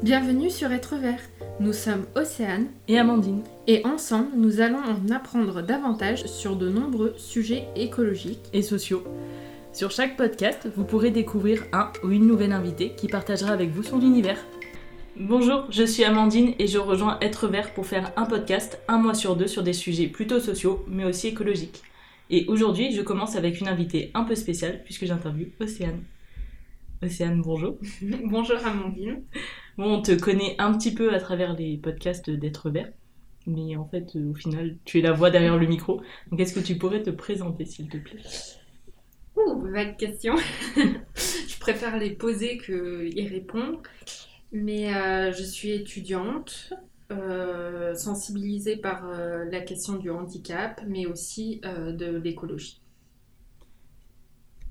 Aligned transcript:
Bienvenue 0.00 0.48
sur 0.48 0.70
Être 0.70 0.94
Vert. 0.94 1.20
Nous 1.58 1.72
sommes 1.72 2.06
Océane 2.14 2.68
et 2.86 3.00
Amandine. 3.00 3.42
Et 3.66 3.84
ensemble, 3.84 4.28
nous 4.36 4.60
allons 4.60 4.78
en 4.78 5.10
apprendre 5.10 5.60
davantage 5.60 6.24
sur 6.26 6.54
de 6.54 6.68
nombreux 6.68 7.14
sujets 7.16 7.66
écologiques 7.74 8.48
et 8.52 8.62
sociaux. 8.62 9.02
Sur 9.72 9.90
chaque 9.90 10.16
podcast, 10.16 10.68
vous 10.76 10.84
pourrez 10.84 11.10
découvrir 11.10 11.64
un 11.72 11.90
ou 12.04 12.10
une 12.10 12.28
nouvelle 12.28 12.52
invitée 12.52 12.92
qui 12.94 13.08
partagera 13.08 13.50
avec 13.50 13.70
vous 13.70 13.82
son 13.82 14.00
univers. 14.00 14.38
Bonjour, 15.18 15.66
je 15.68 15.82
suis 15.82 16.04
Amandine 16.04 16.54
et 16.60 16.68
je 16.68 16.78
rejoins 16.78 17.18
Être 17.20 17.48
Vert 17.48 17.74
pour 17.74 17.84
faire 17.84 18.12
un 18.16 18.24
podcast 18.24 18.80
un 18.86 18.98
mois 18.98 19.14
sur 19.14 19.34
deux 19.34 19.48
sur 19.48 19.64
des 19.64 19.72
sujets 19.72 20.06
plutôt 20.06 20.38
sociaux 20.38 20.84
mais 20.86 21.06
aussi 21.06 21.26
écologiques. 21.26 21.82
Et 22.30 22.44
aujourd'hui, 22.46 22.92
je 22.92 23.02
commence 23.02 23.34
avec 23.34 23.60
une 23.60 23.66
invitée 23.66 24.12
un 24.14 24.22
peu 24.22 24.36
spéciale 24.36 24.80
puisque 24.84 25.06
j'interviewe 25.06 25.50
Océane. 25.58 26.04
Océane, 27.02 27.42
bonjour. 27.42 27.78
bonjour 28.24 28.58
Amandine. 28.64 29.24
Bon, 29.78 29.98
on 29.98 30.02
te 30.02 30.10
connaît 30.10 30.56
un 30.58 30.76
petit 30.76 30.92
peu 30.92 31.14
à 31.14 31.20
travers 31.20 31.54
les 31.54 31.76
podcasts 31.76 32.30
d'être 32.30 32.68
vert, 32.68 32.90
mais 33.46 33.76
en 33.76 33.86
fait, 33.86 34.16
euh, 34.16 34.32
au 34.32 34.34
final, 34.34 34.76
tu 34.84 34.98
es 34.98 35.02
la 35.02 35.12
voix 35.12 35.30
derrière 35.30 35.56
le 35.56 35.68
micro. 35.68 36.02
Donc, 36.32 36.40
est-ce 36.40 36.52
que 36.52 36.58
tu 36.58 36.76
pourrais 36.76 37.00
te 37.00 37.10
présenter, 37.10 37.64
s'il 37.64 37.88
te 37.88 37.96
plaît? 37.96 38.20
Ouh, 39.36 39.60
vague 39.70 39.96
question. 39.96 40.34
je 40.74 41.60
préfère 41.60 41.96
les 41.96 42.10
poser 42.10 42.58
que 42.58 43.08
y 43.14 43.28
répondre. 43.28 43.80
Mais 44.50 44.92
euh, 44.92 45.30
je 45.30 45.44
suis 45.44 45.70
étudiante, 45.70 46.72
euh, 47.12 47.94
sensibilisée 47.94 48.78
par 48.78 49.06
la 49.06 49.60
question 49.60 49.94
du 49.94 50.10
handicap, 50.10 50.80
mais 50.88 51.06
aussi 51.06 51.60
de 51.62 52.16
l'écologie. 52.16 52.80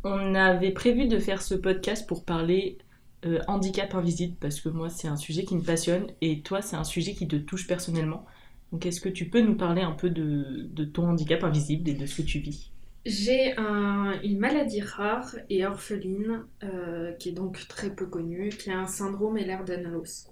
On 0.03 0.35
avait 0.35 0.71
prévu 0.71 1.07
de 1.07 1.17
faire 1.17 1.41
ce 1.41 1.55
podcast 1.55 2.05
pour 2.05 2.25
parler 2.25 2.77
euh, 3.25 3.39
handicap 3.47 3.95
invisible 3.95 4.35
parce 4.39 4.61
que 4.61 4.69
moi 4.69 4.89
c'est 4.89 5.07
un 5.07 5.15
sujet 5.15 5.43
qui 5.43 5.55
me 5.55 5.63
passionne 5.63 6.05
et 6.21 6.41
toi 6.41 6.61
c'est 6.61 6.75
un 6.75 6.83
sujet 6.83 7.13
qui 7.13 7.27
te 7.27 7.35
touche 7.35 7.65
personnellement. 7.65 8.25
Donc 8.71 8.85
est-ce 8.85 9.01
que 9.01 9.09
tu 9.09 9.29
peux 9.29 9.41
nous 9.41 9.55
parler 9.55 9.81
un 9.81 9.93
peu 9.93 10.11
de, 10.11 10.85
ton 10.85 11.09
handicap 11.09 11.43
invisible 11.43 11.89
et 11.89 11.93
de 11.93 12.05
ce 12.05 12.21
que 12.21 12.27
tu 12.27 12.39
vis? 12.39 12.71
J'ai 13.05 13.55
une 13.57 14.37
maladie 14.37 14.81
rare 14.81 15.35
et 15.49 15.65
orpheline 15.65 16.43
euh, 16.63 17.13
qui 17.13 17.29
est 17.29 17.31
donc 17.33 17.65
très 17.67 17.89
peu 17.89 18.05
connue, 18.05 18.49
qui 18.49 18.69
est 18.69 18.73
un 18.73 18.85
syndrome 18.85 19.37
Ehlers-Danlos. 19.37 20.27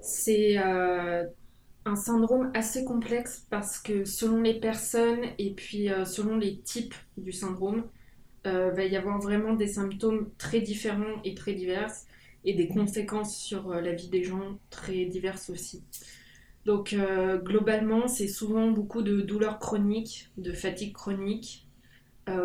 C'est 0.00 0.56
euh, 0.58 1.26
un 1.84 1.96
syndrome 1.96 2.50
assez 2.54 2.84
complexe 2.84 3.46
parce 3.50 3.78
que 3.78 4.04
selon 4.04 4.40
les 4.40 4.58
personnes 4.58 5.24
et 5.38 5.52
puis 5.52 5.90
selon 6.06 6.38
les 6.38 6.58
types 6.58 6.94
du 7.18 7.30
syndrome, 7.30 7.84
euh, 8.46 8.70
va 8.70 8.84
y 8.84 8.96
avoir 8.96 9.20
vraiment 9.20 9.52
des 9.52 9.66
symptômes 9.66 10.30
très 10.38 10.60
différents 10.60 11.20
et 11.24 11.34
très 11.34 11.52
divers 11.52 11.92
et 12.44 12.54
des 12.54 12.68
conséquences 12.68 13.36
sur 13.36 13.70
euh, 13.70 13.82
la 13.82 13.92
vie 13.92 14.08
des 14.08 14.24
gens 14.24 14.58
très 14.70 15.04
diverses 15.04 15.50
aussi. 15.50 15.82
Donc 16.64 16.94
euh, 16.94 17.38
globalement, 17.38 18.08
c'est 18.08 18.28
souvent 18.28 18.70
beaucoup 18.70 19.02
de 19.02 19.20
douleurs 19.20 19.58
chroniques, 19.58 20.30
de 20.36 20.52
fatigue 20.52 20.92
chronique 20.92 21.66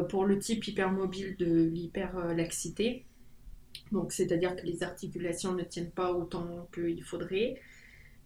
pour 0.09 0.25
le 0.25 0.39
type 0.39 0.67
hypermobile 0.67 1.35
de 1.37 1.65
l'hyperlaxité. 1.65 3.05
Donc 3.91 4.13
c'est-à-dire 4.13 4.55
que 4.55 4.65
les 4.65 4.81
articulations 4.81 5.53
ne 5.53 5.61
tiennent 5.61 5.91
pas 5.91 6.11
autant 6.11 6.67
qu'il 6.73 7.03
faudrait 7.03 7.61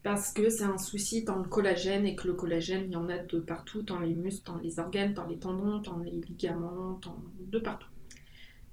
parce 0.03 0.31
que 0.31 0.50
c'est 0.50 0.64
un 0.64 0.78
souci 0.78 1.23
dans 1.23 1.38
le 1.38 1.47
collagène 1.47 2.05
et 2.05 2.16
que 2.16 2.28
le 2.28 2.33
collagène, 2.33 2.86
il 2.88 2.94
y 2.94 2.95
en 2.95 3.09
a 3.09 3.17
de 3.17 3.39
partout, 3.39 3.81
dans 3.81 4.00
les 4.00 4.16
muscles, 4.16 4.45
dans 4.45 4.58
les 4.58 4.80
organes, 4.80 5.14
dans 5.14 5.28
les 5.28 5.38
tendons, 5.38 5.80
dans 5.80 5.97
les 6.00 6.11
ligaments, 6.11 7.00
de 7.39 7.59
partout. 7.59 7.89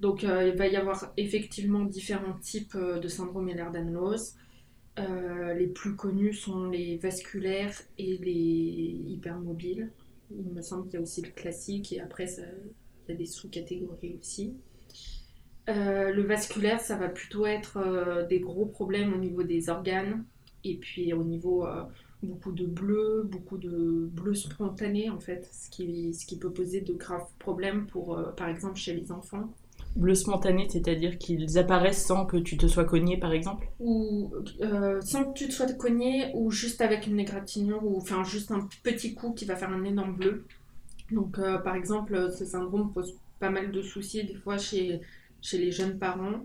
Donc 0.00 0.24
euh, 0.24 0.48
il 0.48 0.56
va 0.56 0.66
y 0.66 0.76
avoir 0.76 1.12
effectivement 1.16 1.84
différents 1.84 2.38
types 2.38 2.74
euh, 2.74 2.98
de 2.98 3.08
syndrome 3.08 3.48
Ehlers-Danlos. 3.48 4.34
Euh, 4.98 5.54
les 5.54 5.66
plus 5.66 5.96
connus 5.96 6.34
sont 6.34 6.66
les 6.66 6.96
vasculaires 6.98 7.74
et 7.98 8.18
les 8.18 9.12
hypermobiles. 9.12 9.90
Il 10.30 10.52
me 10.52 10.62
semble 10.62 10.84
qu'il 10.84 10.94
y 10.94 10.96
a 10.96 11.00
aussi 11.00 11.22
le 11.22 11.30
classique 11.30 11.92
et 11.92 12.00
après 12.00 12.26
il 12.26 13.10
y 13.10 13.14
a 13.14 13.16
des 13.16 13.26
sous-catégories 13.26 14.16
aussi. 14.18 14.54
le 15.68 16.22
vasculaire, 16.22 16.80
ça 16.80 16.96
va 16.96 17.08
plutôt 17.08 17.46
être 17.46 18.26
des 18.28 18.40
gros 18.40 18.66
problèmes 18.66 19.14
au 19.14 19.18
niveau 19.18 19.44
des 19.44 19.68
organes, 19.68 20.24
et 20.70 20.76
puis 20.76 21.12
au 21.12 21.22
niveau 21.22 21.66
euh, 21.66 21.82
beaucoup 22.22 22.52
de 22.52 22.66
bleu, 22.66 23.22
beaucoup 23.30 23.58
de 23.58 24.08
bleu 24.12 24.34
spontané 24.34 25.10
en 25.10 25.20
fait, 25.20 25.48
ce 25.52 25.70
qui, 25.70 26.12
ce 26.14 26.26
qui 26.26 26.38
peut 26.38 26.50
poser 26.50 26.80
de 26.80 26.92
graves 26.92 27.28
problèmes 27.38 27.86
pour, 27.86 28.16
euh, 28.16 28.32
par 28.32 28.48
exemple, 28.48 28.76
chez 28.76 28.94
les 28.94 29.12
enfants. 29.12 29.52
Bleu 29.94 30.14
spontané, 30.14 30.66
c'est-à-dire 30.68 31.16
qu'ils 31.16 31.56
apparaissent 31.56 32.04
sans 32.04 32.26
que 32.26 32.36
tu 32.36 32.58
te 32.58 32.66
sois 32.66 32.84
cogné, 32.84 33.16
par 33.16 33.32
exemple? 33.32 33.66
Ou 33.80 34.30
euh, 34.60 35.00
sans 35.00 35.24
que 35.24 35.38
tu 35.38 35.48
te 35.48 35.52
sois 35.52 35.72
cogné, 35.72 36.32
ou 36.34 36.50
juste 36.50 36.82
avec 36.82 37.06
une 37.06 37.18
égratignure, 37.18 37.82
ou 37.82 37.96
enfin 37.96 38.22
juste 38.22 38.50
un 38.50 38.68
petit 38.82 39.14
coup 39.14 39.32
qui 39.32 39.46
va 39.46 39.56
faire 39.56 39.70
un 39.70 39.84
énorme 39.84 40.16
bleu. 40.16 40.44
Donc, 41.10 41.40
par 41.62 41.76
exemple, 41.76 42.30
ce 42.36 42.44
syndrome 42.44 42.92
pose 42.92 43.14
pas 43.38 43.48
mal 43.48 43.70
de 43.70 43.80
soucis 43.80 44.24
des 44.24 44.34
fois 44.34 44.58
chez, 44.58 45.00
chez 45.40 45.56
les 45.56 45.70
jeunes 45.70 45.98
parents 45.98 46.42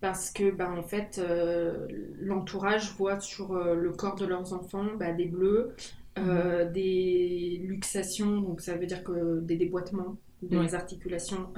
parce 0.00 0.30
que 0.30 0.50
ben, 0.50 0.72
en 0.72 0.82
fait 0.82 1.18
euh, 1.18 1.86
l'entourage 2.18 2.92
voit 2.96 3.20
sur 3.20 3.52
euh, 3.52 3.74
le 3.74 3.92
corps 3.92 4.16
de 4.16 4.24
leurs 4.24 4.52
enfants 4.52 4.86
bah, 4.98 5.12
des 5.12 5.26
bleus, 5.26 5.74
euh, 6.18 6.66
mhm. 6.66 6.72
des 6.72 7.60
luxations, 7.62 8.40
donc 8.40 8.60
ça 8.60 8.76
veut 8.76 8.86
dire 8.86 9.04
que 9.04 9.40
des 9.40 9.56
déboîtements 9.56 10.16
des 10.42 10.74
articulations 10.74 11.52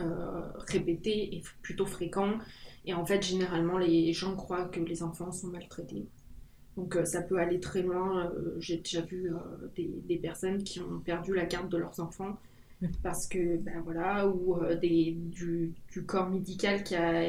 répétés 0.66 1.36
et 1.36 1.42
plutôt 1.62 1.86
fréquents. 1.86 2.38
Et 2.84 2.92
en 2.94 3.06
fait, 3.06 3.22
généralement, 3.22 3.78
les 3.78 4.12
gens 4.12 4.34
croient 4.34 4.64
que 4.64 4.80
les 4.80 5.04
enfants 5.04 5.30
sont 5.30 5.46
maltraités. 5.46 6.08
Donc 6.76 6.98
ça 7.04 7.22
peut 7.22 7.38
aller 7.38 7.60
très 7.60 7.82
loin. 7.82 8.32
J'ai 8.58 8.78
déjà 8.78 9.02
vu 9.02 9.30
des, 9.76 10.16
personnes 10.16 10.64
qui 10.64 10.80
ont 10.80 10.98
perdu 10.98 11.32
la 11.32 11.44
garde 11.44 11.68
de 11.68 11.76
leurs 11.76 12.00
enfants 12.00 12.36
parce 13.04 13.28
que 13.28 13.56
ben 13.58 13.80
voilà 13.84 14.26
ou 14.26 14.58
des, 14.80 15.12
du, 15.16 15.74
du, 15.92 16.04
corps 16.04 16.28
médical 16.28 16.82
qui 16.82 16.96
a 16.96 17.22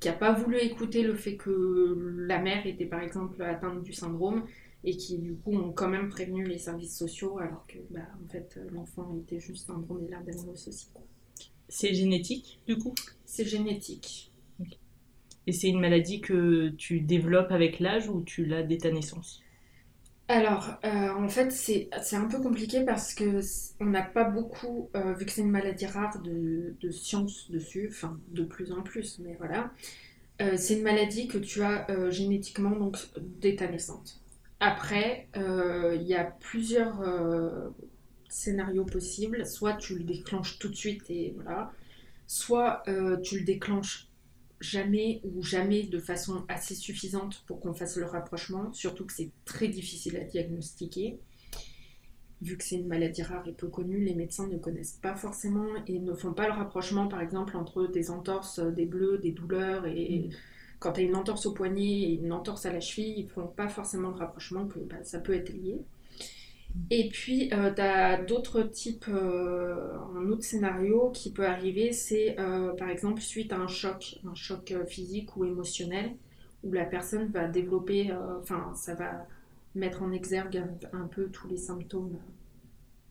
qui 0.00 0.08
n'a 0.08 0.14
pas 0.14 0.32
voulu 0.32 0.58
écouter 0.58 1.02
le 1.02 1.14
fait 1.14 1.36
que 1.36 1.96
la 2.26 2.38
mère 2.40 2.66
était 2.66 2.86
par 2.86 3.00
exemple 3.00 3.42
atteinte 3.42 3.82
du 3.82 3.92
syndrome 3.92 4.44
et 4.84 4.96
qui 4.96 5.18
du 5.18 5.34
coup 5.34 5.54
ont 5.54 5.72
quand 5.72 5.88
même 5.88 6.08
prévenu 6.10 6.44
les 6.44 6.58
services 6.58 6.96
sociaux 6.96 7.38
alors 7.38 7.66
que 7.66 7.78
bah, 7.90 8.00
en 8.22 8.28
fait 8.28 8.58
l'enfant 8.72 9.16
était 9.22 9.40
juste 9.40 9.66
syndrome 9.66 10.06
de 10.06 10.50
aussi. 10.50 10.88
C'est 11.68 11.94
génétique 11.94 12.60
du 12.66 12.76
coup? 12.76 12.94
C'est 13.24 13.46
génétique. 13.46 14.30
Et 15.46 15.52
c'est 15.52 15.68
une 15.68 15.80
maladie 15.80 16.20
que 16.20 16.70
tu 16.70 17.00
développes 17.00 17.50
avec 17.52 17.78
l'âge 17.78 18.08
ou 18.08 18.22
tu 18.22 18.44
l'as 18.46 18.62
dès 18.62 18.78
ta 18.78 18.90
naissance? 18.90 19.43
Alors, 20.28 20.78
euh, 20.84 21.10
en 21.10 21.28
fait, 21.28 21.52
c'est 21.52 21.90
un 22.14 22.26
peu 22.26 22.40
compliqué 22.40 22.82
parce 22.84 23.12
que 23.14 23.40
on 23.80 23.86
n'a 23.86 24.02
pas 24.02 24.24
beaucoup, 24.24 24.88
euh, 24.96 25.12
vu 25.12 25.26
que 25.26 25.32
c'est 25.32 25.42
une 25.42 25.50
maladie 25.50 25.84
rare, 25.86 26.20
de, 26.22 26.74
de 26.80 26.90
science 26.90 27.50
dessus, 27.50 27.88
enfin, 27.90 28.18
de 28.28 28.42
plus 28.44 28.72
en 28.72 28.82
plus, 28.82 29.18
mais 29.18 29.34
voilà. 29.38 29.70
Euh, 30.40 30.56
c'est 30.56 30.76
une 30.78 30.82
maladie 30.82 31.28
que 31.28 31.38
tu 31.38 31.62
as 31.62 31.86
génétiquement, 32.10 32.70
donc, 32.70 32.96
dès 33.40 33.56
ta 33.56 33.68
naissance. 33.68 34.22
Après, 34.60 35.28
il 35.34 36.02
y 36.02 36.14
a 36.14 36.24
plusieurs 36.24 37.02
scénarios 38.28 38.84
possibles. 38.84 39.44
Soit 39.46 39.74
tu 39.74 39.96
le 39.96 40.04
déclenches 40.04 40.58
tout 40.58 40.68
de 40.68 40.74
suite 40.76 41.02
et 41.10 41.34
voilà. 41.36 41.70
Soit 42.26 42.82
tu 43.22 43.40
le 43.40 43.44
déclenches 43.44 44.08
jamais 44.64 45.20
ou 45.24 45.42
jamais 45.42 45.84
de 45.84 45.98
façon 45.98 46.44
assez 46.48 46.74
suffisante 46.74 47.44
pour 47.46 47.60
qu'on 47.60 47.74
fasse 47.74 47.96
le 47.96 48.06
rapprochement, 48.06 48.72
surtout 48.72 49.04
que 49.04 49.12
c'est 49.12 49.30
très 49.44 49.68
difficile 49.68 50.16
à 50.16 50.24
diagnostiquer. 50.24 51.18
Vu 52.42 52.56
que 52.56 52.64
c'est 52.64 52.76
une 52.76 52.88
maladie 52.88 53.22
rare 53.22 53.46
et 53.46 53.52
peu 53.52 53.68
connue, 53.68 54.04
les 54.04 54.14
médecins 54.14 54.48
ne 54.48 54.58
connaissent 54.58 54.98
pas 55.00 55.14
forcément 55.14 55.68
et 55.86 55.98
ne 55.98 56.14
font 56.14 56.32
pas 56.32 56.46
le 56.46 56.52
rapprochement, 56.52 57.06
par 57.08 57.20
exemple, 57.20 57.56
entre 57.56 57.86
des 57.86 58.10
entorses, 58.10 58.58
des 58.58 58.86
bleus, 58.86 59.18
des 59.18 59.32
douleurs 59.32 59.86
et, 59.86 60.28
mm. 60.28 60.34
quand 60.78 60.92
tu 60.92 61.00
as 61.00 61.04
une 61.04 61.16
entorse 61.16 61.46
au 61.46 61.52
poignet 61.52 62.02
et 62.02 62.14
une 62.14 62.32
entorse 62.32 62.66
à 62.66 62.72
la 62.72 62.80
cheville, 62.80 63.14
ils 63.18 63.24
ne 63.24 63.30
font 63.30 63.46
pas 63.46 63.68
forcément 63.68 64.08
le 64.08 64.16
rapprochement 64.16 64.66
que 64.66 64.78
bah, 64.78 65.02
ça 65.04 65.20
peut 65.20 65.34
être 65.34 65.50
lié. 65.50 65.78
Et 66.90 67.08
puis, 67.08 67.52
euh, 67.52 67.72
tu 67.72 67.80
as 67.80 68.22
d'autres 68.22 68.62
types, 68.62 69.06
euh, 69.08 69.96
un 70.16 70.28
autre 70.28 70.42
scénario 70.42 71.10
qui 71.10 71.32
peut 71.32 71.46
arriver, 71.46 71.92
c'est 71.92 72.38
euh, 72.38 72.72
par 72.74 72.90
exemple 72.90 73.20
suite 73.20 73.52
à 73.52 73.58
un 73.58 73.68
choc, 73.68 74.18
un 74.26 74.34
choc 74.34 74.74
physique 74.86 75.36
ou 75.36 75.44
émotionnel, 75.44 76.16
où 76.62 76.72
la 76.72 76.84
personne 76.84 77.30
va 77.30 77.46
développer, 77.46 78.12
enfin, 78.40 78.72
ça 78.74 78.94
va 78.94 79.26
mettre 79.74 80.02
en 80.02 80.12
exergue 80.12 80.64
un, 80.92 81.06
peu 81.06 81.28
tous 81.28 81.48
les 81.48 81.56
symptômes 81.56 82.18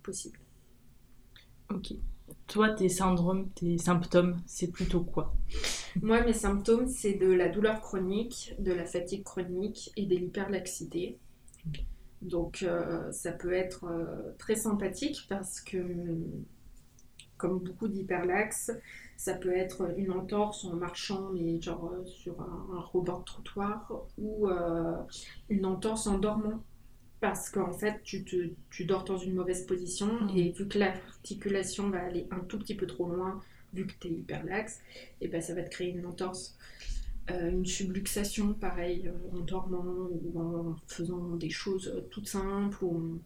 possibles. 0.01 0.39
Ok. 1.69 1.93
Toi, 2.47 2.69
tes 2.71 2.89
syndromes, 2.89 3.49
tes 3.51 3.77
symptômes, 3.77 4.41
c'est 4.45 4.71
plutôt 4.71 5.01
quoi? 5.01 5.35
Moi, 6.01 6.21
mes 6.23 6.33
symptômes, 6.33 6.87
c'est 6.87 7.13
de 7.13 7.27
la 7.27 7.47
douleur 7.47 7.79
chronique, 7.79 8.55
de 8.59 8.71
la 8.71 8.85
fatigue 8.85 9.23
chronique 9.23 9.91
et 9.95 10.05
de 10.05 10.15
l'hyperlaxité. 10.15 11.19
Donc 12.23 12.63
euh, 12.63 13.11
ça 13.11 13.31
peut 13.33 13.53
être 13.53 13.85
euh, 13.85 14.33
très 14.39 14.55
sympathique 14.55 15.25
parce 15.29 15.61
que, 15.61 15.77
comme 17.37 17.59
beaucoup 17.59 17.87
d'hyperlaxes, 17.87 18.71
Ça 19.17 19.35
peut 19.35 19.55
être 19.55 19.93
une 19.97 20.11
entorse 20.11 20.65
en 20.65 20.75
marchant, 20.75 21.29
mais 21.33 21.61
genre 21.61 21.91
euh, 21.93 22.05
sur 22.05 22.41
un, 22.41 22.67
un 22.77 22.81
rebord 22.81 23.19
de 23.19 23.25
trottoir, 23.25 23.91
ou 24.17 24.47
une 25.49 25.65
entorse 25.65 26.07
en 26.07 26.17
dormant. 26.17 26.63
Parce 27.21 27.49
qu'en 27.49 27.73
fait, 27.73 28.01
tu, 28.03 28.25
te, 28.25 28.35
tu 28.69 28.85
dors 28.85 29.05
dans 29.05 29.17
une 29.17 29.33
mauvaise 29.35 29.65
position, 29.65 30.09
Mhm. 30.19 30.29
et 30.35 30.51
vu 30.51 30.67
que 30.67 30.79
l'articulation 30.79 31.89
va 31.89 32.01
aller 32.03 32.27
un 32.31 32.41
tout 32.41 32.59
petit 32.59 32.75
peu 32.75 32.87
trop 32.87 33.09
loin, 33.09 33.41
vu 33.73 33.87
que 33.87 33.93
tu 33.99 34.07
es 34.09 34.11
hyper 34.11 34.43
laxe, 34.45 34.81
et 35.21 35.27
ben 35.29 35.41
ça 35.41 35.55
va 35.55 35.63
te 35.63 35.69
créer 35.69 35.89
une 35.89 36.05
entorse. 36.05 36.57
Euh, 37.31 37.51
une 37.51 37.65
subluxation, 37.65 38.53
pareil, 38.53 39.07
euh, 39.07 39.37
en 39.37 39.39
dormant 39.39 40.09
ou 40.11 40.39
en 40.41 40.75
faisant 40.87 41.37
des 41.37 41.49
choses 41.49 41.87
euh, 41.87 42.01
toutes 42.09 42.27
simples. 42.27 42.83
Ou, 42.83 43.19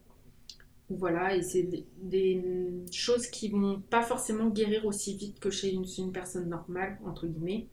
ou 0.90 0.96
voilà, 0.98 1.36
et 1.36 1.42
c'est 1.42 1.64
des, 1.64 1.86
des 2.02 2.44
choses 2.92 3.28
qui 3.28 3.50
vont 3.50 3.82
pas 3.82 4.04
forcément 4.04 4.50
guérir 4.50 4.86
aussi 4.86 5.16
vite 5.18 5.40
que 5.40 5.50
chez 5.50 5.74
une, 5.74 5.86
une 5.98 6.12
personne 6.12 6.48
normale, 6.48 7.00
entre 7.06 7.26
guillemets. 7.28 7.68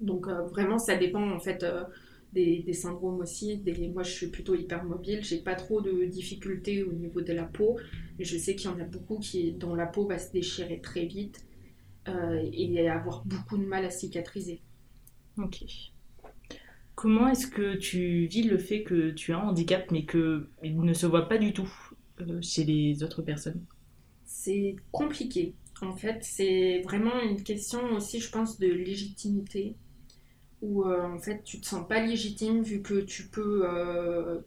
Donc 0.00 0.28
euh, 0.28 0.42
vraiment, 0.42 0.78
ça 0.78 0.96
dépend 0.96 1.28
en 1.30 1.40
fait 1.40 1.64
euh, 1.64 1.84
des, 2.32 2.60
des 2.60 2.72
syndromes 2.72 3.20
aussi. 3.20 3.58
Des, 3.58 3.88
moi, 3.88 4.04
je 4.04 4.12
suis 4.12 4.28
plutôt 4.28 4.54
hyper 4.54 4.84
mobile, 4.84 5.24
j'ai 5.24 5.38
pas 5.40 5.56
trop 5.56 5.80
de 5.80 6.04
difficultés 6.04 6.84
au 6.84 6.92
niveau 6.92 7.20
de 7.20 7.32
la 7.32 7.44
peau, 7.44 7.78
mais 8.18 8.24
je 8.24 8.38
sais 8.38 8.54
qu'il 8.54 8.70
y 8.70 8.72
en 8.74 8.78
a 8.80 8.84
beaucoup 8.84 9.18
qui, 9.18 9.52
dont 9.52 9.74
la 9.74 9.86
peau 9.86 10.06
va 10.06 10.18
se 10.18 10.32
déchirer 10.32 10.80
très 10.80 11.06
vite 11.06 11.44
et 12.06 12.88
avoir 12.88 13.24
beaucoup 13.24 13.56
de 13.58 13.64
mal 13.64 13.84
à 13.84 13.90
cicatriser. 13.90 14.60
Ok. 15.38 15.64
Comment 16.94 17.28
est-ce 17.28 17.46
que 17.46 17.74
tu 17.76 18.26
vis 18.26 18.42
le 18.42 18.58
fait 18.58 18.82
que 18.82 19.10
tu 19.10 19.32
as 19.32 19.38
un 19.38 19.48
handicap 19.48 19.90
mais 19.90 20.04
qu'il 20.04 20.46
ne 20.62 20.92
se 20.92 21.06
voit 21.06 21.28
pas 21.28 21.38
du 21.38 21.52
tout 21.52 21.70
euh, 22.20 22.40
chez 22.42 22.64
les 22.64 23.02
autres 23.02 23.22
personnes? 23.22 23.64
C'est 24.24 24.76
compliqué. 24.90 25.54
En 25.80 25.96
fait, 25.96 26.18
c'est 26.22 26.80
vraiment 26.82 27.20
une 27.20 27.42
question 27.42 27.80
aussi, 27.92 28.20
je 28.20 28.30
pense, 28.30 28.58
de 28.58 28.68
légitimité. 28.68 29.74
Où 30.60 30.84
euh, 30.84 31.02
en 31.02 31.18
fait, 31.18 31.42
tu 31.42 31.60
te 31.60 31.66
sens 31.66 31.88
pas 31.88 32.04
légitime 32.04 32.62
vu 32.62 32.82
que 32.82 33.00
tu 33.00 33.26
peux 33.26 33.62
euh, 33.64 34.40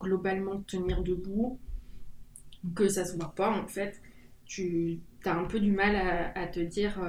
globalement 0.00 0.60
te 0.60 0.76
tenir 0.76 1.02
debout, 1.02 1.58
que 2.74 2.88
ça 2.88 3.04
se 3.04 3.16
voit 3.16 3.34
pas 3.34 3.50
en 3.50 3.66
fait. 3.66 4.02
Tu 4.44 5.00
as 5.24 5.34
un 5.34 5.44
peu 5.44 5.60
du 5.60 5.72
mal 5.72 5.96
à, 6.34 6.46
te 6.48 6.60
dire 6.60 7.00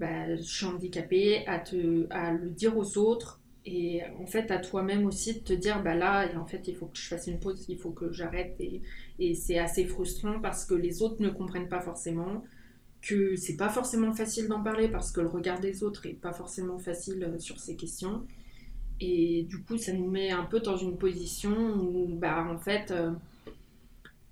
bah, 0.00 0.34
je 0.36 0.42
suis 0.42 0.66
handicapée, 0.66 1.46
à, 1.46 1.58
te, 1.58 2.06
à 2.10 2.32
le 2.32 2.50
dire 2.50 2.76
aux 2.76 2.98
autres. 2.98 3.40
Et 3.66 4.00
en 4.18 4.26
fait, 4.26 4.50
à 4.50 4.58
toi-même 4.58 5.04
aussi 5.06 5.34
de 5.34 5.40
te 5.40 5.52
dire, 5.52 5.82
bah 5.82 5.94
là, 5.94 6.26
en 6.38 6.46
fait, 6.46 6.66
il 6.66 6.74
faut 6.74 6.86
que 6.86 6.98
je 6.98 7.06
fasse 7.06 7.26
une 7.26 7.38
pause, 7.38 7.66
il 7.68 7.78
faut 7.78 7.90
que 7.90 8.10
j'arrête. 8.10 8.56
Et, 8.58 8.80
et 9.18 9.34
c'est 9.34 9.58
assez 9.58 9.84
frustrant 9.84 10.40
parce 10.40 10.64
que 10.64 10.74
les 10.74 11.02
autres 11.02 11.22
ne 11.22 11.28
comprennent 11.28 11.68
pas 11.68 11.80
forcément, 11.80 12.42
que 13.02 13.36
c'est 13.36 13.56
pas 13.56 13.68
forcément 13.68 14.12
facile 14.12 14.48
d'en 14.48 14.62
parler 14.62 14.88
parce 14.88 15.12
que 15.12 15.20
le 15.20 15.28
regard 15.28 15.60
des 15.60 15.84
autres 15.84 16.06
est 16.06 16.14
pas 16.14 16.32
forcément 16.32 16.78
facile 16.78 17.22
euh, 17.24 17.38
sur 17.38 17.60
ces 17.60 17.76
questions. 17.76 18.26
Et 19.00 19.44
du 19.48 19.62
coup, 19.62 19.76
ça 19.78 19.92
nous 19.92 20.10
met 20.10 20.30
un 20.30 20.44
peu 20.44 20.60
dans 20.60 20.76
une 20.76 20.96
position 20.98 21.52
où, 21.74 22.06
bah, 22.16 22.46
en 22.50 22.58
fait, 22.58 22.92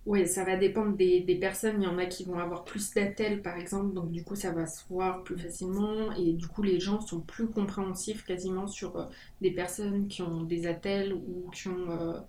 ouais, 0.09 0.27
ça 0.27 0.45
va 0.45 0.57
dépendre 0.57 0.97
des, 0.97 1.21
des 1.21 1.37
personnes. 1.37 1.83
Il 1.83 1.85
y 1.85 1.89
en 1.89 1.99
a 1.99 2.07
qui 2.07 2.25
vont 2.25 2.39
avoir 2.39 2.65
plus 2.65 2.93
d'attelles, 2.95 3.43
par 3.43 3.57
exemple, 3.59 3.95
donc 3.95 4.11
du 4.11 4.25
coup, 4.25 4.35
ça 4.37 4.53
va 4.53 4.67
se 4.67 4.83
voir 4.89 5.23
plus 5.25 5.39
facilement. 5.39 6.13
Et 6.15 6.33
du 6.33 6.47
coup, 6.49 6.63
les 6.63 6.81
gens 6.81 7.01
sont 7.01 7.21
plus 7.21 7.49
compréhensifs 7.49 8.25
quasiment 8.25 8.67
sur 8.67 8.97
euh, 8.97 9.07
des 9.41 9.51
personnes 9.53 10.09
qui 10.09 10.23
ont 10.23 10.43
des 10.45 10.67
attelles 10.67 11.13
ou 11.15 11.51
qui 11.53 11.69
ont 11.69 11.91
euh, 11.91 12.21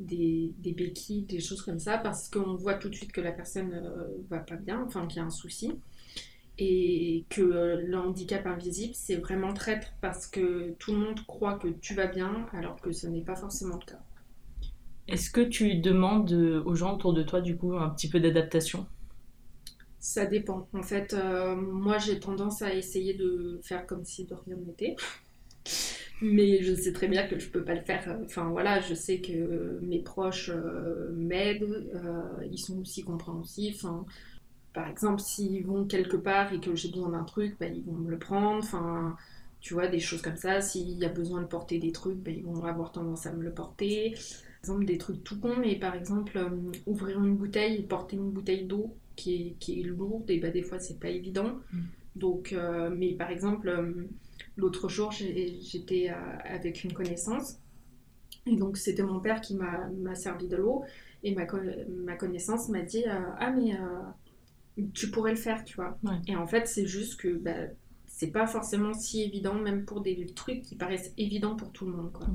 des, 0.00 0.52
des 0.58 0.72
béquilles, 0.72 1.22
des 1.24 1.40
choses 1.40 1.62
comme 1.62 1.78
ça, 1.80 1.98
parce 1.98 2.28
qu'on 2.30 2.54
voit 2.56 2.74
tout 2.74 2.88
de 2.90 2.94
suite 2.96 3.12
que 3.12 3.20
la 3.22 3.32
personne 3.32 3.72
euh, 3.74 4.08
va 4.30 4.38
pas 4.40 4.56
bien, 4.56 4.82
enfin, 4.86 5.06
qu'il 5.06 5.18
y 5.18 5.22
a 5.22 5.26
un 5.26 5.30
souci. 5.30 5.72
Et 6.58 7.26
que 7.30 7.42
euh, 7.42 7.82
le 7.86 7.98
handicap 7.98 8.46
invisible, 8.46 8.94
c'est 8.94 9.16
vraiment 9.16 9.54
traître 9.54 9.88
parce 10.00 10.26
que 10.26 10.72
tout 10.78 10.92
le 10.92 10.98
monde 10.98 11.20
croit 11.26 11.58
que 11.58 11.68
tu 11.68 11.94
vas 11.94 12.06
bien, 12.08 12.46
alors 12.52 12.80
que 12.80 12.92
ce 12.92 13.06
n'est 13.08 13.22
pas 13.22 13.36
forcément 13.36 13.76
le 13.76 13.86
cas. 13.86 14.00
Est-ce 15.08 15.30
que 15.30 15.40
tu 15.40 15.74
demandes 15.74 16.30
euh, 16.32 16.62
aux 16.64 16.76
gens 16.76 16.94
autour 16.94 17.12
de 17.12 17.24
toi 17.24 17.40
du 17.40 17.56
coup 17.56 17.76
un 17.76 17.90
petit 17.90 18.08
peu 18.08 18.20
d'adaptation? 18.20 18.86
Ça 20.00 20.26
dépend. 20.26 20.68
En 20.72 20.82
fait, 20.82 21.12
euh, 21.14 21.56
moi 21.56 21.98
j'ai 21.98 22.20
tendance 22.20 22.62
à 22.62 22.72
essayer 22.74 23.14
de 23.14 23.60
faire 23.64 23.86
comme 23.86 24.04
si 24.04 24.24
de 24.24 24.34
rien 24.34 24.56
n'était. 24.56 24.96
Mais 26.20 26.62
je 26.62 26.74
sais 26.74 26.92
très 26.92 27.08
bien 27.08 27.26
que 27.28 27.38
je 27.38 27.48
peux 27.48 27.64
pas 27.64 27.74
le 27.74 27.82
faire. 27.82 28.18
Enfin 28.24 28.48
voilà, 28.50 28.80
je 28.80 28.94
sais 28.94 29.20
que 29.20 29.78
mes 29.82 30.00
proches 30.02 30.50
euh, 30.52 31.12
m'aident, 31.14 31.86
ils 32.50 32.58
sont 32.58 32.80
aussi 32.80 33.04
compréhensifs. 33.04 33.84
Par 34.72 34.88
exemple, 34.88 35.20
s'ils 35.20 35.66
vont 35.66 35.86
quelque 35.86 36.16
part 36.16 36.52
et 36.52 36.60
que 36.60 36.74
j'ai 36.74 36.88
besoin 36.90 37.10
d'un 37.10 37.24
truc, 37.24 37.56
bah, 37.58 37.66
ils 37.66 37.84
vont 37.84 37.92
me 37.94 38.10
le 38.10 38.18
prendre. 38.18 38.58
Enfin, 38.64 39.16
tu 39.60 39.74
vois, 39.74 39.88
des 39.88 40.00
choses 40.00 40.22
comme 40.22 40.36
ça. 40.36 40.60
S'il 40.60 40.90
y 40.98 41.04
a 41.04 41.08
besoin 41.08 41.42
de 41.42 41.46
porter 41.46 41.78
des 41.78 41.92
trucs, 41.92 42.18
bah, 42.18 42.30
ils 42.30 42.44
vont 42.44 42.64
avoir 42.64 42.92
tendance 42.92 43.26
à 43.26 43.32
me 43.32 43.42
le 43.42 43.52
porter. 43.52 44.14
Par 44.62 44.70
exemple, 44.70 44.84
des 44.86 44.98
trucs 44.98 45.24
tout 45.24 45.40
cons, 45.40 45.56
mais 45.58 45.76
par 45.78 45.94
exemple, 45.94 46.36
euh, 46.38 46.50
ouvrir 46.86 47.22
une 47.22 47.36
bouteille, 47.36 47.82
porter 47.84 48.16
une 48.16 48.30
bouteille 48.30 48.66
d'eau 48.66 48.96
qui 49.16 49.34
est, 49.34 49.52
qui 49.60 49.80
est 49.80 49.84
lourde, 49.84 50.30
et 50.30 50.38
bah, 50.40 50.50
des 50.50 50.62
fois, 50.62 50.78
c'est 50.80 50.98
pas 51.00 51.08
évident. 51.10 51.58
Mm. 51.72 51.78
Donc, 52.16 52.52
euh, 52.52 52.90
mais 52.90 53.14
par 53.14 53.30
exemple, 53.30 53.68
euh, 53.68 53.92
l'autre 54.56 54.88
jour, 54.88 55.12
j'étais 55.12 56.10
euh, 56.10 56.14
avec 56.44 56.84
une 56.84 56.92
connaissance. 56.92 57.58
Et 58.46 58.56
donc, 58.56 58.76
c'était 58.78 59.02
mon 59.02 59.20
père 59.20 59.40
qui 59.40 59.56
m'a 59.56 59.88
m'a 59.90 60.14
servi 60.14 60.48
de 60.48 60.56
l'eau. 60.56 60.84
Et 61.22 61.34
ma, 61.34 61.46
co- 61.46 61.58
ma 62.04 62.16
connaissance 62.16 62.68
m'a 62.68 62.82
dit 62.82 63.04
Ah, 63.06 63.50
mais 63.52 63.72
tu 64.94 65.10
pourrais 65.10 65.32
le 65.32 65.36
faire, 65.36 65.64
tu 65.64 65.76
vois. 65.76 65.98
Ouais. 66.02 66.18
Et 66.26 66.36
en 66.36 66.46
fait, 66.46 66.66
c'est 66.66 66.86
juste 66.86 67.20
que 67.20 67.28
bah, 67.36 67.54
c'est 68.06 68.30
pas 68.30 68.46
forcément 68.46 68.94
si 68.94 69.22
évident, 69.22 69.54
même 69.54 69.84
pour 69.84 70.00
des 70.00 70.26
trucs 70.34 70.62
qui 70.62 70.76
paraissent 70.76 71.12
évidents 71.16 71.56
pour 71.56 71.72
tout 71.72 71.86
le 71.86 71.92
monde, 71.92 72.12
quoi. 72.12 72.28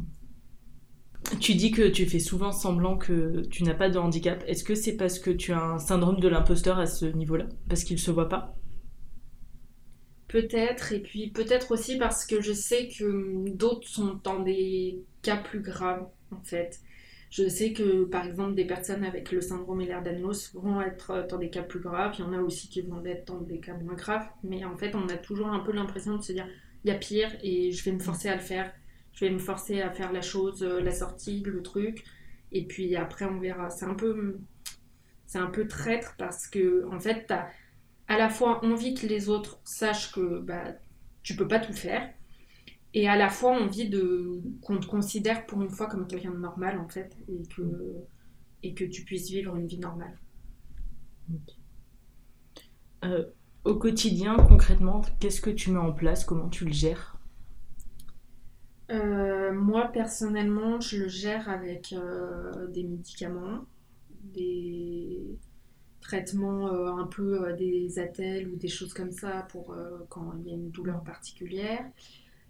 Tu 1.40 1.56
dis 1.56 1.72
que 1.72 1.88
tu 1.90 2.06
fais 2.06 2.20
souvent 2.20 2.52
semblant 2.52 2.98
que 2.98 3.42
tu 3.50 3.64
n'as 3.64 3.74
pas 3.74 3.90
de 3.90 3.98
handicap. 3.98 4.44
Est-ce 4.48 4.64
que 4.64 4.75
c'est 4.75 4.96
parce 4.98 5.20
que 5.20 5.31
tu 5.31 5.52
as 5.52 5.62
un 5.62 5.80
syndrome 5.80 6.20
de 6.20 6.28
l'imposteur 6.28 6.80
à 6.80 6.86
ce 6.86 7.06
niveau-là? 7.06 7.48
Parce 7.70 7.84
qu'il 7.84 7.96
ne 7.96 8.02
se 8.02 8.12
voit 8.12 8.30
pas? 8.30 8.56
Peut-être, 10.28 10.94
et 10.94 11.00
puis 11.00 11.30
peut-être 11.30 11.72
aussi 11.72 11.98
parce 11.98 12.25
que 12.25 12.42
je 12.42 12.54
sais 12.54 12.88
que 12.88 13.50
d'autres 13.50 13.88
sont 13.88 14.20
dans 14.24 14.40
des 14.40 15.04
cas 15.22 15.38
plus 15.38 15.62
graves, 15.62 16.08
en 16.31 16.42
fait. 16.42 16.81
Je 17.30 17.48
sais 17.48 17.74
que, 17.74 18.06
par 18.06 18.25
exemple, 18.25 18.56
des 18.56 18.66
personnes 18.66 19.04
avec 19.04 19.31
le 19.31 19.42
syndrome 19.42 19.81
Ehlers-Danlos 19.81 20.54
vont 20.54 20.81
être 20.81 21.28
dans 21.30 21.38
des 21.38 21.50
cas 21.50 21.64
plus 21.64 21.80
graves. 21.80 22.16
Il 22.18 22.22
y 22.22 22.24
en 22.24 22.34
a 22.34 22.40
aussi 22.40 22.70
qui 22.70 22.81
vont 22.81 23.04
être 23.06 23.25
dans 23.28 23.42
des 23.42 23.60
cas 23.60 23.75
moins 23.75 23.96
graves. 23.96 24.28
Mais 24.44 24.64
en 24.66 24.78
fait, 24.78 24.96
on 24.96 25.08
a 25.10 25.18
toujours 25.18 25.48
un 25.48 25.60
peu 25.60 25.72
l'impression 25.72 26.18
de 26.18 26.22
se 26.22 26.31
dire, 26.31 26.48
il 26.84 26.90
y 26.90 26.92
a 26.92 26.98
pire 26.98 27.31
et 27.42 27.72
je 27.72 27.84
vais 27.84 27.92
me 27.92 28.00
forcer 28.00 28.30
à 28.30 28.36
le 28.36 28.42
faire. 28.42 28.72
Je 29.13 29.25
vais 29.25 29.31
me 29.31 29.39
forcer 29.39 29.81
à 29.81 29.92
faire 29.92 30.12
la 30.13 30.21
chose, 30.21 30.63
euh, 30.63 30.81
la 30.81 30.94
sortie, 30.94 31.42
le 31.45 31.63
truc. 31.63 32.06
Et 32.51 32.65
puis 32.67 32.96
après, 32.98 33.25
on 33.25 33.39
verra. 33.39 33.70
C'est 33.72 33.86
un 33.86 33.96
peu, 33.96 34.39
c'est 35.25 35.39
un 35.39 35.48
peu 35.51 35.67
traître 35.67 36.15
parce 36.17 36.48
que, 36.48 36.86
en 36.91 37.00
fait, 37.00 37.25
t'as 37.27 37.48
à 38.08 38.17
la 38.17 38.29
fois 38.29 38.63
envie 38.65 38.96
que 38.96 39.08
les 39.08 39.29
autres 39.29 39.62
sachent 39.65 40.12
que 40.13 40.39
bah, 40.41 40.75
tu 41.24 41.36
peux 41.36 41.48
pas 41.48 41.60
tout 41.60 41.74
faire, 41.74 42.10
et 42.93 43.08
à 43.10 43.15
la 43.17 43.29
fois 43.29 43.51
envie 43.60 43.89
de 43.89 44.41
qu'on 44.62 44.79
te 44.79 44.88
considère 44.88 45.46
pour 45.48 45.62
une 45.63 45.70
fois 45.70 45.88
comme 45.88 46.08
quelqu'un 46.08 46.32
de 46.32 46.38
normal 46.39 46.79
en 46.79 46.88
fait, 46.89 47.17
et 47.29 47.43
que, 47.48 47.63
et 48.63 48.74
que 48.74 48.84
tu 48.86 49.03
puisses 49.05 49.29
vivre 49.29 49.55
une 49.55 49.67
vie 49.67 49.79
normale. 49.79 50.20
Euh, 53.05 53.25
Au 53.65 53.75
quotidien, 53.77 54.36
concrètement, 54.36 55.01
qu'est-ce 55.20 55.41
que 55.41 55.51
tu 55.51 55.72
mets 55.72 55.79
en 55.79 55.93
place? 55.93 56.25
Comment 56.25 56.50
tu 56.50 56.65
le 56.65 56.72
gères? 56.74 57.12
Euh, 58.92 59.54
moi 59.54 59.88
personnellement, 59.88 60.80
je 60.80 60.98
le 60.98 61.08
gère 61.08 61.50
avec 61.50 61.94
euh, 61.94 62.68
des 62.68 62.84
médicaments, 62.84 63.66
des 64.10 65.20
traitements 66.02 66.68
euh, 66.68 66.92
un 66.92 67.08
peu 67.08 67.54
des 67.54 67.98
attelles 68.00 68.50
ou 68.50 68.56
des 68.56 68.68
choses 68.68 68.94
comme 68.94 69.12
ça 69.12 69.48
pour 69.50 69.75
quand 70.10 70.34
il 70.40 70.48
y 70.48 70.52
a 70.52 70.56
une 70.56 70.70
douleur 70.70 71.04
particulière. 71.04 71.86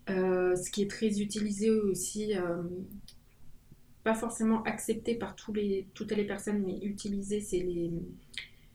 Ce 0.08 0.72
qui 0.72 0.82
est 0.82 0.90
très 0.90 1.22
utilisé 1.22 1.70
aussi, 1.70 2.34
pas 4.04 4.16
forcément 4.16 4.64
accepté 4.64 5.16
par 5.16 5.36
tous 5.36 5.54
les, 5.54 5.88
toutes 5.94 6.12
les 6.12 6.26
personnes, 6.26 6.62
mais 6.66 6.80
utilisé, 6.80 7.40
c'est 7.40 7.60
les 7.60 7.92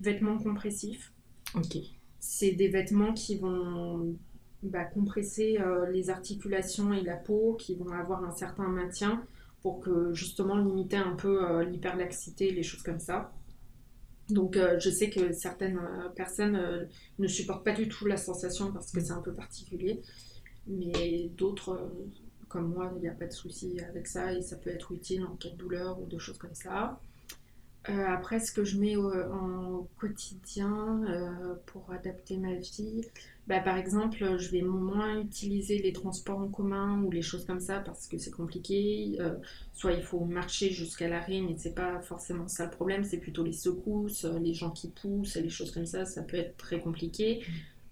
vêtements 0.01 0.39
compressifs. 0.39 1.13
Ok. 1.55 1.77
C'est 2.21 2.53
des 2.53 2.69
vêtements 2.69 3.13
qui 3.13 3.37
vont 3.37 4.17
bah, 4.63 4.85
compresser 4.85 5.59
euh, 5.61 5.89
les 5.91 6.11
articulations 6.11 6.93
et 6.93 7.03
la 7.03 7.17
peau, 7.17 7.55
qui 7.55 7.77
vont 7.77 7.93
avoir 7.93 8.25
un 8.25 8.33
certain 8.33 8.67
maintien 8.67 9.25
pour 9.63 9.79
que 9.79 10.13
justement 10.13 10.57
limiter 10.57 10.97
un 10.97 11.15
peu 11.15 11.49
euh, 11.49 11.65
l'hyperlaxité, 11.65 12.51
les 12.51 12.65
choses 12.65 12.83
comme 12.83 12.99
ça. 12.99 13.33
Donc 14.31 14.57
euh, 14.57 14.79
je 14.81 14.91
sais 14.91 15.11
que 15.11 15.33
certaines 15.33 15.81
personnes 16.17 16.89
ne 17.19 17.27
supportent 17.29 17.65
pas 17.65 17.73
du 17.73 17.89
tout 17.89 18.07
la 18.07 18.17
sensation 18.17 18.73
parce 18.73 18.91
que 18.91 19.01
c'est 19.01 19.13
un 19.13 19.23
peu 19.23 19.33
particulier, 19.33 20.01
mais 20.67 21.31
d'autres, 21.37 21.93
comme 22.49 22.75
moi, 22.75 22.93
il 22.97 23.03
n'y 23.03 23.09
a 23.09 23.15
pas 23.15 23.27
de 23.27 23.33
souci 23.33 23.79
avec 23.89 24.09
ça 24.09 24.33
et 24.35 24.43
ça 24.43 24.57
peut 24.57 24.71
être 24.71 24.91
utile 24.91 25.25
en 25.25 25.37
cas 25.37 25.51
de 25.51 25.57
douleur 25.57 26.01
ou 26.01 26.07
de 26.07 26.19
choses 26.19 26.37
comme 26.37 26.55
ça. 26.55 27.01
Après, 27.85 28.39
ce 28.39 28.53
que 28.53 28.65
je 28.65 28.77
mets 28.79 28.97
en 28.97 29.89
quotidien 29.99 31.01
pour 31.65 31.91
adapter 31.91 32.37
ma 32.37 32.55
vie, 32.55 33.01
bah, 33.49 33.61
par 33.61 33.79
exemple, 33.79 34.37
je 34.39 34.51
vais 34.51 34.61
moins 34.61 35.19
utiliser 35.23 35.79
les 35.79 35.95
transports 35.95 36.39
en 36.39 36.49
commun 36.49 37.03
ou 37.03 37.11
les 37.11 37.23
choses 37.23 37.47
comme 37.47 37.61
ça 37.61 37.81
parce 37.81 38.07
que 38.07 38.19
c'est 38.19 38.31
compliqué. 38.31 39.17
Euh, 39.21 39.37
soit 39.73 39.93
il 39.93 40.03
faut 40.03 40.21
marcher 40.21 40.71
jusqu'à 40.71 41.09
l'arrêt, 41.09 41.41
mais 41.41 41.55
c'est 41.57 41.75
pas 41.75 41.99
forcément 42.03 42.47
ça 42.47 42.67
le 42.67 42.71
problème, 42.71 43.05
c'est 43.05 43.17
plutôt 43.17 43.43
les 43.43 43.55
secousses, 43.55 44.27
euh, 44.27 44.39
les 44.39 44.53
gens 44.53 44.71
qui 44.71 44.89
poussent, 44.89 45.37
les 45.37 45.49
choses 45.49 45.71
comme 45.71 45.87
ça, 45.87 46.05
ça 46.05 46.23
peut 46.23 46.37
être 46.37 46.59
très 46.59 46.79
compliqué. 46.79 47.43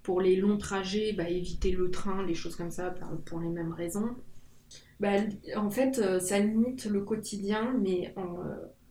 Pour 0.02 0.20
les 0.20 0.36
longs 0.36 0.58
trajets, 0.58 1.14
bah, 1.14 1.28
éviter 1.30 1.70
le 1.70 1.90
train, 1.90 2.24
les 2.26 2.34
choses 2.34 2.54
comme 2.54 2.70
ça, 2.70 2.94
pour 3.24 3.40
les 3.40 3.48
mêmes 3.48 3.72
raisons. 3.72 4.14
Bah, 5.00 5.12
en 5.56 5.70
fait, 5.70 5.98
euh, 5.98 6.20
ça 6.20 6.38
limite 6.38 6.84
le 6.84 7.00
quotidien, 7.00 7.74
mais 7.80 8.14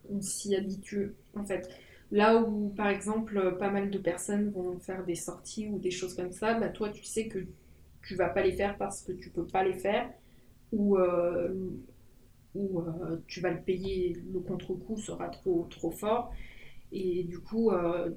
on 0.09 0.19
s'y 0.19 0.55
habitue. 0.55 1.13
En 1.35 1.45
fait, 1.45 1.69
Là 2.15 2.37
où, 2.41 2.69
par 2.69 2.87
exemple, 2.89 3.57
pas 3.59 3.69
mal 3.71 3.91
de 3.91 3.99
personnes 3.99 4.49
vont 4.51 4.79
faire 4.79 5.05
des 5.05 5.15
sorties 5.15 5.67
ou 5.67 5.79
des 5.79 5.91
choses 5.91 6.15
comme 6.15 6.31
ça, 6.31 6.59
bah, 6.59 6.69
toi, 6.69 6.89
tu 6.89 7.03
sais 7.03 7.27
que 7.27 7.39
tu 8.03 8.15
vas 8.15 8.29
pas 8.29 8.43
les 8.43 8.53
faire 8.53 8.77
parce 8.77 9.01
que 9.03 9.13
tu 9.13 9.31
peux 9.31 9.47
pas 9.47 9.63
les 9.65 9.73
faire 9.75 10.09
ou, 10.73 10.97
euh, 10.97 11.53
ou 12.55 12.81
euh, 12.81 13.17
tu 13.27 13.41
vas 13.41 13.51
le 13.51 13.61
payer, 13.61 14.17
le 14.33 14.39
contre-coup 14.39 14.97
sera 14.97 15.29
trop, 15.29 15.67
trop 15.69 15.91
fort. 15.91 16.33
Et 16.91 17.23
du 17.25 17.39
coup, 17.39 17.71
euh, 17.71 18.11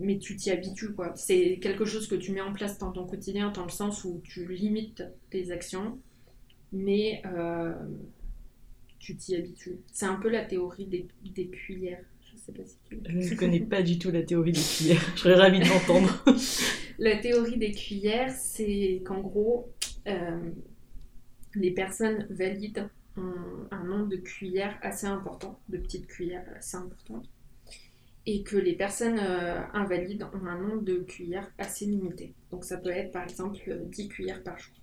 mais 0.00 0.18
tu 0.18 0.36
t'y 0.36 0.50
habitues, 0.50 0.94
quoi. 0.94 1.12
C'est 1.16 1.58
quelque 1.60 1.86
chose 1.86 2.08
que 2.08 2.16
tu 2.16 2.32
mets 2.32 2.42
en 2.42 2.54
place 2.54 2.78
dans 2.78 2.92
ton 2.92 3.06
quotidien, 3.06 3.52
dans 3.52 3.64
le 3.64 3.70
sens 3.70 4.04
où 4.04 4.20
tu 4.24 4.46
limites 4.52 5.04
tes 5.30 5.52
actions, 5.52 6.00
mais 6.72 7.22
tu 8.98 9.16
t'y 9.16 9.36
habitues. 9.36 9.80
C'est 9.92 10.06
un 10.06 10.16
peu 10.16 10.30
la 10.30 10.44
théorie 10.44 10.86
des, 10.86 11.08
des 11.24 11.48
cuillères. 11.48 12.04
Je 12.90 13.34
ne 13.34 13.36
connais 13.36 13.60
pas 13.60 13.82
du 13.82 13.98
tout 13.98 14.10
la 14.10 14.22
théorie 14.22 14.52
des 14.52 14.60
cuillères. 14.60 15.12
Je 15.14 15.20
serais 15.20 15.34
ravie 15.34 15.60
de 15.60 15.68
l'entendre. 15.68 16.24
la 16.98 17.16
théorie 17.18 17.56
des 17.56 17.72
cuillères, 17.72 18.30
c'est 18.30 19.02
qu'en 19.04 19.20
gros, 19.20 19.72
euh, 20.08 20.50
les 21.54 21.70
personnes 21.70 22.26
valides 22.30 22.88
ont 23.16 23.66
un 23.70 23.84
nombre 23.84 24.08
de 24.08 24.16
cuillères 24.16 24.78
assez 24.82 25.06
important, 25.06 25.60
de 25.68 25.78
petites 25.78 26.06
cuillères 26.06 26.46
assez 26.56 26.76
importantes, 26.76 27.28
et 28.26 28.42
que 28.42 28.56
les 28.56 28.74
personnes 28.74 29.18
euh, 29.18 29.60
invalides 29.74 30.24
ont 30.32 30.46
un 30.46 30.58
nombre 30.58 30.82
de 30.82 30.96
cuillères 30.96 31.50
assez 31.58 31.86
limité. 31.86 32.34
Donc 32.50 32.64
ça 32.64 32.76
peut 32.78 32.90
être 32.90 33.12
par 33.12 33.24
exemple 33.24 33.58
10 33.86 34.08
cuillères 34.08 34.42
par 34.42 34.58
jour. 34.58 34.74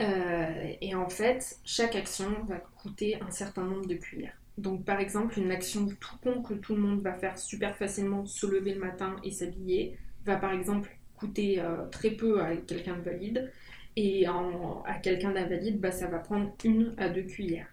Euh, 0.00 0.72
et 0.80 0.94
en 0.94 1.08
fait, 1.08 1.58
chaque 1.64 1.94
action 1.94 2.44
va 2.44 2.56
coûter 2.56 3.20
un 3.20 3.30
certain 3.30 3.64
nombre 3.64 3.86
de 3.86 3.96
cuillères. 3.96 4.39
Donc, 4.58 4.84
par 4.84 5.00
exemple, 5.00 5.38
une 5.38 5.50
action 5.50 5.86
tout 5.86 6.16
con 6.22 6.42
que 6.42 6.54
tout 6.54 6.74
le 6.74 6.80
monde 6.80 7.00
va 7.02 7.14
faire 7.14 7.38
super 7.38 7.76
facilement, 7.76 8.26
se 8.26 8.46
lever 8.46 8.74
le 8.74 8.80
matin 8.80 9.16
et 9.24 9.30
s'habiller, 9.30 9.96
va 10.24 10.36
par 10.36 10.52
exemple 10.52 10.90
coûter 11.16 11.60
euh, 11.60 11.86
très 11.90 12.10
peu 12.10 12.40
à 12.40 12.56
quelqu'un 12.56 12.96
de 12.96 13.02
valide. 13.02 13.50
Et 13.96 14.24
à 14.26 14.94
quelqu'un 15.02 15.32
d'invalide, 15.32 15.80
bah, 15.80 15.90
ça 15.90 16.06
va 16.06 16.20
prendre 16.20 16.54
une 16.64 16.94
à 16.96 17.08
deux 17.08 17.24
cuillères. 17.24 17.66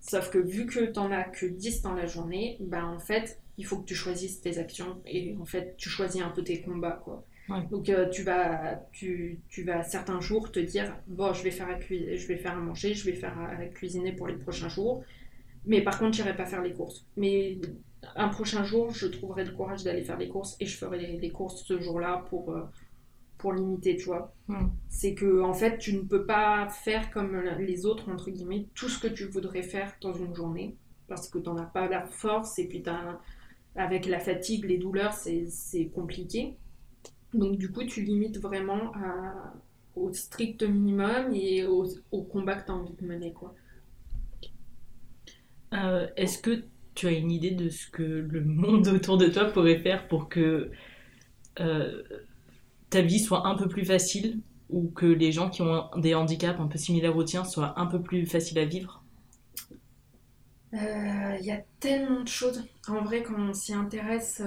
Sauf 0.00 0.30
que 0.30 0.38
vu 0.38 0.66
que 0.66 0.84
tu 0.84 0.92
n'en 0.98 1.10
as 1.10 1.24
que 1.24 1.46
10 1.46 1.82
dans 1.82 1.94
la 1.94 2.06
journée, 2.06 2.56
bah, 2.60 2.84
en 2.84 2.98
fait, 2.98 3.40
il 3.56 3.64
faut 3.64 3.78
que 3.78 3.86
tu 3.86 3.94
choisisses 3.94 4.40
tes 4.40 4.58
actions. 4.58 5.00
Et 5.06 5.34
en 5.40 5.44
fait, 5.44 5.74
tu 5.76 5.88
choisis 5.88 6.22
un 6.22 6.30
peu 6.30 6.42
tes 6.42 6.60
combats. 6.60 7.00
Quoi. 7.04 7.24
Donc, 7.70 7.88
euh, 7.88 8.08
tu, 8.10 8.22
vas, 8.22 8.80
tu, 8.92 9.40
tu, 9.48 9.64
vas 9.64 9.82
certains 9.82 10.20
jours 10.20 10.52
te 10.52 10.60
dire 10.60 10.96
bon, 11.06 11.32
je 11.32 11.42
vais 11.42 11.50
faire 11.50 11.68
à, 11.68 11.78
je 11.80 12.26
vais 12.26 12.36
faire 12.36 12.52
à 12.52 12.60
manger, 12.60 12.94
je 12.94 13.04
vais 13.04 13.14
faire 13.14 13.36
à 13.38 13.64
cuisiner 13.66 14.12
pour 14.12 14.28
les 14.28 14.36
prochains 14.36 14.68
jours. 14.68 15.02
Mais 15.66 15.82
par 15.82 15.98
contre, 15.98 16.16
j'irai 16.16 16.36
pas 16.36 16.46
faire 16.46 16.62
les 16.62 16.72
courses. 16.72 17.06
Mais 17.16 17.58
un 18.16 18.28
prochain 18.28 18.64
jour, 18.64 18.92
je 18.92 19.06
trouverai 19.06 19.44
le 19.44 19.52
courage 19.52 19.84
d'aller 19.84 20.02
faire 20.02 20.18
les 20.18 20.28
courses 20.28 20.56
et 20.60 20.66
je 20.66 20.76
ferai 20.76 21.18
les, 21.18 21.30
courses 21.30 21.64
ce 21.64 21.78
jour-là 21.78 22.24
pour, 22.30 22.52
euh, 22.52 22.62
pour 23.38 23.52
limiter, 23.52 23.96
tu 23.96 24.06
vois. 24.06 24.34
Hmm. 24.48 24.68
C'est 24.88 25.14
que, 25.14 25.42
en 25.42 25.52
fait, 25.52 25.78
tu 25.78 25.94
ne 25.94 26.00
peux 26.00 26.24
pas 26.24 26.68
faire 26.68 27.10
comme 27.10 27.36
les 27.58 27.86
autres, 27.86 28.10
entre 28.10 28.30
guillemets, 28.30 28.66
tout 28.74 28.88
ce 28.88 28.98
que 28.98 29.08
tu 29.08 29.26
voudrais 29.26 29.62
faire 29.62 29.94
dans 30.00 30.14
une 30.14 30.34
journée 30.34 30.76
parce 31.08 31.28
que 31.28 31.38
tu 31.38 31.48
n'en 31.48 31.58
as 31.58 31.66
pas 31.66 31.88
la 31.88 32.06
force 32.06 32.58
et 32.58 32.68
puis 32.68 32.82
avec 33.74 34.06
la 34.06 34.20
fatigue, 34.20 34.64
les 34.64 34.78
douleurs, 34.78 35.12
c'est 35.12 35.86
compliqué. 35.92 36.56
Donc, 37.34 37.58
du 37.58 37.70
coup, 37.70 37.84
tu 37.84 38.02
limites 38.02 38.38
vraiment 38.38 38.92
au 39.96 40.12
strict 40.12 40.62
minimum 40.62 41.34
et 41.34 41.66
au, 41.66 41.86
au 42.12 42.22
combat 42.22 42.54
que 42.54 42.66
tu 42.66 42.72
as 42.72 42.74
envie 42.74 42.94
de 42.94 43.06
mener, 43.06 43.32
quoi. 43.32 43.54
Euh, 45.72 46.08
est-ce 46.16 46.38
que 46.38 46.64
tu 46.94 47.06
as 47.06 47.12
une 47.12 47.30
idée 47.30 47.52
de 47.52 47.68
ce 47.68 47.88
que 47.88 48.02
le 48.02 48.44
monde 48.44 48.88
autour 48.94 49.18
de 49.18 49.26
toi 49.28 49.46
pourrait 49.46 49.78
faire 49.78 50.08
pour 50.08 50.28
que 50.28 50.70
euh, 51.60 52.02
ta 52.90 53.02
vie 53.02 53.20
soit 53.20 53.46
un 53.46 53.56
peu 53.56 53.68
plus 53.68 53.84
facile 53.84 54.40
ou 54.68 54.88
que 54.88 55.06
les 55.06 55.32
gens 55.32 55.50
qui 55.50 55.62
ont 55.62 55.88
des 55.96 56.14
handicaps 56.14 56.60
un 56.60 56.66
peu 56.66 56.78
similaires 56.78 57.16
aux 57.16 57.24
tiens 57.24 57.44
soient 57.44 57.78
un 57.78 57.86
peu 57.86 58.00
plus 58.00 58.26
faciles 58.26 58.58
à 58.58 58.64
vivre? 58.64 59.04
Il 60.72 60.78
euh, 60.78 61.36
y 61.40 61.50
a 61.50 61.60
tellement 61.80 62.20
de 62.20 62.28
choses. 62.28 62.62
En 62.86 63.02
vrai, 63.02 63.24
quand 63.24 63.34
on 63.36 63.52
s'y 63.52 63.74
intéresse, 63.74 64.40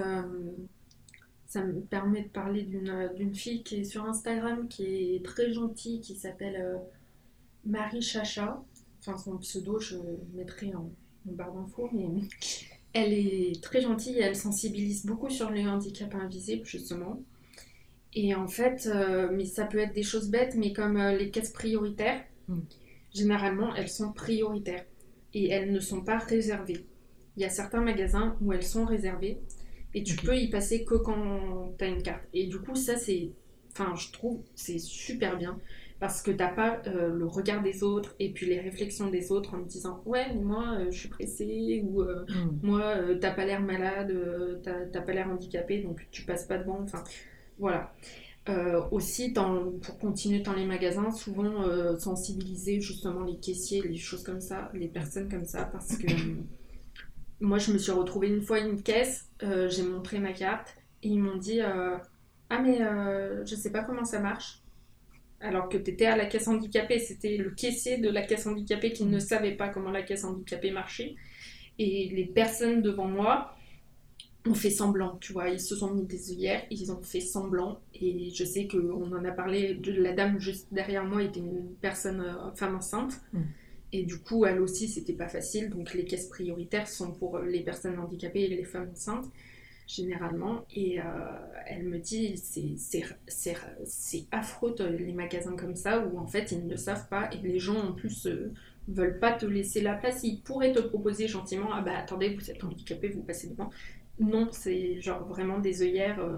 ça 1.47 1.63
me 1.63 1.81
permet 1.81 2.23
de 2.23 2.29
parler 2.29 2.63
d'une 2.63 3.35
fille 3.35 3.63
qui 3.63 3.81
est 3.81 3.83
sur 3.83 4.05
Instagram, 4.05 4.69
qui 4.69 5.15
est 5.15 5.25
très 5.25 5.51
gentille, 5.51 5.99
qui 5.99 6.15
s'appelle 6.15 6.79
Marie 7.65 8.01
Chacha. 8.01 8.63
Enfin, 9.01 9.17
son 9.17 9.37
pseudo, 9.37 9.79
je 9.79 9.97
mettrai 10.33 10.73
en, 10.73 10.89
une 11.25 11.37
mais 11.93 12.07
elle 12.93 13.13
est 13.13 13.61
très 13.61 13.81
gentille 13.81 14.17
et 14.17 14.21
elle 14.21 14.35
sensibilise 14.35 15.05
beaucoup 15.05 15.29
sur 15.29 15.49
les 15.49 15.67
handicaps 15.67 16.13
invisibles, 16.15 16.65
justement. 16.65 17.21
Et 18.13 18.35
en 18.35 18.47
fait, 18.47 18.87
euh, 18.93 19.29
mais 19.31 19.45
ça 19.45 19.65
peut 19.65 19.79
être 19.79 19.93
des 19.93 20.03
choses 20.03 20.29
bêtes, 20.29 20.55
mais 20.55 20.71
comme 20.71 20.97
euh, 20.97 21.17
les 21.17 21.31
caisses 21.31 21.51
prioritaires, 21.51 22.23
hmm. 22.47 22.59
généralement, 23.13 23.73
elles 23.75 23.89
sont 23.89 24.13
prioritaires 24.13 24.85
et 25.33 25.49
elles 25.49 25.71
ne 25.71 25.79
sont 25.79 26.03
pas 26.03 26.19
réservées. 26.19 26.85
Il 27.35 27.41
y 27.41 27.45
a 27.45 27.49
certains 27.49 27.81
magasins 27.81 28.37
où 28.41 28.53
elles 28.53 28.63
sont 28.63 28.85
réservées 28.85 29.39
et 29.95 30.03
tu 30.03 30.15
peux 30.15 30.37
y 30.37 30.49
passer 30.49 30.85
que 30.85 30.93
quand 30.93 31.73
tu 31.79 31.83
as 31.83 31.87
une 31.87 32.03
carte. 32.03 32.23
Et 32.33 32.45
du 32.45 32.59
coup, 32.59 32.75
ça, 32.75 32.97
c'est. 32.97 33.31
Enfin, 33.71 33.95
je 33.95 34.11
trouve, 34.11 34.43
c'est 34.53 34.77
super 34.77 35.35
bien 35.35 35.59
parce 35.99 36.21
que 36.21 36.31
t'as 36.31 36.49
pas 36.49 36.81
euh, 36.87 37.13
le 37.13 37.25
regard 37.25 37.61
des 37.61 37.83
autres 37.83 38.15
et 38.19 38.31
puis 38.33 38.45
les 38.45 38.59
réflexions 38.59 39.09
des 39.09 39.31
autres 39.31 39.53
en 39.53 39.57
me 39.57 39.65
disant 39.65 40.01
ouais 40.05 40.27
mais 40.33 40.41
moi 40.41 40.75
euh, 40.77 40.91
je 40.91 40.99
suis 40.99 41.09
pressée 41.09 41.83
ou 41.85 42.01
euh, 42.01 42.25
mm. 42.27 42.59
moi 42.61 42.95
t'as 43.21 43.31
pas 43.31 43.45
l'air 43.45 43.61
malade 43.61 44.13
t'as 44.63 45.01
pas 45.01 45.13
l'air 45.13 45.29
handicapé 45.29 45.81
donc 45.81 46.05
tu 46.11 46.23
passes 46.23 46.45
pas 46.45 46.57
devant 46.57 46.81
enfin 46.81 47.03
voilà 47.57 47.93
aussi 48.91 49.31
dans, 49.31 49.71
pour 49.79 49.97
continuer 49.99 50.41
dans 50.41 50.51
les 50.51 50.65
magasins 50.65 51.11
souvent 51.11 51.63
sensibiliser 51.97 52.81
justement 52.81 53.23
les 53.23 53.37
caissiers 53.37 53.81
les 53.81 53.95
choses 53.95 54.23
comme 54.23 54.41
ça 54.41 54.69
les 54.73 54.89
personnes 54.89 55.29
comme 55.29 55.45
ça 55.45 55.63
parce 55.63 55.95
que 55.95 56.07
moi 57.39 57.57
je 57.57 57.71
me 57.71 57.77
suis 57.77 57.93
retrouvée 57.93 58.27
une 58.27 58.41
fois 58.41 58.59
une 58.59 58.81
caisse 58.81 59.29
j'ai 59.41 59.83
montré 59.83 60.19
ma 60.19 60.33
carte 60.33 60.75
et 61.03 61.07
ils 61.07 61.19
m'ont 61.19 61.37
dit 61.37 61.61
ah 61.61 62.01
mais 62.61 62.79
je 63.45 63.55
sais 63.55 63.71
pas 63.71 63.83
comment 63.83 64.03
ça 64.03 64.19
marche 64.19 64.62
alors 65.43 65.69
que 65.69 65.77
tu 65.77 65.91
étais 65.91 66.05
à 66.05 66.15
la 66.15 66.25
caisse 66.25 66.47
handicapée. 66.47 66.99
C'était 66.99 67.37
le 67.37 67.51
caissier 67.51 67.97
de 67.97 68.09
la 68.09 68.21
caisse 68.21 68.47
handicapée 68.47 68.93
qui 68.93 69.05
ne 69.05 69.19
savait 69.19 69.51
pas 69.51 69.69
comment 69.69 69.91
la 69.91 70.01
caisse 70.01 70.23
handicapée 70.23 70.71
marchait. 70.71 71.15
Et 71.77 72.09
les 72.09 72.25
personnes 72.25 72.81
devant 72.81 73.07
moi 73.07 73.55
ont 74.45 74.53
fait 74.53 74.69
semblant, 74.69 75.17
tu 75.21 75.33
vois. 75.33 75.49
Ils 75.49 75.59
se 75.59 75.75
sont 75.75 75.93
mis 75.93 76.05
des 76.05 76.31
œillères, 76.31 76.63
ils 76.69 76.91
ont 76.91 77.01
fait 77.01 77.21
semblant. 77.21 77.79
Et 77.93 78.29
je 78.33 78.43
sais 78.43 78.67
qu'on 78.67 79.11
en 79.11 79.25
a 79.25 79.31
parlé, 79.31 79.75
de 79.75 79.91
la 79.91 80.13
dame 80.13 80.39
juste 80.39 80.67
derrière 80.71 81.05
moi 81.05 81.23
était 81.23 81.39
une 81.39 81.75
personne, 81.81 82.21
euh, 82.21 82.51
femme 82.55 82.75
enceinte. 82.75 83.21
Mm. 83.33 83.41
Et 83.91 84.03
du 84.03 84.17
coup, 84.19 84.45
elle 84.45 84.59
aussi, 84.59 84.87
c'était 84.87 85.13
pas 85.13 85.27
facile. 85.27 85.69
Donc 85.69 85.93
les 85.93 86.05
caisses 86.05 86.27
prioritaires 86.27 86.87
sont 86.87 87.11
pour 87.11 87.39
les 87.39 87.61
personnes 87.61 87.99
handicapées 87.99 88.43
et 88.43 88.47
les 88.47 88.63
femmes 88.63 88.89
enceintes 88.91 89.29
généralement. 89.87 90.65
Et 90.73 90.99
euh, 90.99 91.03
elle 91.67 91.83
me 91.83 91.99
dit, 91.99 92.37
c'est 92.37 94.27
affreux 94.31 94.75
les 94.79 95.13
magasins 95.13 95.55
comme 95.55 95.75
ça 95.75 96.05
où 96.05 96.17
en 96.17 96.27
fait 96.27 96.51
ils 96.51 96.65
ne 96.65 96.75
savent 96.75 97.07
pas 97.09 97.29
et 97.31 97.37
les 97.37 97.59
gens 97.59 97.79
en 97.79 97.93
plus 97.93 98.27
euh, 98.27 98.51
veulent 98.87 99.19
pas 99.19 99.33
te 99.33 99.45
laisser 99.45 99.81
la 99.81 99.93
place. 99.93 100.23
Ils 100.23 100.41
pourraient 100.41 100.73
te 100.73 100.81
proposer 100.81 101.27
gentiment, 101.27 101.69
ah 101.73 101.81
bah 101.81 101.97
attendez, 101.97 102.35
vous 102.35 102.49
êtes 102.49 102.63
handicapé, 102.63 103.09
vous 103.09 103.23
passez 103.23 103.49
devant. 103.49 103.69
Non, 104.19 104.49
c'est 104.51 104.99
genre 105.01 105.25
vraiment 105.25 105.59
des 105.59 105.81
œillères, 105.81 106.19
euh, 106.19 106.37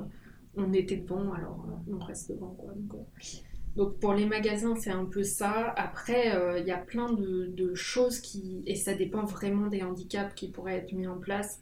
on 0.55 0.71
était 0.73 0.97
devant, 0.97 1.33
alors 1.33 1.67
on 1.91 1.99
reste 1.99 2.31
devant 2.31 2.55
quoi. 2.57 2.73
Donc, 3.75 3.99
pour 3.99 4.13
les 4.13 4.25
magasins, 4.25 4.77
c'est 4.77 4.91
un 4.91 5.03
peu 5.03 5.23
ça. 5.23 5.73
Après, 5.75 6.31
il 6.61 6.65
y 6.65 6.71
a 6.71 6.77
plein 6.77 7.11
de, 7.11 7.47
de, 7.47 7.75
choses 7.75 8.21
qui, 8.21 8.63
et 8.65 8.77
ça 8.77 8.93
dépend 8.93 9.25
vraiment 9.25 9.67
des 9.67 9.83
handicaps 9.83 10.33
qui 10.33 10.47
pourraient 10.47 10.77
être 10.77 10.93
mis 10.93 11.07
en 11.07 11.17
place. 11.17 11.59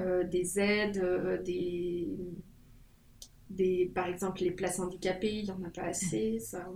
Euh, 0.00 0.24
des 0.24 0.58
aides, 0.58 0.98
euh, 0.98 1.40
des, 1.40 2.08
des, 3.50 3.92
par 3.94 4.08
exemple 4.08 4.40
les 4.42 4.50
places 4.50 4.80
handicapées, 4.80 5.36
il 5.36 5.44
n'y 5.44 5.50
en 5.52 5.62
a 5.62 5.70
pas 5.70 5.84
assez, 5.84 6.40
ça 6.40 6.68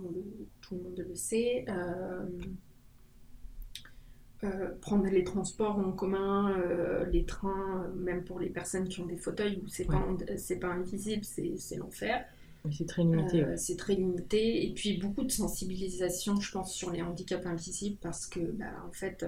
tout 0.61 0.75
le 0.75 0.83
monde 0.83 1.05
le 1.05 1.15
sait. 1.15 1.65
Euh, 1.67 2.29
prendre 4.79 5.05
les 5.07 5.25
transports 5.25 5.79
en 5.79 5.91
commun, 5.91 6.55
les 7.11 7.25
trains, 7.25 7.91
même 7.97 8.23
pour 8.23 8.39
les 8.39 8.49
personnes 8.49 8.87
qui 8.87 9.01
ont 9.01 9.05
des 9.05 9.17
fauteuils 9.17 9.61
où 9.61 9.67
c'est 9.67 9.83
pas, 9.83 10.01
c'est 10.37 10.59
pas 10.59 10.69
invisible, 10.69 11.25
c'est 11.25 11.75
l'enfer. 11.75 12.23
c'est 12.71 12.85
très 12.85 13.01
limité. 13.01 13.43
C'est 13.57 13.75
très 13.75 13.95
limité. 13.95 14.65
Et 14.65 14.73
puis 14.73 14.97
beaucoup 14.97 15.25
de 15.25 15.31
sensibilisation, 15.31 16.39
je 16.39 16.53
pense, 16.53 16.73
sur 16.73 16.89
les 16.89 17.01
handicaps 17.01 17.45
invisibles 17.45 17.97
parce 18.01 18.27
que, 18.27 18.39
bah, 18.39 18.81
en 18.87 18.93
fait, 18.93 19.25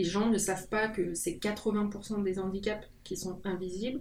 les 0.00 0.04
gens 0.04 0.30
ne 0.30 0.38
savent 0.38 0.68
pas 0.68 0.88
que 0.88 1.14
c'est 1.14 1.32
80% 1.32 2.22
des 2.22 2.38
handicaps 2.38 2.86
qui 3.04 3.16
sont 3.16 3.38
invisibles. 3.44 4.00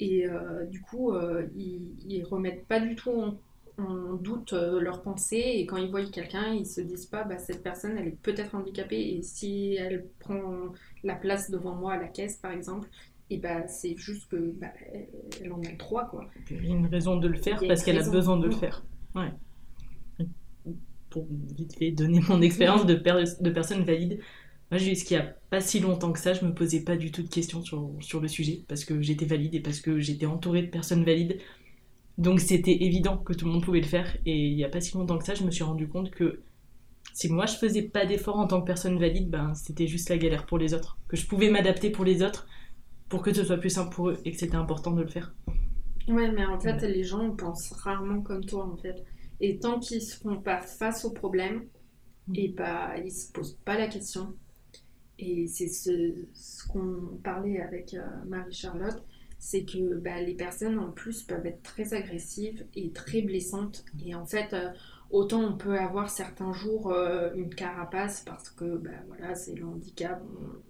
Et 0.00 0.26
euh, 0.26 0.64
du 0.66 0.80
coup, 0.80 1.12
euh, 1.12 1.46
ils, 1.56 1.94
ils 2.08 2.24
remettent 2.24 2.66
pas 2.66 2.80
du 2.80 2.94
tout 2.94 3.10
en, 3.10 3.38
en 3.82 4.14
doute 4.14 4.52
leurs 4.52 5.02
pensées. 5.02 5.52
Et 5.56 5.66
quand 5.66 5.76
ils 5.76 5.90
voient 5.90 6.04
quelqu'un, 6.04 6.52
ils 6.52 6.66
se 6.66 6.80
disent 6.80 7.06
pas, 7.06 7.24
bah, 7.24 7.38
cette 7.38 7.62
personne, 7.62 7.96
elle 7.98 8.08
est 8.08 8.22
peut-être 8.22 8.54
handicapée. 8.54 9.00
Et 9.00 9.22
si 9.22 9.74
elle 9.74 10.06
prend 10.20 10.72
la 11.04 11.14
place 11.14 11.50
devant 11.50 11.74
moi 11.74 11.94
à 11.94 11.98
la 11.98 12.08
caisse, 12.08 12.36
par 12.36 12.52
exemple, 12.52 12.88
et 13.30 13.38
bah, 13.38 13.66
c'est 13.66 13.96
juste 13.96 14.28
que 14.30 14.36
bah, 14.36 14.68
elle 15.42 15.52
en 15.52 15.60
a 15.62 15.70
le 15.70 15.76
droit 15.76 16.06
quoi. 16.06 16.28
Il 16.50 16.64
y 16.64 16.72
a 16.72 16.76
une 16.76 16.86
raison 16.86 17.16
de 17.16 17.28
le 17.28 17.36
faire 17.36 17.60
parce 17.66 17.82
qu'elle 17.82 17.98
a 17.98 18.08
besoin 18.08 18.36
de 18.36 18.46
le 18.46 18.52
faire. 18.52 18.84
Ouais. 19.14 19.32
Pour 21.10 21.26
vite 21.56 21.76
fait 21.76 21.90
donner 21.90 22.20
mon 22.28 22.40
expérience 22.42 22.86
de, 22.86 22.94
de 22.94 23.50
personne 23.50 23.82
valide, 23.84 24.20
moi 24.70 24.78
jusqu'il 24.78 25.16
n'y 25.16 25.22
a 25.22 25.34
pas 25.50 25.60
si 25.60 25.80
longtemps 25.80 26.12
que 26.12 26.18
ça, 26.18 26.32
je 26.32 26.44
me 26.44 26.52
posais 26.52 26.80
pas 26.80 26.96
du 26.96 27.12
tout 27.12 27.22
de 27.22 27.28
questions 27.28 27.62
sur, 27.62 27.92
sur 28.00 28.20
le 28.20 28.28
sujet 28.28 28.64
parce 28.68 28.84
que 28.84 29.00
j'étais 29.00 29.26
valide 29.26 29.54
et 29.54 29.60
parce 29.60 29.80
que 29.80 30.00
j'étais 30.00 30.26
entourée 30.26 30.62
de 30.62 30.70
personnes 30.70 31.04
valides. 31.04 31.38
Donc 32.18 32.40
c'était 32.40 32.82
évident 32.84 33.18
que 33.18 33.32
tout 33.32 33.44
le 33.44 33.52
monde 33.52 33.64
pouvait 33.64 33.80
le 33.80 33.86
faire 33.86 34.16
et 34.24 34.48
il 34.48 34.56
n'y 34.56 34.64
a 34.64 34.68
pas 34.68 34.80
si 34.80 34.94
longtemps 34.96 35.18
que 35.18 35.24
ça, 35.24 35.34
je 35.34 35.44
me 35.44 35.50
suis 35.50 35.64
rendu 35.64 35.88
compte 35.88 36.10
que 36.10 36.40
si 37.12 37.30
moi 37.30 37.46
je 37.46 37.56
faisais 37.56 37.82
pas 37.82 38.06
d'efforts 38.06 38.38
en 38.38 38.46
tant 38.46 38.60
que 38.60 38.66
personne 38.66 38.98
valide, 38.98 39.30
ben 39.30 39.54
c'était 39.54 39.86
juste 39.86 40.08
la 40.08 40.18
galère 40.18 40.46
pour 40.46 40.58
les 40.58 40.74
autres. 40.74 40.98
Que 41.08 41.16
je 41.16 41.26
pouvais 41.26 41.50
m'adapter 41.50 41.90
pour 41.90 42.04
les 42.04 42.22
autres, 42.22 42.46
pour 43.08 43.22
que 43.22 43.32
ce 43.32 43.44
soit 43.44 43.58
plus 43.58 43.70
simple 43.70 43.94
pour 43.94 44.10
eux 44.10 44.18
et 44.24 44.32
que 44.32 44.38
c'était 44.38 44.56
important 44.56 44.90
de 44.90 45.02
le 45.02 45.08
faire. 45.08 45.34
Ouais, 46.08 46.30
mais 46.30 46.44
en 46.44 46.58
fait, 46.60 46.82
les 46.82 47.02
gens 47.02 47.30
pensent 47.32 47.72
rarement 47.72 48.20
comme 48.22 48.44
toi, 48.44 48.64
en 48.64 48.76
fait. 48.76 49.04
Et 49.40 49.58
tant 49.58 49.80
qu'ils 49.80 49.98
ne 49.98 50.02
se 50.02 50.16
font 50.16 50.36
pas 50.36 50.60
face 50.60 51.04
au 51.04 51.10
problème, 51.10 51.64
mm. 52.28 52.34
et 52.36 52.48
bah, 52.48 52.96
ils 53.04 53.10
se 53.10 53.32
posent 53.32 53.58
pas 53.64 53.76
la 53.76 53.88
question. 53.88 54.34
Et 55.18 55.46
c'est 55.46 55.68
ce, 55.68 56.68
qu'on 56.68 57.18
parlait 57.22 57.60
avec 57.60 57.94
euh, 57.94 58.06
Marie-Charlotte, 58.26 59.02
c'est 59.38 59.64
que 59.64 59.94
bah, 59.94 60.20
les 60.20 60.34
personnes 60.34 60.78
en 60.78 60.90
plus 60.90 61.22
peuvent 61.22 61.46
être 61.46 61.62
très 61.62 61.94
agressives 61.94 62.66
et 62.74 62.90
très 62.90 63.22
blessantes. 63.22 63.84
Et 64.04 64.14
en 64.14 64.26
fait, 64.26 64.52
euh, 64.52 64.70
autant 65.10 65.42
on 65.42 65.56
peut 65.56 65.78
avoir 65.78 66.10
certains 66.10 66.52
jours 66.52 66.92
euh, 66.92 67.30
une 67.34 67.54
carapace 67.54 68.22
parce 68.26 68.50
que 68.50 68.76
bah, 68.76 68.90
voilà, 69.08 69.34
c'est 69.34 69.54
le 69.54 69.64
handicap, 69.64 70.22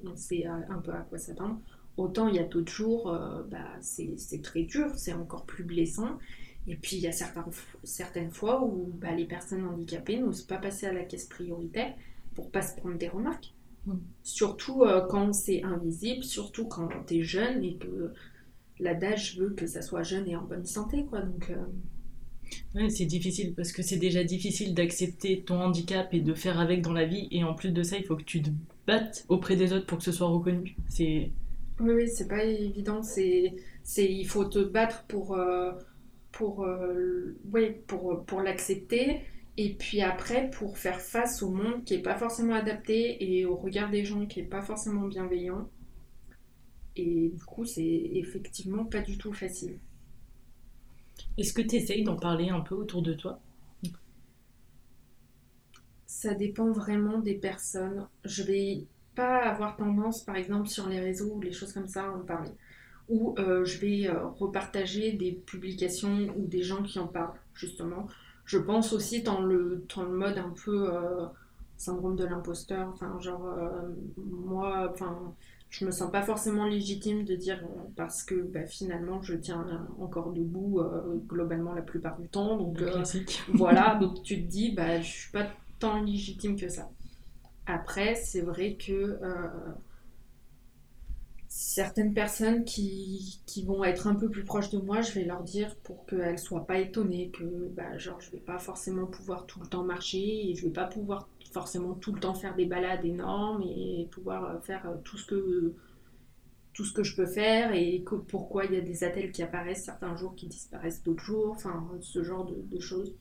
on, 0.04 0.16
sait 0.16 0.46
un 0.46 0.78
peu 0.78 0.92
à 0.92 1.00
quoi 1.00 1.18
s'attendre. 1.18 1.60
Autant 1.96 2.28
il 2.28 2.36
y 2.36 2.38
a 2.38 2.44
d'autres 2.44 2.70
jours, 2.70 3.10
bah, 3.50 3.70
c'est 3.80 4.42
très 4.42 4.64
dur, 4.64 4.90
c'est 4.96 5.14
encore 5.14 5.46
plus 5.46 5.64
blessant. 5.64 6.18
Et 6.68 6.76
puis 6.76 6.96
il 6.96 7.02
y 7.02 7.06
a 7.06 7.12
certaines 7.12 8.30
fois 8.30 8.62
où 8.62 8.92
les 9.16 9.24
personnes 9.24 9.64
handicapées 9.64 10.18
n'osent 10.18 10.42
pas 10.42 10.58
passer 10.58 10.86
à 10.86 10.92
la 10.92 11.04
caisse 11.04 11.24
prioritaire 11.24 11.94
pour 12.34 12.50
pas 12.50 12.60
se 12.60 12.76
prendre 12.76 12.98
des 12.98 13.08
remarques. 13.08 13.55
Surtout 14.22 14.82
euh, 14.82 15.06
quand 15.06 15.32
c'est 15.32 15.62
invisible, 15.62 16.24
surtout 16.24 16.66
quand 16.66 16.88
tu 17.06 17.18
es 17.18 17.22
jeune 17.22 17.62
et 17.64 17.76
que 17.76 18.12
l'adage 18.78 19.38
veut 19.38 19.50
que 19.50 19.66
ça 19.66 19.82
soit 19.82 20.02
jeune 20.02 20.28
et 20.28 20.36
en 20.36 20.42
bonne 20.42 20.66
santé. 20.66 21.04
Quoi. 21.04 21.20
Donc, 21.22 21.50
euh, 21.50 22.88
c'est 22.88 23.06
difficile 23.06 23.54
parce 23.54 23.72
que 23.72 23.82
c'est 23.82 23.96
déjà 23.96 24.24
difficile 24.24 24.74
d'accepter 24.74 25.42
ton 25.42 25.60
handicap 25.60 26.12
et 26.12 26.20
de 26.20 26.34
faire 26.34 26.60
avec 26.60 26.82
dans 26.82 26.92
la 26.92 27.04
vie. 27.04 27.28
Et 27.30 27.44
en 27.44 27.54
plus 27.54 27.70
de 27.72 27.82
ça, 27.82 27.96
il 27.96 28.04
faut 28.04 28.16
que 28.16 28.24
tu 28.24 28.42
te 28.42 28.50
battes 28.86 29.24
auprès 29.28 29.56
des 29.56 29.72
autres 29.72 29.86
pour 29.86 29.98
que 29.98 30.04
ce 30.04 30.12
soit 30.12 30.28
reconnu. 30.28 30.76
C'est 30.88 31.32
oui, 31.78 31.92
oui, 31.92 32.08
c'est 32.08 32.28
pas 32.28 32.42
évident. 32.44 33.02
C'est, 33.02 33.54
c'est, 33.82 34.10
il 34.10 34.26
faut 34.26 34.44
te 34.44 34.58
battre 34.58 35.04
pour, 35.08 35.34
euh, 35.36 35.72
pour, 36.32 36.64
euh, 36.64 37.38
pour, 37.86 38.24
pour 38.24 38.40
l'accepter. 38.42 39.20
Et 39.58 39.74
puis 39.74 40.02
après, 40.02 40.50
pour 40.50 40.76
faire 40.76 41.00
face 41.00 41.42
au 41.42 41.50
monde 41.50 41.84
qui 41.84 41.94
est 41.94 42.02
pas 42.02 42.16
forcément 42.16 42.54
adapté 42.54 43.24
et 43.24 43.46
au 43.46 43.56
regard 43.56 43.90
des 43.90 44.04
gens 44.04 44.26
qui 44.26 44.40
est 44.40 44.44
pas 44.44 44.62
forcément 44.62 45.06
bienveillant. 45.06 45.70
Et 46.94 47.30
du 47.34 47.44
coup, 47.44 47.64
c'est 47.64 47.84
effectivement 47.84 48.84
pas 48.84 49.00
du 49.00 49.16
tout 49.16 49.32
facile. 49.32 49.78
Est-ce 51.38 51.52
que 51.52 51.62
tu 51.62 51.76
essayes 51.76 52.04
d'en 52.04 52.16
parler 52.16 52.50
un 52.50 52.60
peu 52.60 52.74
autour 52.74 53.02
de 53.02 53.14
toi? 53.14 53.40
Ça 56.06 56.34
dépend 56.34 56.72
vraiment 56.72 57.18
des 57.18 57.34
personnes. 57.34 58.08
Je 58.24 58.42
vais 58.42 58.86
pas 59.14 59.38
avoir 59.38 59.76
tendance, 59.76 60.22
par 60.24 60.36
exemple, 60.36 60.68
sur 60.68 60.88
les 60.88 61.00
réseaux 61.00 61.34
ou 61.34 61.40
les 61.40 61.52
choses 61.52 61.72
comme 61.72 61.88
ça, 61.88 62.10
en 62.10 62.20
parler. 62.20 62.50
Ou 63.08 63.34
euh, 63.38 63.64
je 63.64 63.78
vais 63.78 64.08
euh, 64.08 64.28
repartager 64.28 65.12
des 65.12 65.32
publications 65.32 66.34
ou 66.36 66.46
des 66.46 66.62
gens 66.62 66.82
qui 66.82 66.98
en 66.98 67.06
parlent, 67.06 67.38
justement. 67.54 68.06
Je 68.46 68.58
pense 68.58 68.92
aussi 68.92 69.22
dans 69.22 69.42
le, 69.42 69.84
dans 69.94 70.04
le 70.04 70.16
mode 70.16 70.38
un 70.38 70.54
peu 70.64 70.94
euh, 70.94 71.26
syndrome 71.76 72.16
de 72.16 72.24
l'imposteur. 72.24 72.88
Enfin, 72.88 73.18
genre, 73.20 73.54
moi, 74.16 74.88
enfin, 74.90 75.34
je 75.68 75.84
me 75.84 75.90
sens 75.90 76.10
pas 76.10 76.22
forcément 76.22 76.64
légitime 76.64 77.24
de 77.24 77.34
dire 77.34 77.60
parce 77.96 78.22
que 78.22 78.34
bah, 78.34 78.64
finalement 78.64 79.20
je 79.20 79.34
tiens 79.34 79.66
encore 80.00 80.32
debout 80.32 80.80
globalement 81.28 81.74
la 81.74 81.82
plupart 81.82 82.18
du 82.18 82.28
temps. 82.28 82.56
Donc 82.56 82.80
voilà. 83.52 83.96
Donc 84.00 84.22
tu 84.22 84.42
te 84.42 84.48
dis 84.48 84.72
bah 84.72 85.00
je 85.00 85.10
suis 85.10 85.32
pas 85.32 85.46
tant 85.78 86.00
légitime 86.00 86.58
que 86.58 86.68
ça. 86.68 86.88
Après, 87.66 88.14
c'est 88.14 88.42
vrai 88.42 88.74
que 88.74 88.92
euh, 88.92 89.48
certaines 91.58 92.12
personnes 92.12 92.64
qui, 92.64 93.40
vont 93.64 93.82
être 93.82 94.06
un 94.06 94.14
peu 94.14 94.28
plus 94.28 94.44
proches 94.44 94.68
de 94.68 94.78
moi, 94.78 95.00
je 95.00 95.12
vais 95.12 95.24
leur 95.24 95.42
dire 95.42 95.74
pour 95.76 96.04
qu'elles 96.04 96.32
ne 96.32 96.36
soient 96.36 96.66
pas 96.66 96.78
étonnées 96.78 97.30
que 97.30 97.68
bah, 97.74 97.96
genre, 97.96 98.20
je 98.20 98.26
ne 98.26 98.32
vais 98.32 98.40
pas 98.40 98.58
forcément 98.58 99.06
pouvoir 99.06 99.46
tout 99.46 99.60
le 99.60 99.66
temps 99.66 99.82
marcher 99.82 100.50
et 100.50 100.54
je 100.54 100.64
ne 100.64 100.66
vais 100.66 100.74
pas 100.74 100.84
pouvoir 100.84 101.26
forcément 101.50 101.94
tout 101.94 102.12
le 102.12 102.20
temps 102.20 102.34
faire 102.34 102.54
des 102.56 102.66
balades 102.66 103.06
énormes 103.06 103.62
et 103.62 104.06
pouvoir 104.10 104.44
euh, 104.44 104.60
faire 104.60 104.86
euh, 104.86 104.96
tout 105.02 105.16
ce 105.16 105.24
que, 105.24 105.74
tout 106.74 106.84
ce 106.84 106.92
que 106.92 107.02
je 107.02 107.16
peux 107.16 107.26
faire 107.26 107.72
et 107.72 108.04
pourquoi 108.28 108.66
il 108.66 108.74
y 108.74 108.76
a 108.76 108.82
des 108.82 109.02
attelles 109.02 109.32
qui 109.32 109.42
apparaissent 109.42 109.84
certains 109.84 110.14
jours 110.14 110.34
qui 110.34 110.48
disparaissent 110.48 111.02
d'autres 111.02 111.24
jours, 111.24 111.52
enfin 111.52 111.88
ce 112.02 112.22
genre 112.22 112.44
de, 112.44 112.80
choses. 112.80 113.14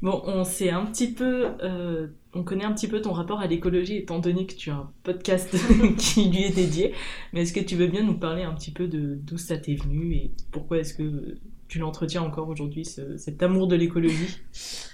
Bon, 0.00 0.22
on 0.26 0.44
sait 0.44 0.70
un 0.70 0.86
petit 0.86 1.12
peu, 1.12 1.48
euh, 1.60 2.06
on 2.32 2.44
connaît 2.44 2.64
un 2.64 2.72
petit 2.72 2.86
peu 2.86 3.00
ton 3.00 3.12
rapport 3.12 3.40
à 3.40 3.48
l'écologie 3.48 3.96
étant 3.96 4.20
donné 4.20 4.46
que 4.46 4.54
tu 4.54 4.70
as 4.70 4.76
un 4.76 4.92
podcast 5.02 5.56
qui 5.98 6.30
lui 6.30 6.44
est 6.44 6.54
dédié. 6.54 6.94
Mais 7.32 7.42
est-ce 7.42 7.52
que 7.52 7.60
tu 7.60 7.74
veux 7.74 7.88
bien 7.88 8.04
nous 8.04 8.16
parler 8.16 8.44
un 8.44 8.54
petit 8.54 8.70
peu 8.70 8.86
de 8.86 9.16
d'où 9.16 9.38
ça 9.38 9.58
t'est 9.58 9.74
venu 9.74 10.14
et 10.14 10.30
pourquoi 10.52 10.78
est-ce 10.78 10.94
que 10.94 11.36
tu 11.66 11.80
l'entretiens 11.80 12.22
encore 12.22 12.48
aujourd'hui, 12.48 12.84
cet 12.84 13.42
amour 13.42 13.66
de 13.66 13.74
l'écologie? 13.74 14.40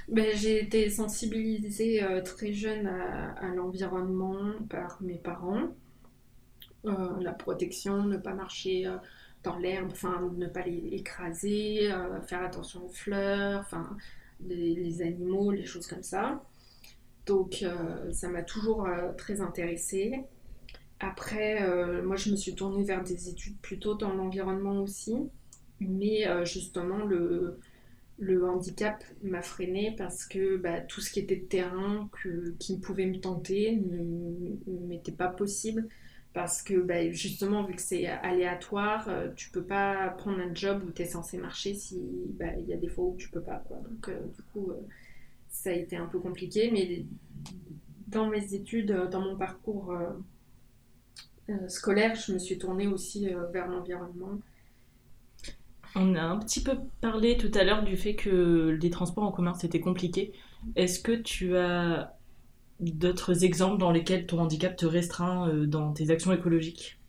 Ben, 0.09 0.35
J'ai 0.35 0.63
été 0.63 0.89
sensibilisée 0.89 2.03
euh, 2.03 2.23
très 2.23 2.53
jeune 2.53 2.87
à, 2.87 3.55
l'environnement 3.55 4.39
par 4.71 4.99
mes 5.03 5.19
parents. 5.19 5.69
Euh, 6.87 7.21
la 7.21 7.33
protection, 7.33 8.05
ne 8.05 8.17
pas 8.17 8.33
marcher 8.33 8.91
dans 9.43 9.59
l'herbe, 9.59 9.93
ne 10.37 10.47
pas 10.47 10.63
les 10.63 10.89
écraser, 10.93 11.91
faire 12.27 12.43
attention 12.43 12.87
aux 12.87 12.93
fleurs, 12.93 13.61
enfin 13.61 13.97
les, 14.47 15.03
animaux, 15.03 15.51
les 15.51 15.65
choses 15.65 15.87
comme 15.87 16.03
ça. 16.03 16.43
Donc 17.27 17.63
euh, 17.63 18.13
ça 18.13 18.29
m'a 18.29 18.43
toujours 18.43 18.87
euh, 18.87 19.13
très 19.17 19.41
intéressée. 19.41 20.21
Après, 21.01 21.63
euh, 21.63 22.03
moi 22.03 22.17
je 22.17 22.31
me 22.31 22.37
suis 22.37 22.55
tournée 22.55 22.85
vers 22.85 23.03
des 23.03 23.29
études 23.29 23.59
plutôt 23.61 23.95
dans 23.95 24.13
l'environnement 24.13 24.81
aussi. 24.83 25.17
Mais 25.81 26.25
justement, 26.47 27.05
le, 27.05 27.59
handicap 28.49 29.03
m'a 29.23 29.43
freinée 29.43 29.95
parce 29.99 30.25
que 30.25 30.57
bah, 30.57 30.81
tout 30.81 31.01
ce 31.01 31.11
qui 31.11 31.19
était 31.19 31.41
terrain 31.41 32.09
qui 32.59 32.79
pouvait 32.79 33.07
me 33.07 33.19
tenter 33.19 33.77
ne 33.77 34.87
m'était 34.87 35.13
pas 35.13 35.29
possible 35.29 35.89
parce 36.35 36.63
que 36.63 36.75
bah, 36.75 37.11
justement 37.13 37.63
vu 37.63 37.75
que 37.75 37.81
c'est 37.81 38.07
aléatoire 38.07 39.09
euh, 39.09 39.29
tu 39.37 39.51
peux 39.51 39.63
pas 39.63 40.09
prendre 40.11 40.41
un 40.41 40.53
job 40.53 40.83
où 40.87 40.91
tu 40.91 41.03
es 41.03 41.07
censé 41.07 41.39
marcher 41.39 41.75
si 41.75 42.03
bah, 42.39 42.47
il 42.59 42.67
y 42.67 42.73
a 42.73 42.77
des 42.77 42.89
fois 42.89 43.05
où 43.05 43.17
tu 43.17 43.31
peux 43.31 43.41
pas 43.41 43.63
donc 43.71 44.09
euh, 44.09 44.19
du 44.35 44.43
coup 44.53 44.73
euh, 44.73 44.87
ça 45.49 45.71
a 45.71 45.73
été 45.73 45.97
un 45.97 46.07
peu 46.07 46.19
compliqué. 46.19 46.71
Mais 46.73 47.07
dans 48.09 48.29
mes 48.29 48.55
études 48.55 48.93
dans 49.11 49.21
mon 49.21 49.37
parcours 49.37 49.97
scolaire 51.69 52.17
je 52.17 52.33
me 52.33 52.39
suis 52.39 52.59
tournée 52.59 52.89
aussi 52.89 53.29
vers 53.53 53.69
l'environnement. 53.69 54.41
On 55.95 56.17
a 56.17 56.23
un 56.23 56.39
petit 56.41 56.61
peu 56.61 56.73
parlé 57.01 57.37
tout 57.37 57.53
à 57.55 57.63
l'heure 57.63 57.85
du 57.85 57.97
fait 57.97 58.17
que 58.17 58.77
les 58.83 58.91
transports 58.91 59.23
en 59.23 59.31
commun 59.31 59.55
c'était 59.55 59.81
compliqué. 59.81 60.33
Est-ce 60.75 60.99
que 60.99 61.13
tu 61.13 61.57
as 61.57 62.17
d'autres 62.81 63.45
exemples 63.45 63.79
dans 63.79 63.91
lesquels 63.91 64.27
ton 64.27 64.41
handicap 64.41 64.77
te 64.77 64.87
restreint 64.87 65.49
euh, 65.49 65.67
dans 65.67 65.93
tes 65.93 66.11
actions 66.11 66.33
écologiques? 66.33 67.01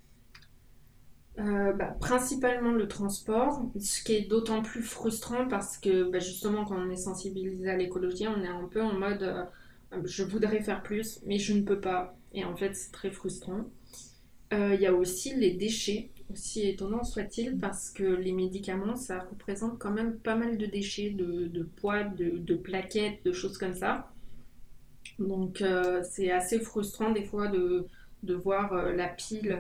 Euh, 1.38 1.74
bah, 1.74 1.98
principalement 2.00 2.72
le 2.72 2.88
transport, 2.88 3.70
ce 3.78 4.02
qui 4.04 4.14
est 4.14 4.22
d'autant 4.22 4.62
plus 4.62 4.82
frustrant 4.82 5.48
parce 5.50 5.78
que 5.78 6.10
bah, 6.10 6.20
justement 6.20 6.64
quand 6.64 6.78
on 6.78 6.90
est 6.90 6.96
sensibilisé 6.96 7.70
à 7.70 7.76
l'écologie, 7.76 8.26
on 8.28 8.42
est 8.42 8.48
un 8.48 8.68
peu 8.70 8.82
en 8.82 8.94
mode 8.94 9.24
euh, 9.24 9.44
je 10.06 10.24
voudrais 10.24 10.62
faire 10.62 10.82
plus 10.82 11.20
mais 11.26 11.38
je 11.38 11.54
ne 11.54 11.62
peux 11.62 11.82
pas 11.82 12.18
et 12.34 12.46
en 12.46 12.56
fait 12.56 12.74
c'est 12.76 12.92
très 12.92 13.12
frustrant. 13.12 13.66
Il 14.52 14.80
y 14.80 14.88
a 14.88 14.94
aussi 14.94 15.36
les 15.36 15.52
déchets, 15.52 16.12
aussi 16.32 16.68
étonnant 16.68 17.04
soit-il, 17.04 17.58
parce 17.58 17.90
que 17.92 18.04
les 18.04 18.32
médicaments, 18.32 18.96
ça 18.96 19.20
représente 19.30 19.80
quand 19.80 19.92
même 19.92 20.18
pas 20.18 20.36
mal 20.36 20.58
de 20.58 20.66
déchets, 20.66 21.10
de, 21.10 21.48
de 21.48 21.64
poids, 21.64 22.04
de, 22.04 22.38
de, 22.38 22.56
plaquettes, 22.56 23.24
de 23.26 23.34
choses 23.34 23.58
comme 23.58 23.74
ça. 23.76 24.15
Donc 25.20 25.64
c'est 26.04 26.32
assez 26.32 26.60
frustrant 26.60 27.12
des 27.12 27.24
fois 27.24 27.48
de, 27.48 27.86
de 28.24 28.34
voir 28.34 28.74
la, 28.94 29.08
pile, 29.08 29.58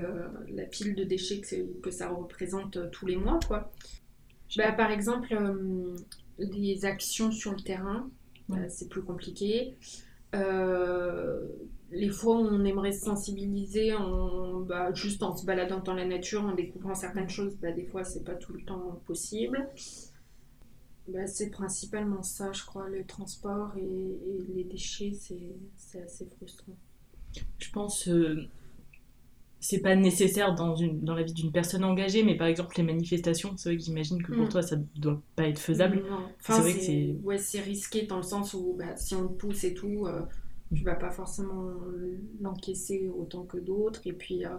la 0.50 0.63
pile 0.65 0.96
de 0.96 1.04
déchets 1.04 1.41
que, 1.41 1.80
que 1.82 1.91
ça 1.91 2.10
représente 2.10 2.91
tous 2.91 3.06
les 3.06 3.15
mois. 3.15 3.39
Quoi. 3.48 3.72
Bah, 4.58 4.72
par 4.72 4.91
exemple, 4.91 5.36
les 6.39 6.86
actions 6.86 7.32
sur 7.32 7.52
le 7.54 7.62
terrain, 7.62 8.10
c'est 8.68 8.89
plus 8.89 9.04
compliqué. 9.04 9.76
Euh, 10.34 11.48
les 11.91 12.10
fois 12.10 12.38
où 12.38 12.48
on 12.48 12.65
aimerait 12.65 12.91
se 12.91 13.06
sensibiliser 13.06 13.94
en, 13.94 14.60
bah, 14.62 14.94
juste 14.94 15.24
en 15.24 15.36
se 15.36 15.46
baladant 15.46 15.80
dans 15.80 15.94
la 15.94 16.06
nature, 16.06 16.44
en 16.44 16.54
découvrant 16.54 16.96
certaines 16.96 17.30
choses, 17.30 17.56
bah, 17.62 17.72
des 17.72 17.86
fois 17.86 18.04
c'est 18.04 18.24
pas 18.24 18.36
tout 18.36 18.54
le 18.54 18.62
temps 18.63 19.00
possible. 19.06 19.70
Bah, 21.08 21.28
c'est 21.28 21.52
principalement 21.52 22.24
ça, 22.24 22.52
je 22.52 22.65
crois, 22.65 22.89
le 22.89 23.06
transport 23.06 23.76
et, 23.78 24.54
les 24.56 24.63
déchets, 24.63 25.13
c'est 25.76 26.02
assez 26.02 26.26
frustrant. 26.26 26.76
Je 27.60 27.70
pense 27.72 28.08
euh, 28.08 28.48
c'est 29.65 29.80
pas 29.80 29.96
nécessaire 29.96 30.54
dans, 30.54 30.76
une, 30.76 31.02
dans 31.02 31.15
la 31.15 31.24
vie 31.24 31.34
d'une 31.34 31.52
personne 31.52 31.84
engagée, 31.84 32.24
mais 32.24 32.38
par 32.38 32.48
exemple 32.48 32.78
les 32.78 32.84
manifestations, 32.84 33.58
c'est 33.58 33.70
vrai 33.70 33.78
que 33.78 33.84
j'imagine 33.84 34.22
que 34.22 34.32
pour 34.32 34.46
mm. 34.46 34.50
toi 34.50 34.62
ça 34.62 34.76
doit 34.96 35.22
pas 35.36 35.48
être 35.48 35.60
faisable. 35.60 36.04
c'est 36.39 36.54
vrai 36.54 36.74
que 36.74 36.82
c'est. 36.82 37.15
Ouais, 37.24 37.38
c'est 37.39 37.62
risqué 37.62 38.04
dans 38.04 38.18
le 38.18 38.24
sens 38.24 38.54
où 38.54 38.76
bah, 38.78 38.96
si 38.96 39.15
on 39.15 39.24
le 39.24 39.30
pousse 39.30 39.63
et 39.63 39.74
tout, 39.74 40.06
euh, 40.06 40.22
tu 40.76 40.84
vas 40.84 40.96
pas 40.96 41.10
forcément 41.10 41.74
l'encaisser 42.41 43.10
autant 43.10 43.44
que 43.44 43.58
d'autres, 43.58 44.02
et 44.06 44.13
puis 44.13 44.46
euh, 44.46 44.50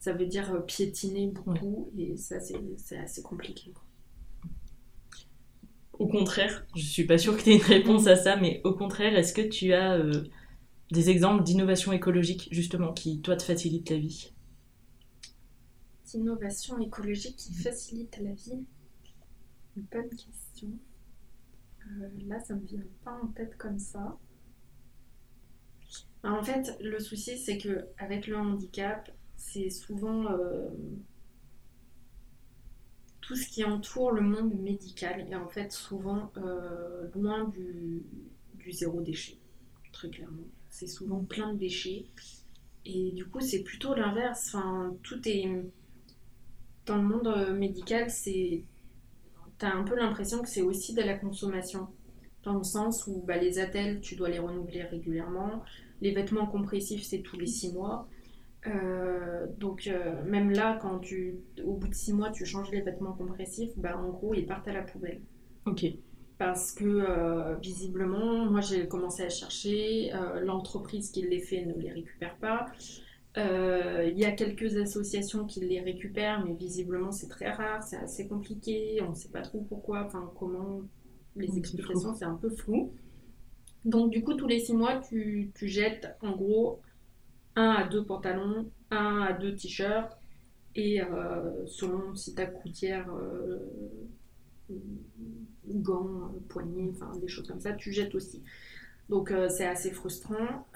ça 0.00 0.12
veut 0.12 0.26
dire 0.26 0.52
euh, 0.52 0.60
piétiner 0.60 1.28
beaucoup, 1.28 1.90
et 1.96 2.16
ça 2.16 2.40
c'est 2.40 2.98
assez 2.98 3.22
compliqué. 3.22 3.72
Au 5.98 6.06
contraire, 6.08 6.66
je 6.74 6.84
suis 6.84 7.04
pas 7.04 7.18
sûre 7.18 7.36
que 7.36 7.42
tu 7.42 7.50
aies 7.50 7.56
une 7.56 7.62
réponse 7.62 8.06
à 8.06 8.16
ça, 8.16 8.36
mais 8.36 8.60
au 8.64 8.74
contraire, 8.74 9.16
est-ce 9.16 9.32
que 9.32 9.42
tu 9.42 9.72
as 9.72 9.98
des 10.90 11.10
exemples 11.10 11.42
d'innovation 11.42 11.92
écologique 11.92 12.48
justement 12.50 12.92
qui 12.92 13.20
toi 13.20 13.36
te 13.36 13.42
facilitent 13.42 13.90
la 13.90 13.98
vie? 13.98 14.32
Innovation 16.14 16.78
écologique 16.78 17.36
qui 17.36 17.52
facilite 17.52 18.18
la 18.18 18.32
vie? 18.32 18.64
Une 19.76 19.82
bonne 19.92 20.08
question. 20.08 20.78
Euh, 21.86 22.08
là, 22.26 22.40
ça 22.40 22.54
me 22.54 22.64
vient 22.64 22.82
pas 23.04 23.20
en 23.22 23.26
tête 23.28 23.56
comme 23.58 23.78
ça. 23.78 24.18
En 26.24 26.42
fait, 26.42 26.76
le 26.80 26.98
souci, 26.98 27.38
c'est 27.38 27.58
que 27.58 27.86
avec 27.98 28.26
le 28.26 28.36
handicap, 28.36 29.10
c'est 29.36 29.70
souvent 29.70 30.26
euh, 30.32 30.70
tout 33.26 33.34
ce 33.34 33.48
qui 33.48 33.64
entoure 33.64 34.12
le 34.12 34.20
monde 34.20 34.54
médical 34.54 35.26
est 35.28 35.34
en 35.34 35.48
fait 35.48 35.72
souvent 35.72 36.30
euh, 36.36 37.08
loin 37.12 37.48
du, 37.48 38.04
zéro 38.70 39.00
déchet, 39.00 39.36
très 39.92 40.08
clairement. 40.10 40.46
C'est 40.70 40.86
souvent 40.86 41.24
plein 41.24 41.52
de 41.52 41.58
déchets. 41.58 42.06
Et 42.84 43.10
du 43.10 43.26
coup, 43.26 43.40
c'est 43.40 43.64
plutôt 43.64 43.94
l'inverse. 43.94 44.54
Enfin, 44.54 44.96
tout 45.02 45.28
est 45.28 45.44
dans 46.86 46.98
le 46.98 47.02
monde 47.02 47.26
euh, 47.26 47.52
médical, 47.52 48.10
c'est 48.10 48.62
tu 49.58 49.66
as 49.66 49.74
un 49.74 49.82
peu 49.82 49.96
l'impression 49.96 50.40
que 50.40 50.48
c'est 50.48 50.62
aussi 50.62 50.94
de 50.94 51.02
la 51.02 51.14
consommation. 51.14 51.88
Dans 52.44 52.58
le 52.58 52.62
sens 52.62 53.08
où 53.08 53.24
bah, 53.26 53.38
les 53.38 53.58
attelles, 53.58 54.00
tu 54.00 54.14
dois 54.14 54.28
les 54.28 54.38
renouveler 54.38 54.84
régulièrement. 54.84 55.64
Les 56.00 56.12
vêtements 56.12 56.46
compressifs, 56.46 57.02
c'est 57.02 57.22
tous 57.22 57.36
les 57.36 57.46
six 57.46 57.72
mois. 57.72 58.08
Euh, 58.66 59.46
donc 59.58 59.86
euh, 59.86 60.22
même 60.24 60.50
là, 60.50 60.78
quand 60.80 60.98
tu, 60.98 61.36
au 61.64 61.74
bout 61.74 61.88
de 61.88 61.94
six 61.94 62.12
mois, 62.12 62.30
tu 62.30 62.44
changes 62.44 62.70
les 62.70 62.80
vêtements 62.80 63.12
compressifs, 63.12 63.72
bah, 63.76 63.96
en 63.98 64.10
gros, 64.10 64.34
ils 64.34 64.46
partent 64.46 64.68
à 64.68 64.72
la 64.72 64.82
poubelle. 64.82 65.20
Ok. 65.66 65.84
Parce 66.38 66.70
que 66.70 67.58
visiblement, 67.62 68.44
moi 68.44 68.60
j'ai 68.60 68.86
commencé 68.86 69.22
à 69.22 69.30
chercher, 69.30 70.10
l'entreprise 70.42 71.10
qui 71.10 71.22
les 71.22 71.40
fait 71.40 71.64
ne 71.64 71.72
les 71.72 71.90
récupère 71.90 72.36
pas. 72.36 72.66
Euh, 73.36 74.08
il 74.10 74.18
y 74.18 74.24
a 74.24 74.32
quelques 74.32 74.76
associations 74.78 75.44
qui 75.44 75.60
les 75.60 75.80
récupèrent, 75.80 76.42
mais 76.44 76.54
visiblement 76.54 77.12
c'est 77.12 77.28
très 77.28 77.50
rare, 77.50 77.82
c'est 77.82 77.96
assez 77.96 78.26
compliqué, 78.26 78.98
on 79.02 79.10
ne 79.10 79.14
sait 79.14 79.28
pas 79.28 79.42
trop 79.42 79.60
pourquoi, 79.60 80.04
enfin 80.06 80.30
comment 80.38 80.80
les 81.36 81.58
explications, 81.58 82.14
c'est 82.14 82.24
un 82.24 82.36
peu 82.36 82.48
flou. 82.48 82.94
Donc 83.84 84.10
du 84.10 84.24
coup, 84.24 84.34
tous 84.34 84.46
les 84.46 84.60
six 84.60 84.72
mois, 84.72 85.00
tu, 85.00 85.52
tu, 85.54 85.68
jettes 85.68 86.16
en 86.22 86.34
gros 86.34 86.80
un 87.56 87.70
à 87.70 87.84
deux 87.88 88.04
pantalons, 88.04 88.70
un 88.90 89.22
à 89.22 89.32
deux 89.32 89.54
t-shirts, 89.56 90.16
et 90.74 91.02
euh, 91.02 91.66
selon 91.66 92.14
si 92.14 92.34
ta 92.34 92.46
coutière, 92.46 93.08
euh, 93.14 93.58
gants, 95.66 96.32
poignets, 96.48 96.90
enfin 96.90 97.16
des 97.18 97.28
choses 97.28 97.48
comme 97.48 97.60
ça, 97.60 97.72
tu 97.72 97.92
jettes 97.92 98.14
aussi. 98.14 98.42
Donc 99.08 99.32
c'est 99.48 99.66
assez 99.66 99.90
frustrant. 99.90 100.66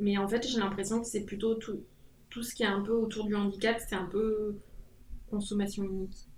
Mais 0.00 0.16
en 0.16 0.28
fait, 0.28 0.46
j'ai 0.46 0.58
l'impression 0.58 1.00
que 1.00 1.06
c'est 1.06 1.24
plutôt 1.24 1.54
tout, 1.54 1.80
tout 2.30 2.42
ce 2.42 2.54
qui 2.54 2.62
est 2.62 2.66
un 2.66 2.82
peu 2.82 2.92
autour 2.92 3.24
du 3.24 3.34
handicap, 3.34 3.78
c'est 3.80 3.96
un 3.96 4.04
peu 4.06 4.56
consommation 5.30 5.84
unique. 5.84 6.28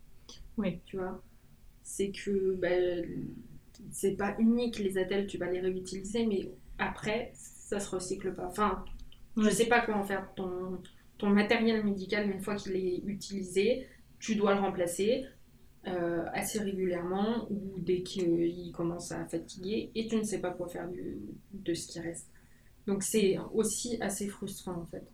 Oui. 0.57 0.81
Tu 0.87 0.97
vois? 0.97 1.23
C'est 1.83 2.11
que 2.11 2.55
bah, 2.55 2.69
c'est 3.91 4.17
pas 4.17 4.35
unique, 4.39 4.79
les 4.79 4.99
attelles, 4.99 5.27
tu 5.27 5.39
vas 5.39 5.51
les 5.51 5.61
réutiliser, 5.61 6.27
mais 6.27 6.51
après, 6.79 7.33
ça 7.35 7.81
se 7.81 7.91
recycle 7.91 8.35
pas. 8.35 8.47
Enfin, 8.47 8.85
je 9.37 9.51
sais 9.51 9.66
pas 9.66 9.81
comment 9.81 10.05
faire 10.05 10.33
ton, 10.35 10.81
matériel 11.23 11.85
médical 11.85 12.31
une 12.31 12.40
fois 12.40 12.55
qu'il 12.57 12.77
est 12.77 13.03
utilisé, 13.05 13.87
tu 14.19 14.37
dois 14.37 14.55
le 14.55 14.61
remplacer. 14.61 15.25
Euh, 15.87 16.27
assez 16.35 16.59
régulièrement 16.59 17.47
ou 17.51 17.79
dès 17.79 18.03
qu'il 18.03 18.71
commence 18.73 19.12
à 19.12 19.25
fatiguer 19.25 19.90
et 19.95 20.07
tu 20.09 20.16
ne 20.16 20.23
sais 20.25 20.38
pas 20.38 20.51
quoi 20.51 20.69
faire 20.69 20.87
de 21.55 21.73
ce 21.73 21.88
qui 21.88 22.01
reste. 22.01 22.29
Donc 22.87 23.03
c'est 23.03 23.38
aussi 23.55 23.97
assez 24.03 24.29
frustrant 24.29 24.75
en 24.75 24.87
fait. 24.87 25.09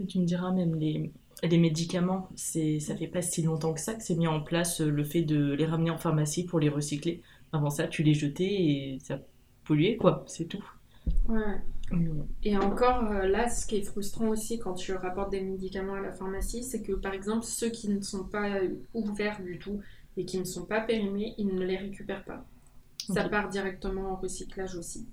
Et 0.00 0.06
tu 0.06 0.18
me 0.18 0.24
diras 0.24 0.52
même 0.52 0.74
les, 0.74 1.12
les 1.42 1.58
médicaments, 1.58 2.28
c'est 2.34 2.80
ça 2.80 2.96
fait 2.96 3.06
pas 3.06 3.22
si 3.22 3.42
longtemps 3.42 3.72
que 3.74 3.80
ça 3.80 3.94
que 3.94 4.02
c'est 4.02 4.16
mis 4.16 4.26
en 4.26 4.40
place 4.40 4.80
euh, 4.80 4.90
le 4.90 5.04
fait 5.04 5.22
de 5.22 5.52
les 5.52 5.66
ramener 5.66 5.90
en 5.90 5.98
pharmacie 5.98 6.44
pour 6.44 6.60
les 6.60 6.68
recycler. 6.68 7.22
Avant 7.52 7.70
ça, 7.70 7.86
tu 7.86 8.02
les 8.02 8.14
jetais 8.14 8.44
et 8.44 8.98
ça 9.02 9.20
polluait 9.64 9.96
quoi, 9.96 10.24
c'est 10.26 10.46
tout. 10.46 10.64
Ouais. 11.28 11.60
Et 12.42 12.56
encore 12.56 13.10
euh, 13.10 13.26
là, 13.26 13.48
ce 13.48 13.66
qui 13.66 13.76
est 13.76 13.82
frustrant 13.82 14.28
aussi 14.28 14.58
quand 14.58 14.74
tu 14.74 14.92
rapportes 14.94 15.30
des 15.30 15.42
médicaments 15.42 15.94
à 15.94 16.00
la 16.00 16.12
pharmacie, 16.12 16.62
c'est 16.62 16.82
que 16.82 16.92
par 16.92 17.12
exemple 17.12 17.44
ceux 17.44 17.68
qui 17.68 17.88
ne 17.88 18.00
sont 18.00 18.24
pas 18.24 18.60
ouverts 18.94 19.42
du 19.42 19.58
tout 19.58 19.80
et 20.16 20.24
qui 20.24 20.38
ne 20.38 20.44
sont 20.44 20.64
pas 20.64 20.80
périmés, 20.80 21.34
ils 21.38 21.54
ne 21.54 21.64
les 21.64 21.76
récupèrent 21.76 22.24
pas. 22.24 22.44
Ça 23.12 23.28
part 23.28 23.48
directement 23.48 24.12
en 24.12 24.16
recyclage 24.16 24.76
aussi. 24.76 25.06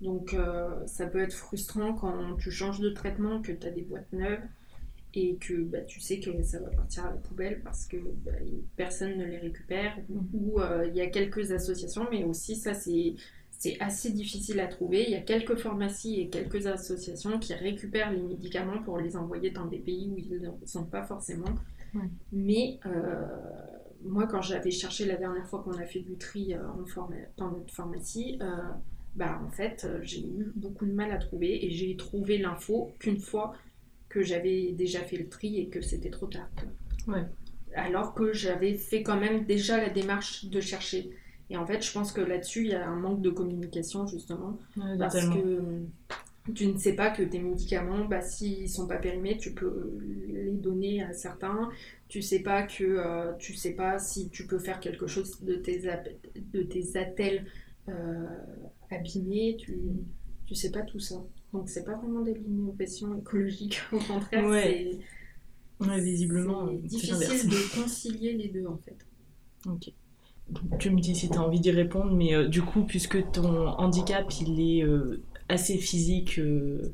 Donc 0.00 0.34
euh, 0.34 0.86
ça 0.86 1.06
peut 1.06 1.20
être 1.20 1.34
frustrant 1.34 1.94
quand 1.94 2.36
tu 2.36 2.50
changes 2.50 2.80
de 2.80 2.90
traitement, 2.90 3.40
que 3.42 3.52
tu 3.52 3.66
as 3.66 3.70
des 3.70 3.82
boîtes 3.82 4.12
neuves 4.12 4.42
et 5.14 5.36
que 5.36 5.54
bah, 5.62 5.80
tu 5.80 6.00
sais 6.00 6.20
que 6.20 6.42
ça 6.42 6.60
va 6.60 6.70
partir 6.70 7.04
à 7.04 7.10
la 7.10 7.16
poubelle 7.16 7.60
parce 7.62 7.86
que 7.86 7.96
bah, 8.24 8.32
personne 8.76 9.16
ne 9.16 9.24
les 9.24 9.38
récupère 9.38 9.96
ou 10.32 10.60
euh, 10.60 10.86
il 10.88 10.96
y 10.96 11.00
a 11.00 11.08
quelques 11.08 11.50
associations 11.50 12.06
mais 12.10 12.22
aussi 12.22 12.54
ça 12.54 12.74
c'est 12.74 13.16
c'est 13.60 13.78
assez 13.78 14.10
difficile 14.10 14.58
à 14.58 14.66
trouver. 14.66 15.04
Il 15.04 15.10
y 15.10 15.14
a 15.14 15.20
quelques 15.20 15.56
pharmacies 15.56 16.20
et 16.20 16.28
quelques 16.28 16.66
associations 16.66 17.38
qui 17.38 17.54
récupèrent 17.54 18.10
les 18.10 18.22
médicaments 18.22 18.82
pour 18.82 18.98
les 18.98 19.16
envoyer 19.16 19.50
dans 19.50 19.66
des 19.66 19.78
pays 19.78 20.10
où 20.10 20.18
ils 20.18 20.40
ne 20.40 20.66
sont 20.66 20.84
pas 20.84 21.04
forcément. 21.04 21.54
Mais 22.32 22.80
euh, 22.86 23.26
moi, 24.02 24.26
quand 24.26 24.42
j'avais 24.42 24.70
cherché 24.70 25.04
la 25.04 25.16
dernière 25.16 25.46
fois 25.46 25.62
qu'on 25.62 25.78
a 25.78 25.84
fait 25.84 26.00
du 26.00 26.16
tri 26.16 26.54
en 26.56 27.08
dans 27.36 27.50
notre 27.50 27.72
pharmacie, 27.72 28.38
bah 29.14 29.40
en 29.44 29.50
fait 29.50 29.84
euh, 29.84 29.98
j'ai 30.02 30.20
eu 30.20 30.52
beaucoup 30.54 30.86
de 30.86 30.92
mal 30.92 31.10
à 31.10 31.18
trouver 31.18 31.64
et 31.64 31.70
j'ai 31.70 31.96
trouvé 31.96 32.38
l'info 32.38 32.92
qu'une 32.98 33.18
fois 33.18 33.54
que 34.08 34.22
j'avais 34.22 34.72
déjà 34.72 35.00
fait 35.00 35.16
le 35.16 35.28
tri 35.28 35.58
et 35.58 35.68
que 35.68 35.80
c'était 35.80 36.10
trop 36.10 36.26
tard. 36.26 36.48
Ouais. 37.06 37.24
Alors 37.74 38.14
que 38.14 38.32
j'avais 38.32 38.74
fait 38.74 39.02
quand 39.02 39.18
même 39.18 39.44
déjà 39.44 39.78
la 39.78 39.90
démarche 39.90 40.46
de 40.46 40.60
chercher. 40.60 41.10
Et 41.50 41.56
en 41.56 41.66
fait, 41.66 41.82
je 41.82 41.92
pense 41.92 42.12
que 42.12 42.20
là-dessus, 42.20 42.60
il 42.60 42.70
y 42.70 42.74
a 42.74 42.88
un 42.88 42.96
manque 42.96 43.20
de 43.20 43.30
communication, 43.30 44.06
justement. 44.06 44.58
parce 44.98 45.26
que 45.26 45.82
tu 46.54 46.66
ne 46.66 46.78
sais 46.78 46.94
pas 46.94 47.10
que 47.10 47.22
tes 47.22 47.38
médicaments, 47.38 48.04
bah, 48.06 48.22
s'ils 48.22 48.62
ne 48.62 48.68
sont 48.68 48.86
pas 48.86 48.96
périmés, 48.96 49.36
tu 49.36 49.52
peux 49.52 49.98
les 50.28 50.52
donner 50.52 51.02
à 51.02 51.12
certains. 51.12 51.70
Tu 52.08 52.22
sais 52.22 52.40
pas 52.40 52.62
que 52.62 52.84
euh, 52.84 53.32
tu 53.38 53.54
sais 53.54 53.72
pas 53.72 53.98
si 53.98 54.30
tu 54.30 54.46
peux 54.46 54.58
faire 54.58 54.80
quelque 54.80 55.06
chose 55.06 55.42
de 55.42 55.54
tes, 55.54 55.82
de 56.36 56.62
tes 56.62 56.96
attelles 56.96 57.46
euh, 57.88 58.26
abîmé, 58.90 59.56
tu, 59.58 59.78
tu 60.46 60.54
sais 60.54 60.70
pas 60.70 60.82
tout 60.82 61.00
ça. 61.00 61.16
Donc 61.52 61.68
c'est 61.68 61.84
pas 61.84 61.96
vraiment 61.96 62.20
des 62.20 62.34
l'innovation 62.34 63.18
écologique, 63.18 63.80
au 63.92 63.98
contraire, 63.98 64.46
ouais. 64.46 64.98
c'est 65.80 66.00
visiblement 66.00 66.66
difficile 66.72 67.48
de 67.48 67.80
concilier 67.80 68.32
les 68.34 68.48
deux 68.48 68.66
en 68.66 68.78
fait. 68.78 68.98
Ok. 69.66 69.92
Tu 70.78 70.90
me 70.90 71.00
dis 71.00 71.14
si 71.14 71.28
tu 71.28 71.38
as 71.38 71.42
envie 71.42 71.60
d'y 71.60 71.70
répondre, 71.70 72.12
mais 72.12 72.34
euh, 72.34 72.48
du 72.48 72.62
coup, 72.62 72.84
puisque 72.84 73.30
ton 73.32 73.68
handicap 73.68 74.32
il 74.40 74.60
est 74.60 74.82
euh, 74.82 75.22
assez 75.48 75.76
physique, 75.76 76.38
mm. 76.38 76.90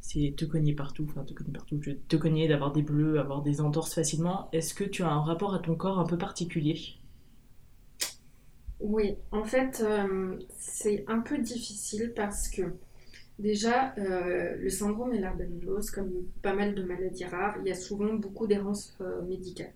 c'est 0.00 0.34
te 0.36 0.44
cogner 0.44 0.74
partout, 0.74 1.06
enfin 1.08 1.24
te 1.24 1.32
cogner 1.32 1.52
partout, 1.52 1.80
te 2.08 2.16
cogner, 2.16 2.48
d'avoir 2.48 2.72
des 2.72 2.82
bleus, 2.82 3.18
avoir 3.18 3.42
des 3.42 3.60
entorses 3.60 3.94
facilement. 3.94 4.48
Est-ce 4.52 4.74
que 4.74 4.84
tu 4.84 5.02
as 5.02 5.10
un 5.10 5.22
rapport 5.22 5.54
à 5.54 5.58
ton 5.58 5.74
corps 5.74 5.98
un 5.98 6.06
peu 6.06 6.18
particulier? 6.18 6.78
Oui, 8.84 9.16
en 9.32 9.44
fait, 9.44 9.82
euh, 9.82 10.36
c'est 10.58 11.04
un 11.08 11.20
peu 11.20 11.38
difficile 11.38 12.12
parce 12.14 12.48
que 12.50 12.62
déjà, 13.38 13.94
euh, 13.98 14.56
le 14.56 14.68
syndrome 14.68 15.14
Ehlers-Danlos, 15.14 15.90
comme 15.94 16.12
pas 16.42 16.54
mal 16.54 16.74
de 16.74 16.82
maladies 16.82 17.24
rares, 17.24 17.56
il 17.60 17.68
y 17.68 17.70
a 17.70 17.74
souvent 17.74 18.12
beaucoup 18.14 18.46
d'errance 18.46 18.94
euh, 19.00 19.22
médicale. 19.22 19.72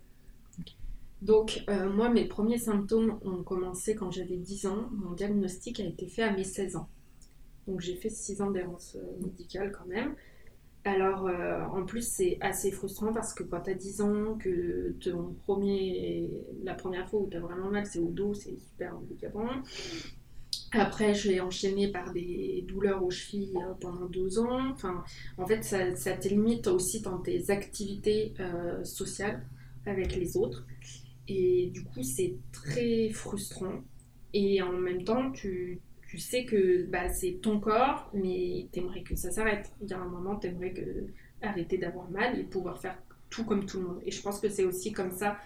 Donc, 1.21 1.63
moi, 1.67 2.09
mes 2.09 2.25
premiers 2.25 2.57
symptômes 2.57 3.19
ont 3.23 3.43
commencé 3.43 3.93
quand 3.93 4.09
j'avais 4.09 4.37
10 4.37 4.67
ans. 4.67 4.89
Mon 4.91 5.13
diagnostic 5.13 5.79
a 5.79 5.83
été 5.83 6.07
fait 6.07 6.23
à 6.23 6.31
mes 6.31 6.45
16 6.45 6.77
ans. 6.77 6.87
Donc 7.69 7.81
j'ai 7.81 7.95
fait 7.95 8.09
6 8.09 8.41
ans 8.41 8.49
d'errance 8.49 8.97
euh, 8.99 9.23
médicale 9.23 9.71
quand 9.71 9.85
même. 9.85 10.15
Alors 10.85 11.27
euh, 11.27 11.63
en 11.65 11.85
plus 11.85 12.07
c'est 12.07 12.37
assez 12.41 12.71
frustrant 12.71 13.13
parce 13.13 13.33
que 13.33 13.43
quand 13.43 13.61
tu 13.61 13.69
as 13.69 13.75
10 13.75 14.01
ans, 14.01 14.37
que 14.39 14.95
ton 14.99 15.35
premier, 15.45 16.29
la 16.63 16.73
première 16.73 17.07
fois 17.07 17.19
où 17.21 17.29
tu 17.29 17.37
as 17.37 17.41
vraiment 17.41 17.69
mal 17.69 17.85
c'est 17.85 17.99
au 17.99 18.09
dos, 18.09 18.33
c'est 18.33 18.57
super 18.57 18.97
handicapant. 18.97 19.47
Après, 20.71 21.15
j'ai 21.15 21.41
enchaîné 21.41 21.91
par 21.91 22.11
des 22.13 22.63
douleurs 22.67 23.03
aux 23.03 23.09
chevilles 23.09 23.57
euh, 23.57 23.73
pendant 23.79 24.05
deux 24.05 24.39
ans. 24.39 24.71
Enfin, 24.71 25.03
en 25.37 25.45
fait, 25.45 25.63
ça 25.63 26.13
te 26.13 26.27
limite 26.27 26.67
aussi 26.67 27.01
dans 27.01 27.17
tes 27.17 27.49
activités 27.49 28.33
sociales 28.83 29.43
avec 29.85 30.15
les 30.15 30.37
autres. 30.37 30.65
Et 31.29 31.69
du 31.71 31.83
coup, 31.83 32.03
c'est 32.03 32.35
très 32.51 33.09
frustrant. 33.09 33.83
Et 34.33 34.61
en 34.61 34.73
même 34.73 35.03
temps, 35.03 35.31
tu, 35.31 35.79
tu 36.07 36.17
sais 36.17 36.43
que 36.43 36.85
bah, 36.85 37.09
c'est 37.09 37.39
ton 37.41 37.59
corps, 37.59 38.09
mais 38.13 38.67
t'aimerais 38.71 39.03
que 39.03 39.15
ça 39.15 39.31
s'arrête. 39.31 39.71
Il 39.81 39.89
y 39.89 39.93
a 39.93 39.99
un 39.99 40.07
moment, 40.07 40.35
t'aimerais 40.35 40.73
que 40.73 41.07
arrêter 41.41 41.77
d'avoir 41.77 42.09
mal 42.09 42.37
et 42.37 42.43
pouvoir 42.43 42.81
faire 42.81 42.97
tout 43.29 43.45
comme 43.45 43.65
tout 43.65 43.79
le 43.79 43.87
monde. 43.87 44.01
Et 44.05 44.11
je 44.11 44.21
pense 44.21 44.39
que 44.39 44.49
c'est 44.49 44.65
aussi 44.65 44.91
comme 44.91 45.11
ça 45.11 45.37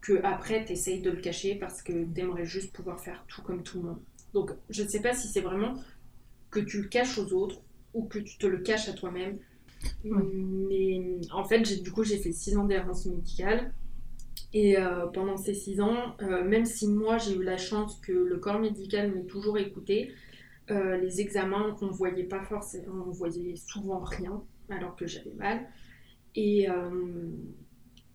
que 0.00 0.20
après 0.24 0.64
t'essayes 0.64 1.00
de 1.00 1.10
le 1.10 1.20
cacher 1.20 1.56
parce 1.56 1.82
que 1.82 2.04
t'aimerais 2.04 2.44
juste 2.44 2.72
pouvoir 2.72 3.00
faire 3.00 3.24
tout 3.28 3.42
comme 3.42 3.62
tout 3.62 3.80
le 3.82 3.88
monde. 3.88 4.00
Donc 4.32 4.52
je 4.70 4.82
ne 4.82 4.88
sais 4.88 5.00
pas 5.00 5.14
si 5.14 5.28
c'est 5.28 5.40
vraiment 5.40 5.74
que 6.50 6.60
tu 6.60 6.82
le 6.82 6.88
caches 6.88 7.18
aux 7.18 7.32
autres 7.32 7.60
ou 7.94 8.04
que 8.04 8.18
tu 8.18 8.38
te 8.38 8.46
le 8.46 8.58
caches 8.58 8.88
à 8.88 8.92
toi-même. 8.92 9.38
Mais 10.04 11.20
en 11.32 11.44
fait, 11.44 11.82
du 11.82 11.90
coup, 11.90 12.04
j'ai 12.04 12.18
fait 12.18 12.32
6 12.32 12.56
ans 12.56 12.64
d'errance 12.64 13.06
médicale. 13.06 13.74
Et 14.54 14.76
euh, 14.76 15.06
pendant 15.06 15.36
ces 15.36 15.54
six 15.54 15.80
ans, 15.80 16.14
euh, 16.20 16.44
même 16.44 16.66
si 16.66 16.86
moi 16.86 17.16
j'ai 17.16 17.36
eu 17.36 17.42
la 17.42 17.56
chance 17.56 17.98
que 18.00 18.12
le 18.12 18.36
corps 18.36 18.58
médical 18.58 19.10
m'ait 19.12 19.24
toujours 19.24 19.56
écouté, 19.58 20.12
euh, 20.70 20.96
les 20.98 21.20
examens, 21.20 21.76
on 21.80 21.86
voyait 21.86 22.24
pas 22.24 22.42
forcément, 22.42 23.04
on 23.06 23.10
voyait 23.10 23.56
souvent 23.56 24.00
rien 24.00 24.42
alors 24.68 24.94
que 24.94 25.06
j'avais 25.06 25.34
mal. 25.34 25.66
Et, 26.34 26.66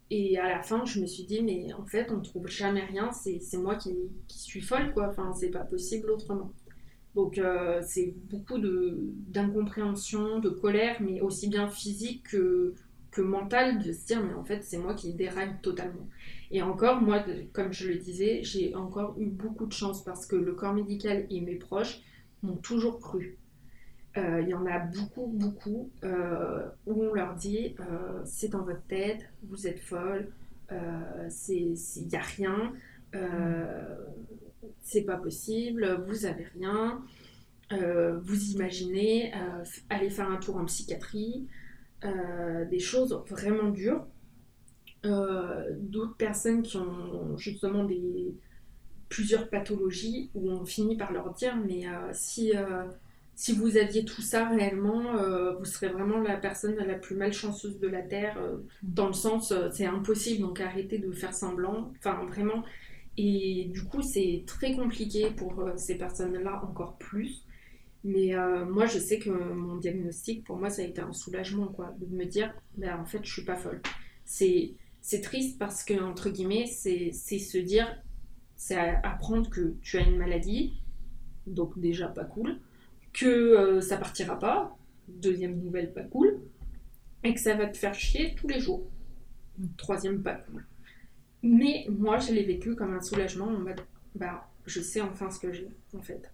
et 0.10 0.39
à 0.39 0.50
la 0.50 0.63
fin, 0.63 0.86
je 0.86 1.00
me 1.00 1.06
suis 1.06 1.23
dit, 1.23 1.43
mais 1.43 1.71
en 1.73 1.86
fait, 1.86 2.10
on 2.12 2.17
ne 2.17 2.23
trouve 2.23 2.47
jamais 2.47 2.84
rien, 2.84 3.12
c'est 3.12 3.58
moi 3.58 3.76
qui, 3.76 3.93
suis 4.28 4.62
folle, 4.62 4.91
quoi. 4.93 5.10
Enfin, 5.10 5.34
c'est 5.34 5.52
pas 5.52 5.63
possible 5.63 6.10
autrement. 6.10 6.52
Donc, 7.13 7.39
c'est 7.86 8.15
beaucoup 8.28 8.58
d'incompréhension, 8.58 10.39
de 10.39 10.50
colère, 10.50 10.97
mais 11.00 11.21
aussi 11.21 11.47
bien 11.47 11.67
physique 11.67 12.23
que 12.32 12.73
mental 13.21 13.80
de 13.80 13.91
se 13.91 14.06
dire 14.06 14.23
mais 14.23 14.34
en 14.34 14.43
fait 14.43 14.63
c'est 14.63 14.77
moi 14.77 14.93
qui 14.93 15.13
déraille 15.13 15.56
totalement. 15.62 16.08
Et 16.51 16.62
encore 16.62 17.01
moi 17.01 17.23
comme 17.53 17.73
je 17.73 17.89
le 17.89 17.95
disais 17.95 18.41
j'ai 18.43 18.75
encore 18.75 19.15
eu 19.19 19.25
beaucoup 19.27 19.65
de 19.65 19.73
chance 19.73 20.03
parce 20.03 20.25
que 20.25 20.36
le 20.36 20.53
corps 20.53 20.73
médical 20.73 21.25
et 21.30 21.41
mes 21.41 21.56
proches 21.56 22.01
m'ont 22.43 22.58
toujours 22.58 22.99
cru. 22.99 23.38
Euh, 24.17 24.41
il 24.41 24.49
y 24.49 24.53
en 24.53 24.65
a 24.65 24.80
beaucoup 24.80 25.27
beaucoup 25.27 25.91
euh, 26.03 26.67
où 26.88 27.03
on 27.03 27.13
leur 27.13 27.36
dit 27.36 27.75
euh, 27.80 28.21
c'est 28.25 28.47
dans 28.47 28.63
votre 28.63 28.82
tête, 28.88 29.21
vous 29.43 29.67
êtes 29.67 29.80
folle, 29.80 30.32
il 30.69 31.75
n'y 32.08 32.15
a 32.15 32.21
rien, 32.21 32.73
c'est 34.82 35.03
pas 35.03 35.17
possible, 35.17 36.03
vous 36.08 36.25
avez 36.25 36.45
rien. 36.56 37.01
vous 37.71 38.51
imaginez, 38.51 39.32
aller 39.89 40.10
faire 40.10 40.30
un 40.30 40.38
tour 40.38 40.58
en 40.58 40.65
psychiatrie, 40.65 41.47
euh, 42.05 42.65
des 42.65 42.79
choses 42.79 43.19
vraiment 43.27 43.69
dures. 43.69 44.05
Euh, 45.05 45.65
d'autres 45.79 46.15
personnes 46.15 46.62
qui 46.62 46.77
ont 46.77 47.38
justement 47.38 47.83
des, 47.86 48.36
plusieurs 49.10 49.49
pathologies 49.49 50.29
où 50.36 50.51
on 50.51 50.65
finit 50.65 50.97
par 50.97 51.12
leur 51.12 51.33
dire 51.33 51.55
mais 51.55 51.88
euh, 51.88 52.10
si, 52.13 52.51
si 53.36 53.53
vous 53.53 53.77
aviez 53.77 54.05
tout 54.05 54.21
ça 54.21 54.49
réellement, 54.49 55.13
vous 55.57 55.65
serez 55.65 55.89
vraiment 55.89 56.19
la 56.19 56.38
personne 56.38 56.75
la 56.75 56.95
plus 56.95 57.15
malchanceuse 57.15 57.79
de 57.79 57.88
la 57.88 58.01
Terre, 58.01 58.38
dans 58.83 59.07
le 59.07 59.13
sens 59.13 59.53
c'est 59.71 59.86
impossible, 59.86 60.41
donc 60.41 60.60
arrêtez 60.60 60.97
de 60.99 61.12
faire 61.12 61.33
semblant, 61.33 61.91
enfin 61.97 62.25
vraiment. 62.25 62.63
Et 63.17 63.69
du 63.73 63.83
coup 63.86 64.01
c'est 64.01 64.43
très 64.45 64.75
compliqué 64.75 65.31
pour 65.31 65.67
ces 65.77 65.95
personnes-là 65.95 66.62
encore 66.63 66.97
plus. 66.97 67.46
Mais 68.03 68.36
euh, 68.36 68.65
moi, 68.65 68.86
je 68.86 68.99
sais 68.99 69.19
que 69.19 69.29
mon 69.29 69.75
diagnostic, 69.77 70.43
pour 70.43 70.57
moi, 70.57 70.69
ça 70.69 70.81
a 70.81 70.86
été 70.86 71.01
un 71.01 71.13
soulagement, 71.13 71.67
quoi, 71.67 71.93
de 71.99 72.05
me 72.05 72.25
dire, 72.25 72.53
ben, 72.77 72.97
en 72.99 73.05
fait, 73.05 73.19
je 73.23 73.31
suis 73.31 73.43
pas 73.43 73.55
folle. 73.55 73.81
C'est, 74.25 74.73
c'est 75.01 75.21
triste 75.21 75.57
parce 75.57 75.83
que, 75.83 76.01
entre 76.01 76.29
guillemets, 76.29 76.67
c'est, 76.67 77.12
c'est 77.12 77.39
se 77.39 77.57
dire, 77.57 78.01
c'est 78.55 78.77
apprendre 78.77 79.49
que 79.49 79.75
tu 79.81 79.97
as 79.97 80.01
une 80.01 80.17
maladie, 80.17 80.81
donc 81.45 81.77
déjà 81.79 82.07
pas 82.07 82.25
cool, 82.25 82.60
que 83.13 83.25
euh, 83.25 83.81
ça 83.81 83.97
partira 83.97 84.38
pas, 84.38 84.77
deuxième 85.07 85.60
nouvelle 85.60 85.93
pas 85.93 86.03
cool, 86.03 86.39
et 87.23 87.33
que 87.33 87.39
ça 87.39 87.55
va 87.55 87.67
te 87.67 87.77
faire 87.77 87.93
chier 87.93 88.36
tous 88.36 88.47
les 88.47 88.60
jours. 88.60 88.88
Troisième 89.77 90.21
pas 90.21 90.36
cool. 90.36 90.65
Mais 91.43 91.86
moi, 91.89 92.19
je 92.19 92.31
l'ai 92.31 92.43
vécu 92.43 92.75
comme 92.75 92.93
un 92.93 93.01
soulagement 93.01 93.51
bah, 94.15 94.49
je 94.65 94.81
sais 94.81 95.01
enfin 95.01 95.29
ce 95.29 95.39
que 95.39 95.51
j'ai, 95.51 95.69
en 95.93 96.01
fait. 96.01 96.31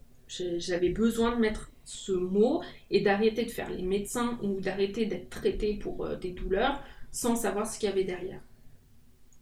J'avais 0.57 0.89
besoin 0.89 1.35
de 1.35 1.41
mettre 1.41 1.71
ce 1.85 2.11
mot 2.11 2.61
et 2.89 3.01
d'arrêter 3.01 3.45
de 3.45 3.51
faire 3.51 3.69
les 3.69 3.83
médecins 3.83 4.39
ou 4.41 4.59
d'arrêter 4.61 5.05
d'être 5.05 5.29
traité 5.29 5.75
pour 5.75 6.05
euh, 6.05 6.15
des 6.15 6.31
douleurs 6.31 6.81
sans 7.11 7.35
savoir 7.35 7.67
ce 7.67 7.77
qu'il 7.77 7.89
y 7.89 7.91
avait 7.91 8.03
derrière. 8.03 8.41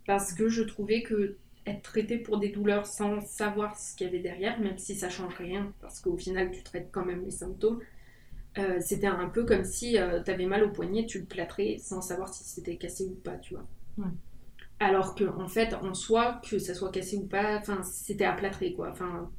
Parce 0.06 0.34
que 0.34 0.49
je 0.49 0.63
trouvais 0.63 1.04
que 1.04 1.38
être 1.67 1.84
traité 1.84 2.17
pour 2.17 2.39
des 2.39 2.49
douleurs 2.49 2.88
sans 2.88 3.21
savoir 3.21 3.77
ce 3.77 3.95
qu'il 3.95 4.08
y 4.08 4.10
avait 4.10 4.19
derrière, 4.19 4.60
même 4.60 4.80
si 4.80 4.95
ça 4.95 5.10
change 5.10 5.36
rien, 5.36 5.71
parce 5.80 5.99
qu'au 5.99 6.17
final 6.17 6.49
tu 6.51 6.63
traites 6.63 6.89
quand 6.91 7.06
même 7.06 7.23
les 7.23 7.32
symptômes, 7.32 7.80
euh, 8.58 8.80
c'était 8.82 9.08
un 9.08 9.30
peu 9.30 9.45
comme 9.45 9.63
si 9.63 9.97
euh, 9.97 10.21
tu 10.23 10.32
avais 10.32 10.47
mal 10.47 10.63
au 10.63 10.69
poignet, 10.69 11.06
tu 11.06 11.19
le 11.19 11.25
plâtrais 11.25 11.77
sans 11.80 12.01
savoir 12.01 12.34
si 12.34 12.43
c'était 12.43 12.77
cassé 12.77 13.06
ou 13.06 13.15
pas, 13.15 13.38
tu 13.38 13.54
vois. 13.54 13.65
Alors 14.80 15.13
que 15.13 15.25
en 15.25 15.47
fait, 15.47 15.75
en 15.75 15.93
soi, 15.93 16.41
que 16.49 16.58
ça 16.58 16.73
soit 16.73 16.91
cassé 16.91 17.15
ou 17.17 17.27
pas, 17.27 17.58
enfin, 17.58 17.84
c'était 17.84 18.25
à 18.25 18.34
plâtrer, 18.34 18.73
quoi. 18.73 18.89
Enfin, 18.89 19.30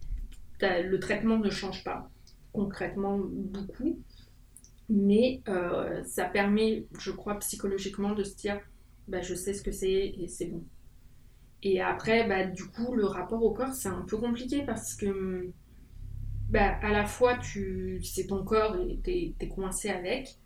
le 0.63 0.99
traitement 0.99 1.39
ne 1.39 1.51
change 1.51 1.85
pas 1.85 2.11
concrètement 2.53 3.19
beaucoup, 3.19 3.99
mais 4.89 5.43
euh, 5.49 6.03
ça 6.05 6.27
permet, 6.27 6.87
je 6.99 7.11
crois, 7.11 7.39
psychologiquement 7.39 8.15
de 8.15 8.25
se 8.25 8.37
dire, 8.37 8.61
bah, 9.09 9.23
je 9.23 9.35
sais 9.35 9.55
ce 9.55 9.63
que 9.63 9.73
c'est 9.73 10.15
et 10.19 10.29
c'est 10.29 10.47
bon. 10.47 10.65
Et 11.63 11.81
après, 11.81 12.29
bah, 12.29 12.45
du 12.45 12.65
coup, 12.65 12.95
le 12.95 13.07
rapport 13.07 13.43
au 13.43 13.53
corps, 13.53 13.73
c'est 13.73 13.89
un 13.89 14.03
peu 14.03 14.19
compliqué 14.19 14.63
parce 14.63 14.95
que 14.95 15.51
bah, 16.51 16.77
à 16.83 16.91
la 16.91 17.07
fois, 17.07 17.39
tu, 17.39 18.03
c'est 18.03 18.27
ton 18.27 18.45
corps 18.45 18.77
et 18.77 18.99
t'es, 19.03 19.35
es 19.41 19.49
coincé 19.49 19.89
avec, 19.89 20.37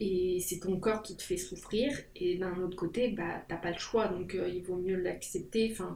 et 0.00 0.40
c'est 0.40 0.58
ton 0.58 0.80
corps 0.80 1.02
qui 1.02 1.16
te 1.16 1.22
fait 1.22 1.36
souffrir, 1.36 1.92
et 2.16 2.36
d'un 2.36 2.56
autre 2.58 2.76
côté, 2.76 3.10
bah, 3.10 3.44
t'as 3.48 3.56
pas 3.56 3.70
le 3.70 3.78
choix, 3.78 4.08
donc 4.08 4.34
euh, 4.34 4.48
il 4.48 4.62
vaut 4.64 4.76
mieux 4.76 4.96
l'accepter. 4.96 5.70
Enfin, 5.70 5.94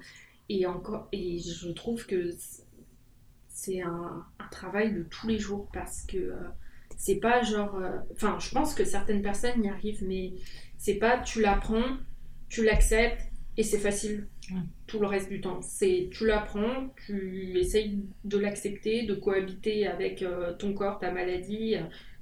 et 0.49 0.67
encore, 0.67 1.09
et 1.13 1.39
je 1.39 1.69
trouve 1.71 2.07
que 2.07 2.31
c'est 3.59 3.81
un, 3.81 4.25
travail 4.53 4.95
de 4.95 5.03
tous 5.03 5.27
les 5.27 5.39
jours 5.39 5.69
parce 5.73 6.07
que 6.07 6.17
euh, 6.17 6.37
c'est 6.97 7.17
pas 7.17 7.43
genre. 7.43 7.75
Euh, 7.75 7.99
enfin, 8.13 8.39
je 8.39 8.51
pense 8.51 8.73
que 8.73 8.85
certaines 8.85 9.21
personnes 9.21 9.63
y 9.63 9.69
arrivent, 9.69 10.05
mais 10.07 10.33
c'est 10.79 10.95
pas 10.95 11.19
tu 11.19 11.43
l'apprends, 11.43 11.99
tu 12.49 12.65
l'acceptes 12.65 13.21
et 13.57 13.65
c'est 13.65 13.79
facile 13.79 14.29
tout 14.87 15.01
le 15.01 15.07
reste 15.07 15.29
du 15.29 15.41
temps. 15.41 15.61
C'est 15.61 16.09
tu 16.13 16.25
l'apprends, 16.25 16.95
tu 17.05 17.59
essayes 17.59 18.05
de 18.25 18.39
l'accepter, 18.39 19.03
de 19.03 19.15
cohabiter 19.15 19.89
avec 19.89 20.23
euh, 20.23 20.55
ton 20.55 20.73
corps, 20.73 21.01
ta 21.01 21.11
maladie, 21.11 21.75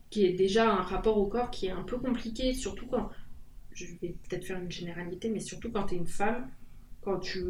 qui 0.09 0.25
est 0.25 0.33
déjà 0.33 0.73
un 0.73 0.83
rapport 0.83 1.19
au 1.19 1.27
corps 1.27 1.51
qui 1.51 1.67
est 1.67 1.71
un 1.71 1.85
peu 1.85 1.99
compliqué, 1.99 2.55
surtout 2.55 2.87
quand. 2.87 3.11
Je 3.73 3.85
vais 4.01 4.15
peut-être 4.29 4.47
faire 4.47 4.59
une 4.59 4.73
généralité, 4.73 5.29
mais 5.29 5.41
surtout 5.41 5.71
quand 5.71 5.85
tu 5.85 5.97
es 5.97 5.99
une 5.99 6.07
femme, 6.07 6.51
quand 7.03 7.21
tu 7.21 7.45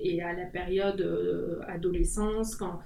es 0.00 0.20
à 0.20 0.32
la 0.32 0.46
période 0.46 1.00
adolescence, 1.68 2.56
quand 2.56 2.80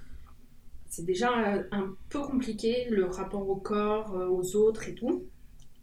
c'est 0.96 1.04
déjà 1.04 1.30
un 1.72 1.94
peu 2.08 2.22
compliqué 2.22 2.86
le 2.88 3.04
rapport 3.04 3.46
au 3.46 3.56
corps, 3.56 4.14
euh, 4.14 4.28
aux 4.28 4.56
autres 4.56 4.88
et 4.88 4.94
tout. 4.94 5.26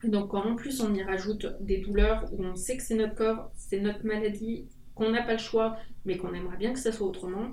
donc 0.03 0.31
quand 0.31 0.43
en 0.43 0.55
plus 0.55 0.81
on 0.81 0.91
y 0.95 1.03
rajoute 1.03 1.45
des 1.61 1.77
douleurs 1.77 2.27
où 2.33 2.43
on 2.43 2.55
sait 2.55 2.77
que 2.77 2.81
c'est 2.81 2.95
notre 2.95 3.13
corps, 3.13 3.51
c'est 3.55 3.79
notre 3.79 4.03
maladie, 4.07 4.65
qu'on 4.95 5.11
n'a 5.11 5.21
pas 5.21 5.33
le 5.33 5.37
choix, 5.37 5.77
mais 6.05 6.17
qu'on 6.17 6.33
aimerait 6.33 6.57
bien 6.57 6.73
que 6.73 6.79
ça 6.79 6.91
soit 6.91 7.05
autrement, 7.05 7.51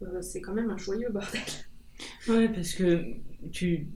euh, 0.00 0.22
c'est 0.22 0.40
quand 0.40 0.54
même 0.54 0.70
un 0.70 0.78
joyeux 0.78 1.10
bordel. 1.10 1.40
Ouais, 2.28 2.48
parce 2.48 2.72
que 2.72 3.04
tu, 3.52 3.86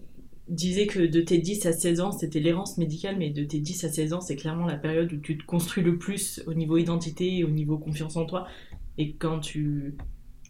disais 0.48 0.86
que 0.86 1.00
de 1.00 1.20
tes 1.22 1.38
10 1.38 1.64
à 1.66 1.72
16 1.72 2.00
ans, 2.00 2.12
c'était 2.12 2.40
l'errance 2.40 2.76
médicale, 2.76 3.16
mais 3.18 3.30
de 3.30 3.42
tes 3.42 3.58
10 3.58 3.84
à 3.84 3.88
16 3.88 4.12
ans, 4.12 4.20
c'est 4.20 4.36
clairement 4.36 4.66
la 4.66 4.76
période 4.76 5.10
où 5.12 5.16
tu 5.16 5.38
te 5.38 5.44
construis 5.44 5.82
le 5.82 5.96
plus 5.98 6.42
au 6.46 6.52
niveau 6.52 6.76
identité 6.76 7.42
au 7.42 7.48
niveau 7.48 7.78
confiance 7.78 8.16
en 8.16 8.26
toi. 8.26 8.46
Et 8.98 9.14
quand 9.14 9.40
tu. 9.40 9.96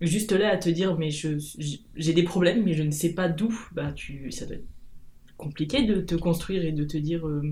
Juste 0.00 0.32
là 0.32 0.50
à 0.50 0.56
te 0.56 0.68
dire, 0.68 0.96
mais 0.96 1.10
je, 1.10 1.38
j'ai 1.96 2.12
des 2.12 2.22
problèmes, 2.22 2.62
mais 2.64 2.74
je 2.74 2.82
ne 2.82 2.90
sais 2.90 3.14
pas 3.14 3.28
d'où, 3.28 3.52
bah 3.72 3.92
tu, 3.92 4.30
ça 4.30 4.46
doit 4.46 4.56
être 4.56 4.66
compliqué 5.36 5.84
de 5.84 6.00
te 6.00 6.14
construire 6.14 6.64
et 6.64 6.72
de 6.72 6.84
te 6.84 6.96
dire, 6.96 7.26
euh, 7.26 7.42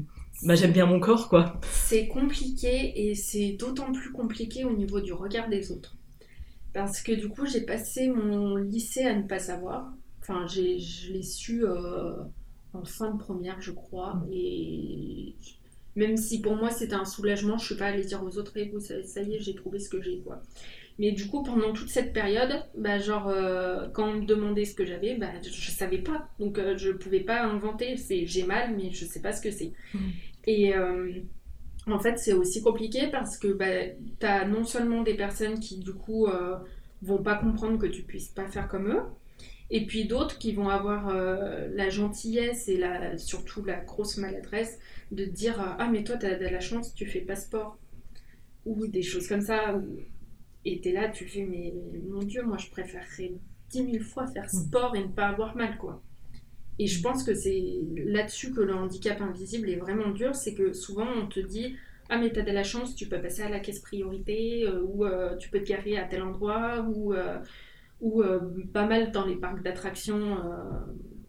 bah 0.42 0.54
j'aime 0.54 0.72
bien 0.72 0.86
mon 0.86 1.00
corps, 1.00 1.28
quoi. 1.28 1.60
C'est 1.70 2.06
compliqué 2.06 3.08
et 3.08 3.14
c'est 3.14 3.52
d'autant 3.52 3.92
plus 3.92 4.12
compliqué 4.12 4.64
au 4.64 4.72
niveau 4.76 5.00
du 5.00 5.12
regard 5.12 5.48
des 5.48 5.72
autres. 5.72 5.96
Parce 6.72 7.00
que 7.00 7.12
du 7.12 7.28
coup, 7.28 7.46
j'ai 7.46 7.62
passé 7.62 8.08
mon 8.08 8.56
lycée 8.56 9.04
à 9.04 9.14
ne 9.14 9.22
pas 9.22 9.38
savoir. 9.38 9.92
Enfin, 10.20 10.46
j'ai, 10.46 10.78
je 10.78 11.12
l'ai 11.12 11.22
su 11.22 11.64
euh, 11.64 12.12
en 12.74 12.84
fin 12.84 13.12
de 13.12 13.18
première, 13.18 13.60
je 13.60 13.72
crois. 13.72 14.14
Mm. 14.14 14.32
Et 14.32 15.34
même 15.94 16.16
si 16.16 16.40
pour 16.40 16.54
moi 16.56 16.70
c'était 16.70 16.94
un 16.94 17.04
soulagement, 17.04 17.56
je 17.56 17.62
ne 17.62 17.66
suis 17.66 17.76
pas 17.76 17.86
allée 17.86 18.04
dire 18.04 18.22
aux 18.22 18.36
autres, 18.38 18.56
et 18.56 18.68
vous, 18.68 18.80
ça, 18.80 19.22
y 19.22 19.34
est, 19.34 19.40
j'ai 19.40 19.54
trouvé 19.54 19.78
ce 19.78 19.88
que 19.88 20.02
j'ai, 20.02 20.18
quoi. 20.18 20.42
Mais 20.98 21.12
du 21.12 21.26
coup, 21.26 21.42
pendant 21.42 21.72
toute 21.72 21.90
cette 21.90 22.12
période, 22.12 22.64
bah, 22.76 22.98
genre, 22.98 23.28
euh, 23.28 23.88
quand 23.92 24.08
on 24.08 24.14
me 24.14 24.24
demandait 24.24 24.64
ce 24.64 24.74
que 24.74 24.86
j'avais, 24.86 25.14
bah, 25.14 25.30
je, 25.42 25.48
ne 25.48 25.76
savais 25.76 25.98
pas. 25.98 26.30
Donc, 26.38 26.58
euh, 26.58 26.76
je 26.76 26.90
pouvais 26.90 27.20
pas 27.20 27.42
inventer. 27.42 27.96
C'est 27.96 28.26
j'ai 28.26 28.44
mal, 28.44 28.74
mais 28.76 28.90
je 28.90 29.04
sais 29.04 29.20
pas 29.20 29.32
ce 29.32 29.42
que 29.42 29.50
c'est. 29.50 29.72
Mm. 29.92 29.98
Et 30.48 30.74
en 31.88 31.98
fait, 31.98 32.18
c'est 32.18 32.32
aussi 32.32 32.62
compliqué 32.62 33.08
parce 33.10 33.36
que 33.36 33.48
bah, 33.48 33.88
tu 34.20 34.26
as 34.26 34.46
non 34.46 34.62
seulement 34.64 35.02
des 35.02 35.14
personnes 35.14 35.58
qui, 35.58 35.78
du 35.78 35.92
coup, 35.92 36.28
vont 37.02 37.22
pas 37.22 37.34
comprendre 37.34 37.78
que 37.78 37.86
tu 37.86 38.02
puisses 38.02 38.28
pas 38.28 38.46
faire 38.46 38.68
comme 38.68 38.88
eux, 38.92 39.02
et 39.70 39.86
puis 39.86 40.06
d'autres 40.06 40.38
qui 40.38 40.52
vont 40.52 40.68
avoir 40.68 41.08
euh, 41.08 41.68
la 41.72 41.90
gentillesse 41.90 42.68
et 42.68 42.76
la, 42.76 43.18
surtout 43.18 43.64
la 43.64 43.76
grosse 43.76 44.16
maladresse 44.16 44.78
de 45.10 45.24
dire 45.24 45.60
euh, 45.60 45.74
Ah, 45.78 45.88
mais 45.90 46.04
toi, 46.04 46.16
tu 46.16 46.26
as 46.26 46.36
de 46.36 46.46
la 46.46 46.60
chance, 46.60 46.94
tu 46.94 47.06
fais 47.06 47.20
pas 47.20 47.36
sport. 47.36 47.78
Ou 48.64 48.86
des 48.86 49.02
choses 49.02 49.28
comme 49.28 49.40
ça. 49.40 49.80
Et 50.66 50.80
tu 50.80 50.90
es 50.90 50.92
là, 50.92 51.08
tu 51.08 51.24
fais 51.24 51.44
Mais 51.44 51.72
mon 52.10 52.20
Dieu, 52.22 52.42
moi, 52.42 52.58
je 52.58 52.68
préférerais 52.68 53.32
dix 53.70 53.82
mille 53.82 54.02
fois 54.02 54.26
faire 54.26 54.44
mm. 54.44 54.48
sport 54.48 54.94
et 54.94 55.02
ne 55.02 55.08
pas 55.08 55.28
avoir 55.28 55.56
mal, 55.56 55.78
quoi. 55.78 56.02
Et 56.78 56.86
je 56.86 57.00
pense 57.02 57.24
que 57.24 57.32
c'est 57.32 57.80
là-dessus 57.94 58.52
que 58.52 58.60
le 58.60 58.74
handicap 58.74 59.22
invisible 59.22 59.70
est 59.70 59.76
vraiment 59.76 60.10
dur 60.10 60.34
c'est 60.34 60.52
que 60.52 60.74
souvent, 60.74 61.06
on 61.06 61.26
te 61.26 61.40
dit 61.40 61.74
ah 62.10 62.18
mais 62.18 62.30
t'as 62.30 62.42
de 62.42 62.52
la 62.52 62.62
chance, 62.62 62.94
tu 62.94 63.08
peux 63.08 63.20
passer 63.20 63.42
à 63.42 63.48
la 63.48 63.60
caisse 63.60 63.80
priorité, 63.80 64.68
euh, 64.68 64.82
ou 64.82 65.06
tu 65.38 65.48
peux 65.48 65.60
te 65.60 65.68
garer 65.68 65.96
à 65.96 66.04
tel 66.04 66.22
endroit, 66.22 66.82
ou 66.82 67.14
ou 68.00 68.22
euh, 68.22 68.40
pas 68.72 68.86
mal 68.86 69.10
dans 69.12 69.24
les 69.24 69.36
parcs 69.36 69.62
d'attractions. 69.62 70.38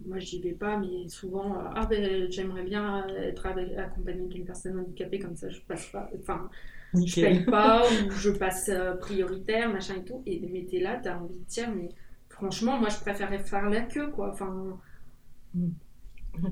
Euh, 0.07 0.09
moi, 0.09 0.19
j'y 0.19 0.41
vais 0.41 0.53
pas, 0.53 0.77
mais 0.77 1.07
souvent, 1.07 1.53
euh, 1.53 1.69
ah 1.75 1.85
ben, 1.85 2.29
j'aimerais 2.31 2.63
bien 2.63 3.07
être 3.07 3.45
accompagnée 3.45 4.27
d'une 4.27 4.45
personne 4.45 4.79
handicapée, 4.79 5.19
comme 5.19 5.35
ça 5.35 5.49
je 5.49 5.59
passe 5.61 5.87
pas. 5.87 6.09
Enfin, 6.19 6.49
je 6.93 7.21
paye 7.21 7.45
pas, 7.45 7.83
ou 8.05 8.11
je 8.11 8.29
passe 8.29 8.71
prioritaire, 8.99 9.71
machin 9.71 9.95
et 9.95 10.03
tout. 10.03 10.23
Et 10.25 10.41
mais 10.51 10.65
t'es 10.69 10.79
là, 10.79 10.99
t'as 11.01 11.17
envie 11.17 11.39
de 11.39 11.45
dire, 11.45 11.69
mais 11.75 11.89
franchement, 12.29 12.79
moi 12.79 12.89
je 12.89 12.99
préférerais 12.99 13.39
faire 13.39 13.69
la 13.69 13.81
queue, 13.81 14.09
quoi. 14.11 14.31
Enfin. 14.31 14.79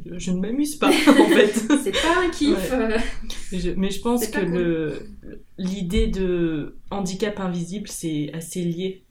Je 0.06 0.32
ne 0.32 0.40
m'amuse 0.40 0.78
pas, 0.78 0.90
en 0.90 0.92
fait. 0.92 1.54
c'est 1.84 1.92
pas 1.92 2.26
un 2.26 2.30
kiff. 2.32 2.74
mais 3.78 3.92
je 3.92 4.02
pense 4.02 4.28
que 4.28 5.00
l'idée 5.58 6.08
de 6.08 6.78
handicap 6.90 7.40
invisible, 7.40 7.88
c'est 7.88 8.32
assez 8.34 8.62
lié 8.62 9.05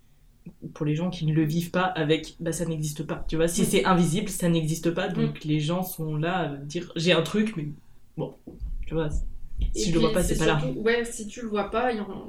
pour 0.74 0.86
les 0.86 0.94
gens 0.94 1.10
qui 1.10 1.26
ne 1.26 1.32
le 1.32 1.44
vivent 1.44 1.70
pas 1.70 1.84
avec 1.84 2.36
bah 2.40 2.52
ça 2.52 2.64
n'existe 2.64 3.04
pas. 3.04 3.24
Tu 3.28 3.36
vois 3.36 3.48
si 3.48 3.64
c'est 3.64 3.84
invisible 3.84 4.28
ça 4.28 4.48
n'existe 4.48 4.90
pas. 4.90 5.08
Donc 5.08 5.44
mm. 5.44 5.48
les 5.48 5.60
gens 5.60 5.82
sont 5.82 6.16
là 6.16 6.52
à 6.52 6.56
dire 6.56 6.92
j'ai 6.96 7.12
un 7.12 7.22
truc 7.22 7.56
mais 7.56 7.68
bon 8.16 8.34
tu 8.86 8.94
vois 8.94 9.08
si 9.74 9.90
je 9.90 9.94
le 9.94 10.00
vois 10.00 10.12
pas 10.12 10.22
c'est 10.22 10.38
pas 10.38 10.46
là. 10.46 10.60
ouais 10.76 11.04
si 11.04 11.26
tu 11.26 11.42
le 11.42 11.48
vois 11.48 11.70
pas 11.70 11.92
il 11.92 11.98
y 11.98 12.00
en 12.00 12.28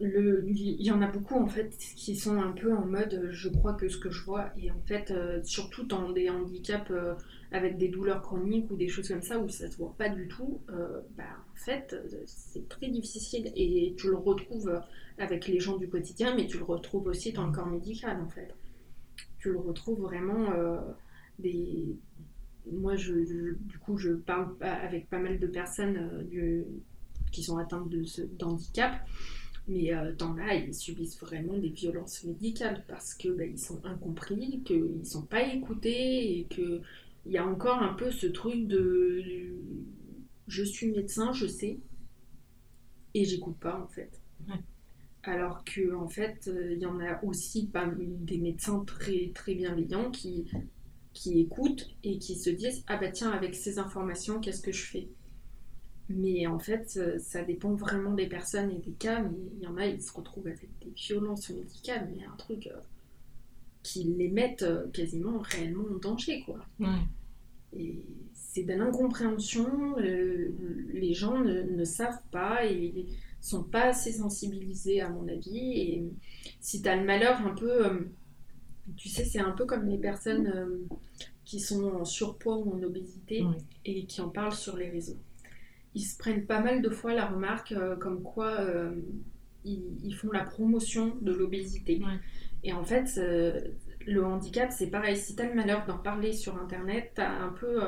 le 0.00 0.44
il 0.46 0.82
y 0.82 0.90
en 0.90 1.00
a 1.00 1.06
beaucoup 1.06 1.36
en 1.36 1.46
fait 1.46 1.74
qui 1.96 2.16
sont 2.16 2.38
un 2.38 2.52
peu 2.52 2.74
en 2.74 2.84
mode 2.84 3.28
je 3.30 3.48
crois 3.48 3.72
que 3.72 3.88
ce 3.88 3.96
que 3.96 4.10
je 4.10 4.22
vois 4.24 4.50
et 4.60 4.70
en 4.70 4.80
fait 4.86 5.10
euh, 5.10 5.40
surtout 5.42 5.84
dans 5.84 6.10
des 6.10 6.28
handicaps 6.28 6.90
euh, 6.90 7.14
avec 7.50 7.78
des 7.78 7.88
douleurs 7.88 8.20
chroniques 8.20 8.70
ou 8.70 8.76
des 8.76 8.88
choses 8.88 9.08
comme 9.08 9.22
ça 9.22 9.38
où 9.38 9.48
ça 9.48 9.70
se 9.70 9.76
voit 9.78 9.94
pas 9.96 10.10
du 10.10 10.28
tout 10.28 10.60
euh, 10.70 11.00
bah 11.16 11.24
en 11.50 11.56
fait 11.56 11.96
c'est 12.26 12.68
très 12.68 12.88
difficile. 12.88 13.50
Et 13.56 13.94
tu 13.96 14.08
le 14.08 14.16
retrouves 14.16 14.80
avec 15.18 15.48
les 15.48 15.60
gens 15.60 15.76
du 15.76 15.88
quotidien, 15.88 16.34
mais 16.34 16.46
tu 16.46 16.58
le 16.58 16.64
retrouves 16.64 17.06
aussi 17.06 17.32
dans 17.32 17.46
le 17.46 17.52
corps 17.52 17.66
médical 17.66 18.20
en 18.20 18.28
fait. 18.28 18.54
Tu 19.38 19.50
le 19.50 19.58
retrouves 19.58 20.00
vraiment 20.00 20.52
euh, 20.52 20.80
des. 21.38 21.96
Moi, 22.70 22.96
je, 22.96 23.14
du 23.54 23.78
coup, 23.78 23.96
je 23.96 24.10
parle 24.10 24.56
avec 24.60 25.08
pas 25.08 25.18
mal 25.18 25.38
de 25.38 25.46
personnes 25.46 26.26
euh, 26.34 26.64
qui 27.30 27.44
sont 27.44 27.58
atteintes 27.58 27.88
de 27.88 28.02
ce, 28.04 28.22
d'handicap, 28.22 29.06
mais 29.68 29.94
euh, 29.94 30.12
dans 30.12 30.34
là, 30.34 30.54
ils 30.54 30.74
subissent 30.74 31.18
vraiment 31.20 31.56
des 31.56 31.68
violences 31.68 32.24
médicales 32.24 32.84
parce 32.88 33.14
que 33.14 33.28
ben, 33.28 33.48
ils 33.50 33.58
sont 33.58 33.84
incompris, 33.84 34.62
qu'ils 34.64 35.06
sont 35.06 35.22
pas 35.22 35.42
écoutés 35.42 36.38
et 36.38 36.44
que 36.44 36.80
il 37.24 37.32
y 37.32 37.38
a 37.38 37.46
encore 37.46 37.82
un 37.82 37.94
peu 37.94 38.10
ce 38.10 38.26
truc 38.26 38.66
de 38.66 39.22
je 40.48 40.62
suis 40.62 40.92
médecin, 40.92 41.32
je 41.32 41.46
sais, 41.46 41.80
et 43.14 43.24
j'écoute 43.24 43.56
pas 43.58 43.80
en 43.80 43.88
fait 43.88 44.20
alors 45.28 45.64
que 45.64 45.94
en 45.94 46.08
fait 46.08 46.48
euh, 46.48 46.74
il 46.74 46.78
y 46.78 46.86
en 46.86 47.00
a 47.00 47.22
aussi 47.24 47.70
des 47.98 48.38
médecins 48.38 48.84
très 48.86 49.30
très 49.34 49.54
bienveillants 49.54 50.10
qui 50.10 50.46
qui 51.12 51.40
écoutent 51.40 51.88
et 52.04 52.18
qui 52.18 52.36
se 52.36 52.50
disent 52.50 52.84
ah 52.86 52.96
bah 52.96 53.10
tiens 53.10 53.30
avec 53.30 53.54
ces 53.54 53.78
informations 53.78 54.40
qu'est-ce 54.40 54.62
que 54.62 54.72
je 54.72 54.84
fais? 54.84 55.08
Mais 56.08 56.46
en 56.46 56.58
fait 56.58 56.94
euh, 56.96 57.18
ça 57.18 57.42
dépend 57.42 57.74
vraiment 57.74 58.12
des 58.12 58.26
personnes 58.26 58.70
et 58.70 58.78
des 58.78 58.92
cas 58.92 59.22
mais 59.22 59.38
il 59.56 59.62
y 59.62 59.66
en 59.66 59.76
a 59.76 59.86
ils 59.86 60.02
se 60.02 60.12
retrouvent 60.12 60.46
avec 60.46 60.68
des 60.80 60.90
violences 60.90 61.50
médicales 61.50 62.08
mais 62.14 62.24
un 62.24 62.36
truc 62.36 62.66
euh, 62.68 62.78
qui 63.82 64.04
les 64.04 64.28
mettent 64.28 64.66
quasiment 64.92 65.38
réellement 65.38 65.84
en 65.94 65.98
danger 65.98 66.42
quoi. 66.44 66.58
Et 67.76 68.02
c'est 68.32 68.62
de 68.62 68.72
l'incompréhension 68.72 69.96
les 69.96 71.12
gens 71.14 71.38
ne, 71.38 71.62
ne, 71.62 71.84
savent 71.84 72.22
pas 72.30 72.64
et 72.64 73.06
sont 73.40 73.62
pas 73.62 73.86
assez 73.86 74.12
sensibilisés 74.12 75.00
à 75.00 75.08
mon 75.08 75.28
avis. 75.28 75.72
Et 75.80 76.04
si 76.60 76.82
tu 76.82 76.88
as 76.88 76.96
le 76.96 77.04
malheur 77.04 77.40
un 77.46 77.54
peu, 77.54 77.86
euh, 77.86 78.00
tu 78.96 79.08
sais, 79.08 79.24
c'est 79.24 79.40
un 79.40 79.52
peu 79.52 79.64
comme 79.66 79.86
les 79.86 79.98
personnes 79.98 80.46
euh, 80.48 80.96
qui 81.44 81.60
sont 81.60 81.84
en 81.84 82.04
surpoids 82.04 82.58
ou 82.58 82.74
en 82.74 82.82
obésité 82.82 83.44
et 83.84 84.06
qui 84.06 84.20
en 84.20 84.28
parlent 84.28 84.54
sur 84.54 84.76
les 84.76 84.88
réseaux. 84.88 85.18
Ils 85.94 86.02
se 86.02 86.18
prennent 86.18 86.44
pas 86.44 86.60
mal 86.60 86.82
de 86.82 86.90
fois 86.90 87.14
la 87.14 87.26
remarque 87.26 87.72
euh, 87.72 87.96
comme 87.96 88.22
quoi 88.22 88.58
ils, 89.64 90.14
font 90.14 90.30
la 90.30 90.44
promotion 90.44 91.16
de 91.20 91.32
l'obésité. 91.32 92.00
Et 92.62 92.72
en 92.72 92.84
fait, 92.84 93.20
le 94.06 94.24
handicap, 94.24 94.70
c'est 94.70 94.88
pareil. 94.88 95.16
Si 95.16 95.34
tu 95.34 95.42
as 95.42 95.48
le 95.48 95.54
malheur 95.54 95.84
d'en 95.86 95.98
parler 95.98 96.32
sur 96.32 96.56
Internet, 96.56 97.12
tu 97.16 97.20
as 97.20 97.32
un 97.32 97.48
peu 97.48 97.80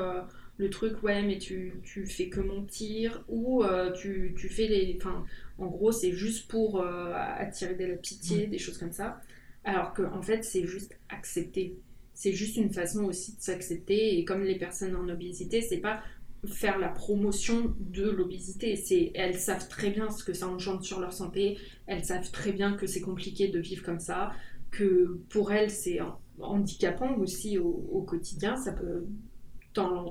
le 0.59 0.69
truc, 0.69 1.01
ouais, 1.03 1.23
mais 1.23 1.37
tu, 1.39 1.73
tu 1.83 2.05
fais 2.05 2.27
que 2.29 2.41
mentir, 2.41 3.23
ou 3.29 3.63
tu, 3.95 4.35
tu, 4.37 4.49
fais 4.49 4.67
les. 4.67 4.97
Enfin, 4.99 5.25
en 5.57 5.67
gros, 5.67 5.91
c'est 5.91 6.11
juste 6.11 6.47
pour 6.49 6.81
euh, 6.81 7.13
attirer 7.13 7.75
de 7.75 7.85
la 7.85 7.95
pitié, 7.95 8.45
des 8.45 8.57
choses 8.57 8.77
comme 8.77 8.91
ça. 8.91 9.21
Alors 9.63 9.93
que 9.93 10.01
en 10.01 10.21
fait, 10.21 10.43
c'est 10.43 10.65
juste 10.65 10.97
accepter. 11.09 11.77
C'est 12.13 12.33
juste 12.33 12.57
une 12.57 12.71
façon 12.71 13.05
aussi 13.05 13.35
de 13.37 13.41
s'accepter. 13.41 14.17
Et 14.17 14.25
comme 14.25 14.43
les 14.43 14.57
personnes 14.57 14.95
en 14.97 15.07
obésité, 15.07 15.61
c'est 15.61 15.77
pas 15.77 16.03
faire 16.45 16.77
la 16.77 16.89
promotion 16.89 17.73
de 17.79 18.09
l'obésité. 18.09 18.75
C'est 18.75 19.11
elles 19.15 19.39
savent 19.39 19.67
très 19.69 19.89
bien 19.91 20.09
ce 20.09 20.23
que 20.25 20.33
ça 20.33 20.47
engendre 20.47 20.83
sur 20.83 20.99
leur 20.99 21.13
santé. 21.13 21.57
Elles 21.87 22.03
savent 22.03 22.29
très 22.31 22.51
bien 22.51 22.73
que 22.73 22.87
c'est 22.87 23.01
compliqué 23.01 23.47
de 23.47 23.59
vivre 23.59 23.83
comme 23.83 23.99
ça. 23.99 24.33
Que 24.71 25.19
pour 25.29 25.51
elles, 25.51 25.71
c'est 25.71 25.99
handicapant 26.39 27.17
aussi 27.17 27.57
au, 27.57 28.01
quotidien. 28.07 28.55
Ça 28.55 28.71
peut 28.71 29.05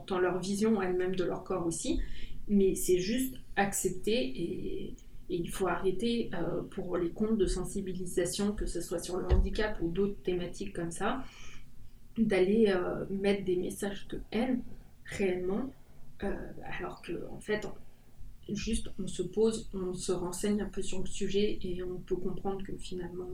dans, 0.07 0.19
leur 0.19 0.39
vision 0.39 0.81
elle-même 0.81 1.15
de 1.17 1.25
leur 1.25 1.45
corps 1.45 1.67
aussi. 1.67 2.01
Mais 2.49 2.75
c'est 2.75 2.99
juste 2.99 3.35
accepter 3.57 4.15
et 4.15 4.95
et 5.31 5.37
il 5.37 5.51
faut 5.51 5.67
arrêter 5.67 6.31
euh, 6.35 6.63
pour 6.63 6.97
les 6.97 7.11
comptes 7.11 7.37
de 7.37 7.47
sensibilisation, 7.47 8.53
que 8.53 8.67
ce 8.67 8.81
soit 8.81 8.99
sur 8.99 9.19
le 9.19 9.27
handicap 9.27 9.79
ou 9.83 9.89
d'autres 9.89 10.21
thématiques 10.23 10.73
comme 10.73 10.91
ça, 10.91 11.23
d'aller 12.17 12.67
euh, 12.69 13.05
mettre 13.11 13.45
des 13.45 13.57
messages 13.57 14.09
de 14.09 14.23
haine 14.33 14.63
réellement, 15.05 15.73
euh, 16.25 16.35
alors 16.79 17.03
que 17.03 17.27
en 17.31 17.41
fait, 17.41 17.69
juste 18.49 18.91
on 18.99 19.07
se 19.07 19.23
pose, 19.23 19.69
on 19.75 19.93
se 19.93 20.13
renseigne 20.13 20.63
un 20.63 20.69
peu 20.69 20.81
sur 20.81 21.01
le 21.01 21.07
sujet 21.07 21.59
et 21.63 21.83
on 21.83 21.99
peut 21.99 22.17
comprendre 22.17 22.63
que 22.65 22.77
finalement. 22.77 23.29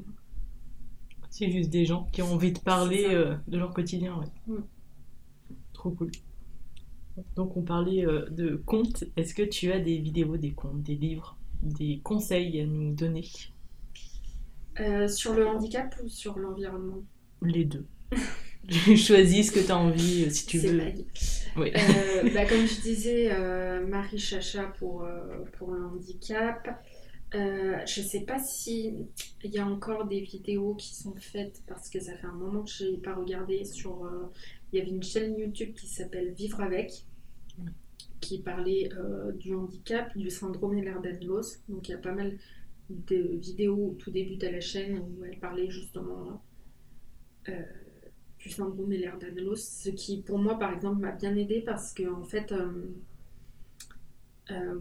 C'est 1.31 1.51
juste 1.51 1.71
des 1.71 1.85
gens 1.85 2.09
qui 2.13 2.23
ont 2.23 2.33
envie 2.33 2.53
de 2.53 2.59
parler 2.59 3.09
de 3.49 3.59
leur 3.59 3.73
quotidien. 3.73 4.19
Ouais. 4.19 4.27
Mm. 4.55 4.63
Trop 5.73 5.91
cool. 5.91 6.11
Donc 7.37 7.57
on 7.57 7.63
parlait 7.63 8.05
de 8.31 8.57
contes. 8.67 9.05
Est-ce 9.17 9.35
que 9.35 9.43
tu 9.43 9.73
as 9.73 9.81
des 9.81 9.99
vidéos, 9.99 10.37
des 10.37 10.53
contes, 10.53 10.83
des 10.83 10.97
livres 10.97 11.37
des 11.65 12.01
conseils 12.03 12.61
à 12.61 12.67
nous 12.67 12.95
donner? 12.95 13.25
Euh, 14.81 15.09
Sur 15.09 15.35
le 15.35 15.47
handicap 15.47 15.95
ou 16.03 16.09
sur 16.09 16.39
l'environnement? 16.39 17.03
Les 17.43 17.65
deux. 17.65 17.87
choisis 18.97 19.49
ce 19.49 19.53
que 19.53 19.61
tu 19.61 19.71
as 19.71 19.77
envie, 19.77 20.31
si 20.31 20.47
tu 20.47 20.59
veux. 20.59 20.81
Oui. 21.57 21.71
Euh, 21.77 22.31
bah, 22.33 22.47
comme 22.47 22.67
je 22.67 22.81
disais, 22.81 23.31
euh, 23.31 23.87
Marie 23.87 24.19
Chacha 24.19 24.65
pour, 24.79 25.03
euh, 25.03 25.45
pour 25.59 25.73
le 25.73 25.85
handicap. 25.85 26.83
Euh, 27.35 27.79
je 27.85 28.01
sais 28.01 28.21
pas 28.21 28.39
si 28.39 28.95
il 29.43 29.51
y 29.51 29.59
a 29.59 29.67
encore 29.67 30.05
des 30.07 30.21
vidéos 30.21 30.75
qui 30.77 30.95
sont 30.95 31.17
faites 31.17 31.63
parce 31.67 31.91
que 31.91 31.99
ça 31.99 32.17
fait 32.17 32.29
un 32.29 32.33
moment 32.33 32.63
que 32.63 32.71
je 32.71 32.85
n'ai 32.85 32.99
pas 32.99 33.15
regardé 33.15 33.65
sur. 33.65 34.09
Il 34.75 34.79
y 34.79 34.81
avait 34.81 34.91
une 34.91 35.05
chaîne 35.05 35.39
YouTube 35.39 35.73
qui 35.75 35.87
s'appelle 35.87 36.33
Vivre 36.33 36.61
avec, 36.61 37.05
qui 38.21 38.41
parlait 38.41 38.89
euh, 38.93 39.31
du 39.31 39.55
handicap, 39.55 40.17
du 40.19 40.31
syndrome 40.31 40.77
Ehlers-Danlos. 40.77 41.61
Donc 41.69 41.89
il 41.89 41.93
y 41.93 41.95
a 41.95 41.99
pas 41.99 42.13
mal 42.13 42.37
de 42.91 43.37
vidéos 43.37 43.91
au 43.91 43.95
tout 43.95 44.11
début 44.11 44.35
de 44.35 44.49
la 44.49 44.61
chaîne 44.61 44.99
où 44.99 45.25
elle 45.25 45.39
parlait 45.39 45.71
justement 45.71 46.43
euh, 47.49 47.63
du 48.41 48.51
syndrome 48.51 48.93
Ehlers-Danlos, 48.93 49.55
ce 49.57 49.91
qui 49.91 50.23
pour 50.23 50.39
moi 50.39 50.59
par 50.59 50.75
exemple 50.75 51.01
m'a 51.01 51.13
bien 51.13 51.37
aidé 51.37 51.61
parce 51.61 51.95
que 51.95 52.13
en 52.13 52.25
fait 52.25 52.53
euh, 54.51 54.81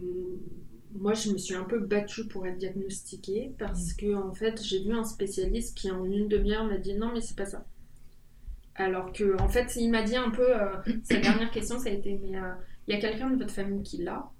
moi 0.90 1.14
je 1.14 1.30
me 1.30 1.38
suis 1.38 1.54
un 1.54 1.64
peu 1.64 1.78
battue 1.78 2.26
pour 2.26 2.48
être 2.48 2.58
diagnostiquée 2.58 3.52
parce 3.58 3.92
que 3.92 4.12
en 4.12 4.34
fait 4.34 4.60
j'ai 4.60 4.82
vu 4.82 4.92
un 4.92 5.04
spécialiste 5.04 5.78
qui 5.78 5.88
en 5.92 6.04
une 6.04 6.26
demi-heure 6.26 6.64
m'a 6.64 6.78
dit 6.78 6.94
non 6.94 7.12
mais 7.14 7.20
c'est 7.20 7.36
pas 7.36 7.46
ça. 7.46 7.64
Alors 8.76 9.12
que 9.12 9.40
en 9.40 9.48
fait 9.48 9.76
il 9.76 9.90
m'a 9.90 10.02
dit 10.02 10.16
un 10.16 10.30
peu 10.30 10.60
euh, 10.60 10.76
sa 11.04 11.18
dernière 11.20 11.50
question 11.50 11.78
ça 11.78 11.88
a 11.90 11.92
été 11.92 12.18
mais 12.22 12.36
euh, 12.38 12.52
il 12.86 12.94
y 12.94 12.98
a 12.98 13.00
quelqu'un 13.00 13.30
de 13.30 13.36
votre 13.36 13.54
famille 13.54 13.82
qui 13.82 13.98
l'a? 14.02 14.30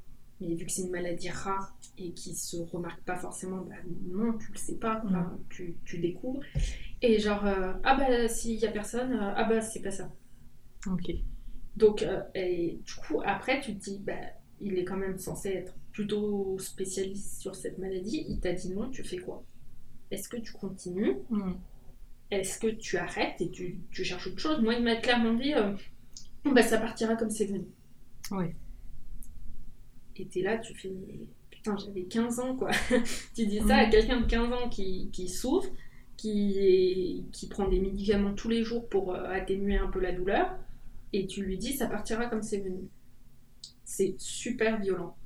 Mais 0.40 0.54
vu 0.54 0.66
que 0.66 0.72
c'est 0.72 0.82
une 0.82 0.90
maladie 0.90 1.30
rare 1.30 1.76
et 1.96 2.12
qui 2.12 2.34
se 2.34 2.56
remarque 2.56 3.02
pas 3.04 3.16
forcément 3.16 3.62
bah 3.62 3.76
non 4.06 4.36
tu 4.38 4.52
le 4.52 4.58
sais 4.58 4.76
pas 4.78 5.02
enfin, 5.06 5.38
tu, 5.48 5.76
tu 5.84 5.98
découvres 5.98 6.40
et 7.02 7.18
genre 7.20 7.46
euh, 7.46 7.72
ah 7.84 7.96
bah 7.96 8.28
s'il 8.28 8.56
y 8.58 8.66
a 8.66 8.72
personne 8.72 9.12
euh, 9.14 9.32
ah 9.36 9.44
bah 9.44 9.60
c'est 9.60 9.82
pas 9.82 9.90
ça 9.92 10.10
Ok. 10.86 11.10
donc, 11.76 12.02
euh, 12.02 12.22
et 12.34 12.80
du 12.84 12.94
coup, 12.94 13.20
après, 13.24 13.60
tu 13.60 13.76
te 13.76 13.82
dis, 13.84 13.98
bah, 13.98 14.12
il 14.60 14.78
est 14.78 14.84
quand 14.84 14.96
même 14.96 15.18
censé 15.18 15.50
être 15.50 15.76
plutôt 15.92 16.58
spécialiste 16.58 17.40
sur 17.40 17.54
cette 17.54 17.78
maladie. 17.78 18.24
Il 18.28 18.40
t'a 18.40 18.52
dit 18.52 18.70
non, 18.74 18.90
tu 18.90 19.02
fais 19.04 19.18
quoi? 19.18 19.44
Est-ce 20.10 20.28
que 20.28 20.36
tu 20.36 20.52
continues? 20.52 21.16
Mm. 21.30 21.52
Est-ce 22.40 22.58
que 22.58 22.68
tu 22.68 22.96
arrêtes 22.98 23.40
et 23.40 23.50
tu, 23.50 23.80
tu 23.90 24.04
cherches 24.04 24.26
autre 24.28 24.38
chose? 24.40 24.60
Moi, 24.62 24.74
il 24.74 24.82
m'a 24.84 24.96
clairement 24.96 25.34
dit, 25.34 25.54
euh, 25.54 25.74
bah, 26.44 26.62
ça 26.62 26.78
partira 26.78 27.16
comme 27.16 27.30
c'est 27.30 27.46
venu. 27.46 27.64
Ouais. 28.30 28.54
Et 30.16 30.26
t'es 30.26 30.42
là, 30.42 30.58
tu 30.58 30.74
fais, 30.74 30.92
putain, 31.50 31.76
j'avais 31.76 32.04
15 32.04 32.38
ans, 32.40 32.56
quoi. 32.56 32.70
tu 33.34 33.46
dis 33.46 33.60
ça 33.60 33.76
à 33.78 33.86
quelqu'un 33.86 34.20
de 34.20 34.26
15 34.26 34.52
ans 34.52 34.68
qui, 34.68 35.10
qui 35.12 35.28
souffre, 35.28 35.70
qui, 36.16 36.58
est- 36.58 37.30
qui 37.32 37.48
prend 37.48 37.68
des 37.68 37.80
médicaments 37.80 38.34
tous 38.34 38.48
les 38.48 38.62
jours 38.62 38.88
pour 38.88 39.12
euh, 39.14 39.24
atténuer 39.30 39.76
un 39.76 39.88
peu 39.88 40.00
la 40.00 40.12
douleur, 40.12 40.56
et 41.12 41.26
tu 41.26 41.42
lui 41.44 41.58
dis, 41.58 41.72
ça 41.72 41.86
partira 41.88 42.26
comme 42.26 42.42
c'est 42.42 42.58
venu. 42.60 42.88
C'est 43.84 44.14
super 44.18 44.80
violent. 44.80 45.16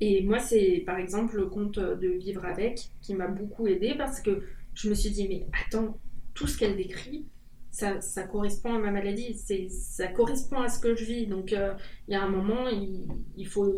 Et 0.00 0.22
moi, 0.22 0.38
c'est 0.40 0.82
par 0.86 0.98
exemple 0.98 1.36
le 1.36 1.46
conte 1.46 1.78
de 1.78 2.08
Vivre 2.08 2.44
avec 2.44 2.90
qui 3.02 3.14
m'a 3.14 3.28
beaucoup 3.28 3.66
aidé 3.66 3.94
parce 3.96 4.20
que 4.20 4.42
je 4.74 4.90
me 4.90 4.94
suis 4.94 5.10
dit, 5.10 5.28
mais 5.28 5.46
attends, 5.66 5.98
tout 6.38 6.46
ce 6.46 6.56
qu'elle 6.58 6.76
décrit, 6.76 7.26
ça, 7.70 8.00
ça 8.00 8.22
correspond 8.24 8.74
à 8.74 8.78
ma 8.78 8.92
maladie, 8.92 9.34
c'est, 9.34 9.68
ça 9.70 10.08
correspond 10.08 10.60
à 10.60 10.68
ce 10.68 10.80
que 10.80 10.94
je 10.94 11.04
vis. 11.04 11.26
Donc, 11.26 11.52
euh, 11.52 11.74
il 12.08 12.12
y 12.12 12.16
a 12.16 12.22
un 12.22 12.28
moment, 12.28 12.68
il, 12.68 13.08
il 13.36 13.46
faut, 13.46 13.74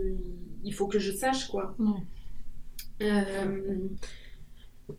il 0.63 0.75
faut 0.75 0.87
que 0.89 0.99
je 0.99 1.13
sache, 1.13 1.49
quoi. 1.49 1.77
Euh, 3.03 3.89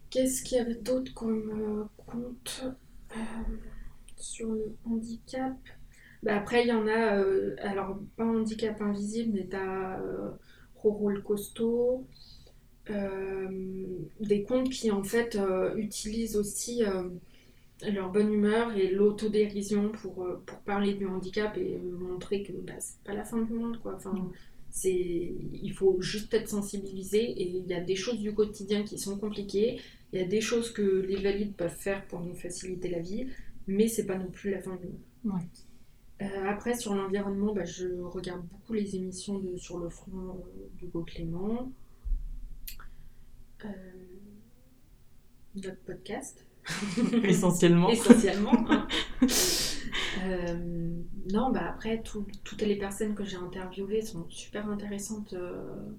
Qu'est-ce 0.10 0.44
qu'il 0.44 0.58
y 0.58 0.62
avait 0.62 0.76
d'autre 0.76 1.14
comme 1.14 1.90
euh, 2.14 2.52
euh, 3.16 3.16
sur 4.18 4.52
le 4.52 4.76
handicap? 4.86 5.54
Bah 6.24 6.38
Après, 6.38 6.64
il 6.64 6.68
y 6.70 6.72
en 6.74 6.88
a, 6.88 7.18
euh, 7.18 7.56
alors 7.60 8.00
pas 8.16 8.26
handicap 8.26 8.82
invisible, 8.82 9.32
mais 9.34 9.48
t'as 9.50 10.00
euh, 10.00 10.32
Roro 10.76 11.10
le 11.10 11.22
costaud, 11.22 12.08
euh, 12.90 13.88
des 14.20 14.44
contes 14.44 14.70
qui 14.70 14.92
en 14.92 15.04
fait 15.04 15.38
utilisent 15.76 16.38
aussi 16.38 16.84
leur 17.90 18.12
bonne 18.12 18.32
humeur 18.32 18.76
et 18.76 18.90
l'autodérision 18.92 19.90
pour, 19.90 20.24
euh, 20.24 20.42
pour 20.46 20.60
parler 20.60 20.94
du 20.94 21.06
handicap 21.08 21.58
et 21.58 21.78
montrer 21.78 22.44
que 22.44 22.54
bah, 22.54 22.74
c'est 22.80 23.02
pas 23.04 23.14
la 23.14 23.24
fin 23.24 23.42
du 23.42 23.54
monde, 23.54 23.80
quoi. 23.82 23.96
Enfin, 23.96 24.14
Mm. 24.14 24.32
c'est, 24.70 25.34
il 25.54 25.74
faut 25.74 26.00
juste 26.02 26.34
être 26.34 26.50
sensibilisé 26.50 27.20
et 27.20 27.48
il 27.50 27.68
y 27.68 27.74
a 27.74 27.82
des 27.82 27.96
choses 27.96 28.20
du 28.20 28.34
quotidien 28.34 28.84
qui 28.84 28.98
sont 28.98 29.18
compliquées, 29.18 29.80
il 30.14 30.20
y 30.20 30.24
a 30.24 30.28
des 30.28 30.42
choses 30.42 30.72
que 30.72 30.82
les 30.82 31.18
valides 31.22 31.56
peuvent 31.56 31.76
faire 31.76 32.06
pour 32.08 32.22
nous 32.22 32.36
faciliter 32.36 32.90
la 32.90 33.00
vie, 33.00 33.28
mais 33.68 33.88
c'est 33.88 34.06
pas 34.06 34.18
non 34.18 34.30
plus 34.30 34.52
la 34.52 34.62
fin 34.62 34.76
du 34.76 34.86
monde. 34.88 35.00
Ouais. 35.36 35.48
Euh, 36.22 36.46
après, 36.48 36.78
sur 36.78 36.94
l'environnement, 36.94 37.54
bah, 37.54 37.66
je 37.66 37.88
regarde 38.02 38.46
beaucoup 38.48 38.74
les 38.74 38.96
émissions 38.96 39.40
de 39.40 39.58
Sur 39.58 39.80
le 39.80 39.90
front 39.90 40.12
euh, 40.12 40.68
d'Hugo 40.78 41.04
Clément. 41.04 41.72
Euh, 43.66 43.70
notre 45.56 45.82
podcast, 45.82 46.46
Essentiellement. 47.24 47.90
essentiellement. 47.90 48.66
hein. 48.70 48.88
Euh, 50.18 51.02
non, 51.32 51.52
bah 51.52 51.70
après, 51.70 52.02
tout- 52.02 52.28
toutes 52.44 52.62
les 52.62 52.76
personnes 52.78 53.16
que 53.16 53.24
j'ai 53.24 53.38
interviewées 53.38 54.02
sont 54.02 54.30
super 54.30 54.70
intéressantes 54.70 55.34
euh, 55.34 55.92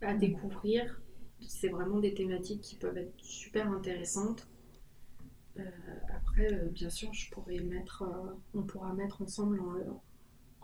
à 0.00 0.14
découvrir. 0.14 1.02
C'est 1.40 1.68
vraiment 1.68 1.98
des 2.00 2.14
thématiques 2.14 2.60
qui 2.62 2.76
peuvent 2.76 2.96
être 2.96 3.14
super 3.18 3.70
intéressantes. 3.70 4.48
Euh, 5.58 5.62
après, 6.14 6.48
bien 6.70 6.90
sûr, 6.90 7.12
je 7.12 7.30
pourrais 7.30 7.60
mettre, 7.60 8.04
on 8.54 8.62
pourra 8.62 8.92
mettre 8.92 9.22
ensemble 9.22 9.60
en, 9.60 10.02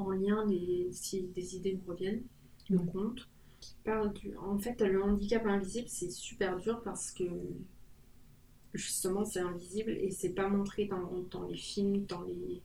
en 0.04 0.10
lien 0.10 0.44
les, 0.46 0.88
si 0.92 1.24
des 1.28 1.56
idées 1.56 1.74
me 1.76 1.90
reviennent, 1.90 2.24
le 2.70 2.78
Mm. 2.78 2.86
compte. 2.92 3.28
Qui 3.60 3.76
parle 3.84 4.12
du, 4.14 4.36
en 4.36 4.58
fait, 4.58 4.80
le 4.82 5.02
handicap 5.02 5.46
invisible, 5.46 5.88
c'est 5.88 6.10
super 6.10 6.58
dur 6.58 6.82
parce 6.84 7.12
que 7.12 7.24
justement, 8.74 9.24
c'est 9.24 9.40
invisible 9.40 9.90
et 9.92 10.10
c'est 10.10 10.30
pas 10.34 10.48
montré 10.48 10.86
dans, 10.86 11.10
dans 11.30 11.46
les 11.46 11.56
films, 11.56 12.04
dans 12.06 12.22
les, 12.22 12.62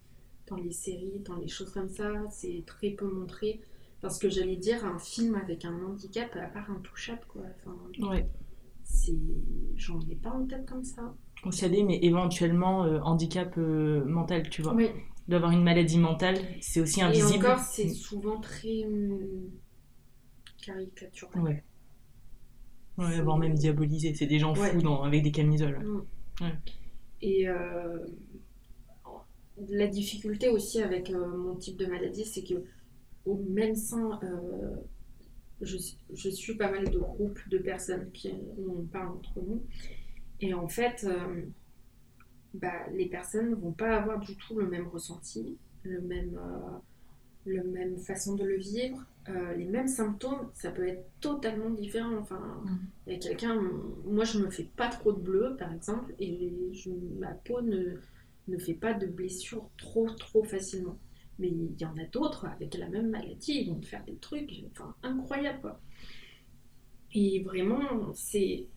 dans 0.47 0.57
les 0.57 0.71
séries, 0.71 1.19
dans 1.25 1.35
les 1.37 1.47
choses 1.47 1.71
comme 1.71 1.89
ça. 1.89 2.11
C'est 2.31 2.63
très 2.65 2.91
peu 2.91 3.07
montré. 3.11 3.61
Parce 4.01 4.19
que 4.19 4.29
j'allais 4.29 4.57
dire, 4.57 4.85
un 4.85 4.99
film 4.99 5.35
avec 5.35 5.65
un 5.65 5.73
handicap, 5.83 6.35
à 6.35 6.47
part 6.47 6.69
intouchable, 6.71 7.21
quoi. 7.27 7.41
Enfin, 7.65 7.75
Ouais. 8.09 8.29
c'est... 8.83 9.15
J'en 9.75 9.99
ai 10.01 10.15
pas 10.15 10.31
en 10.31 10.45
tête 10.45 10.65
comme 10.67 10.83
ça. 10.83 11.15
On 11.43 11.51
s'y 11.51 11.65
allait, 11.65 11.83
mais 11.83 11.99
éventuellement 12.03 12.83
euh, 12.85 12.99
handicap 13.01 13.57
euh, 13.57 14.03
mental, 14.05 14.49
tu 14.49 14.61
vois. 14.61 14.73
Oui. 14.75 14.89
D'avoir 15.27 15.51
une 15.51 15.63
maladie 15.63 15.97
mentale, 15.97 16.37
c'est 16.61 16.79
aussi 16.79 16.99
Et 16.99 17.03
invisible. 17.03 17.45
encore, 17.45 17.59
c'est 17.59 17.89
souvent 17.89 18.39
très 18.39 18.85
hum, 18.85 19.49
caricatural. 20.63 21.41
Ouais. 21.43 21.63
Ouais, 22.97 23.21
voire 23.21 23.37
même 23.37 23.53
diabolisé. 23.53 24.13
C'est 24.15 24.25
des 24.25 24.39
gens 24.39 24.55
Ouais. 24.57 24.71
fous 24.71 24.81
dans- 24.81 25.03
avec 25.03 25.23
des 25.23 25.31
camisoles. 25.31 25.79
Mm. 26.41 26.45
Et 27.21 27.47
euh, 27.47 28.05
la 29.69 29.87
difficulté 29.87 30.49
aussi 30.49 30.81
avec 30.81 31.09
euh, 31.09 31.27
mon 31.37 31.55
type 31.55 31.77
de 31.77 31.85
maladie, 31.85 32.25
c'est 32.25 32.43
que 32.43 32.63
au 33.25 33.35
même 33.49 33.75
sein, 33.75 34.19
euh, 34.23 34.75
je, 35.61 35.77
je 36.13 36.29
suis 36.29 36.55
pas 36.55 36.69
mal 36.71 36.89
de 36.89 36.97
groupes 36.99 37.39
de 37.49 37.57
personnes 37.57 38.09
qui 38.11 38.31
on 38.57 38.83
parle 38.85 39.09
entre 39.09 39.41
nous. 39.41 39.61
Et 40.39 40.53
en 40.53 40.67
fait, 40.67 41.07
bah, 42.53 42.87
les 42.93 43.07
personnes 43.07 43.49
ne 43.49 43.55
vont 43.55 43.71
pas 43.73 43.97
avoir 43.97 44.19
du 44.19 44.35
tout 44.37 44.57
le 44.59 44.67
même 44.67 44.87
ressenti, 44.87 45.57
le 45.83 45.99
même, 46.01 46.39
le 47.45 47.63
même 47.63 47.97
façon 47.97 48.35
de 48.35 48.43
le 48.43 48.57
vivre, 48.57 49.03
euh, 49.29 49.53
les 49.55 49.65
mêmes 49.65 49.87
symptômes, 49.87 50.49
ça 50.53 50.71
peut 50.71 50.87
être 50.87 51.05
totalement 51.19 51.69
différent. 51.69 52.17
Enfin, 52.17 52.63
il 53.05 53.13
y 53.13 53.15
a 53.15 53.19
quelqu'un, 53.19 53.61
moi 54.05 54.23
je 54.23 54.39
me 54.39 54.49
fais 54.49 54.69
pas 54.75 54.87
trop 54.87 55.11
de 55.11 55.19
bleu 55.19 55.55
par 55.57 55.73
exemple, 55.73 56.13
et 56.19 56.51
ma 57.19 57.31
peau 57.31 57.61
ne, 57.61 57.97
ne 58.47 58.57
fait 58.57 58.73
pas 58.73 58.93
de 58.93 59.05
blessures 59.05 59.69
trop 59.77 60.09
trop 60.09 60.43
facilement. 60.43 60.97
Mais 61.39 61.49
il 61.49 61.79
y 61.79 61.85
en 61.85 61.95
a 61.97 62.05
d'autres 62.05 62.45
avec 62.45 62.75
la 62.75 62.89
même 62.89 63.09
maladie, 63.09 63.61
ils 63.61 63.69
vont 63.69 63.81
faire 63.81 64.03
des 64.05 64.15
trucs 64.15 64.51
enfin, 64.71 64.95
incroyables. 65.03 65.75
Et 67.13 67.43
vraiment, 67.43 68.13
c'est. 68.13 68.67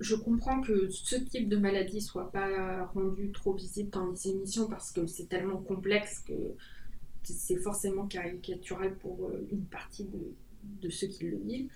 Je 0.00 0.16
comprends 0.16 0.60
que 0.60 0.88
ce 0.90 1.16
type 1.16 1.48
de 1.48 1.56
maladie 1.56 2.00
soit 2.00 2.32
pas 2.32 2.86
rendu 2.86 3.30
trop 3.30 3.54
visible 3.54 3.90
dans 3.90 4.10
les 4.10 4.28
émissions 4.28 4.66
parce 4.68 4.90
que 4.90 5.06
c'est 5.06 5.28
tellement 5.28 5.58
complexe 5.58 6.20
que 6.26 6.56
c'est 7.24 7.56
forcément 7.56 8.06
caricatural 8.06 8.96
pour 8.98 9.28
euh, 9.28 9.46
une 9.50 9.64
partie 9.64 10.04
de, 10.04 10.34
de 10.82 10.88
ceux 10.90 11.06
qui 11.08 11.24
le 11.24 11.36
vivent. 11.38 11.70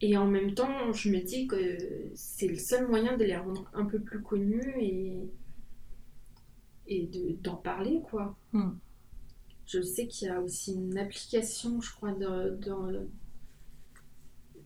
Et 0.00 0.16
en 0.16 0.26
même 0.26 0.54
temps, 0.54 0.92
je 0.92 1.10
me 1.10 1.20
dis 1.20 1.46
que 1.46 2.10
c'est 2.14 2.48
le 2.48 2.56
seul 2.56 2.88
moyen 2.88 3.16
de 3.16 3.24
les 3.24 3.36
rendre 3.36 3.70
un 3.72 3.84
peu 3.84 4.00
plus 4.00 4.20
connus 4.20 4.74
et, 4.80 5.16
et 6.88 7.06
de- 7.06 7.36
d'en 7.40 7.54
parler, 7.56 8.00
quoi. 8.10 8.36
Mm. 8.52 8.70
Je 9.66 9.80
sais 9.80 10.08
qu'il 10.08 10.26
y 10.26 10.30
a 10.30 10.40
aussi 10.40 10.74
une 10.74 10.98
application, 10.98 11.80
je 11.80 11.92
crois, 11.92 12.12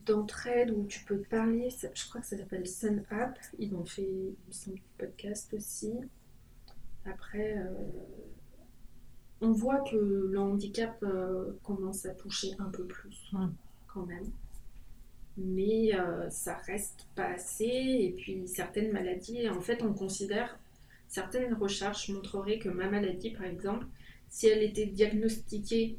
d'entraide 0.06 0.70
où 0.70 0.86
tu 0.86 1.04
peux 1.04 1.18
parler. 1.18 1.68
Je 1.70 2.08
crois 2.08 2.20
que 2.20 2.26
ça 2.26 2.38
s'appelle 2.38 2.66
Sun 2.66 3.04
App. 3.10 3.38
Ils 3.58 3.74
ont 3.74 3.84
fait 3.84 4.08
il 4.08 4.34
me 4.48 4.52
semble, 4.52 4.78
un 4.78 5.04
podcast 5.06 5.52
aussi. 5.54 5.92
Après, 7.04 7.58
euh, 7.58 7.70
on 9.40 9.52
voit 9.52 9.80
que 9.80 9.96
le 9.96 10.38
handicap 10.38 10.96
euh, 11.02 11.52
commence 11.62 12.06
à 12.06 12.10
toucher 12.10 12.52
un 12.58 12.70
peu 12.70 12.84
plus, 12.84 13.32
quand 13.86 14.06
même. 14.06 14.30
Mais 15.36 15.94
euh, 15.94 16.30
ça 16.30 16.56
reste 16.66 17.06
pas 17.14 17.26
assez. 17.26 17.64
Et 17.64 18.14
puis, 18.16 18.48
certaines 18.48 18.92
maladies, 18.92 19.48
en 19.48 19.60
fait, 19.60 19.82
on 19.82 19.92
considère, 19.92 20.58
certaines 21.08 21.52
recherches 21.54 22.08
montreraient 22.08 22.58
que 22.58 22.70
ma 22.70 22.88
maladie, 22.88 23.30
par 23.30 23.44
exemple, 23.44 23.86
si 24.30 24.46
elle 24.48 24.62
était 24.62 24.86
diagnostiquée 24.86 25.98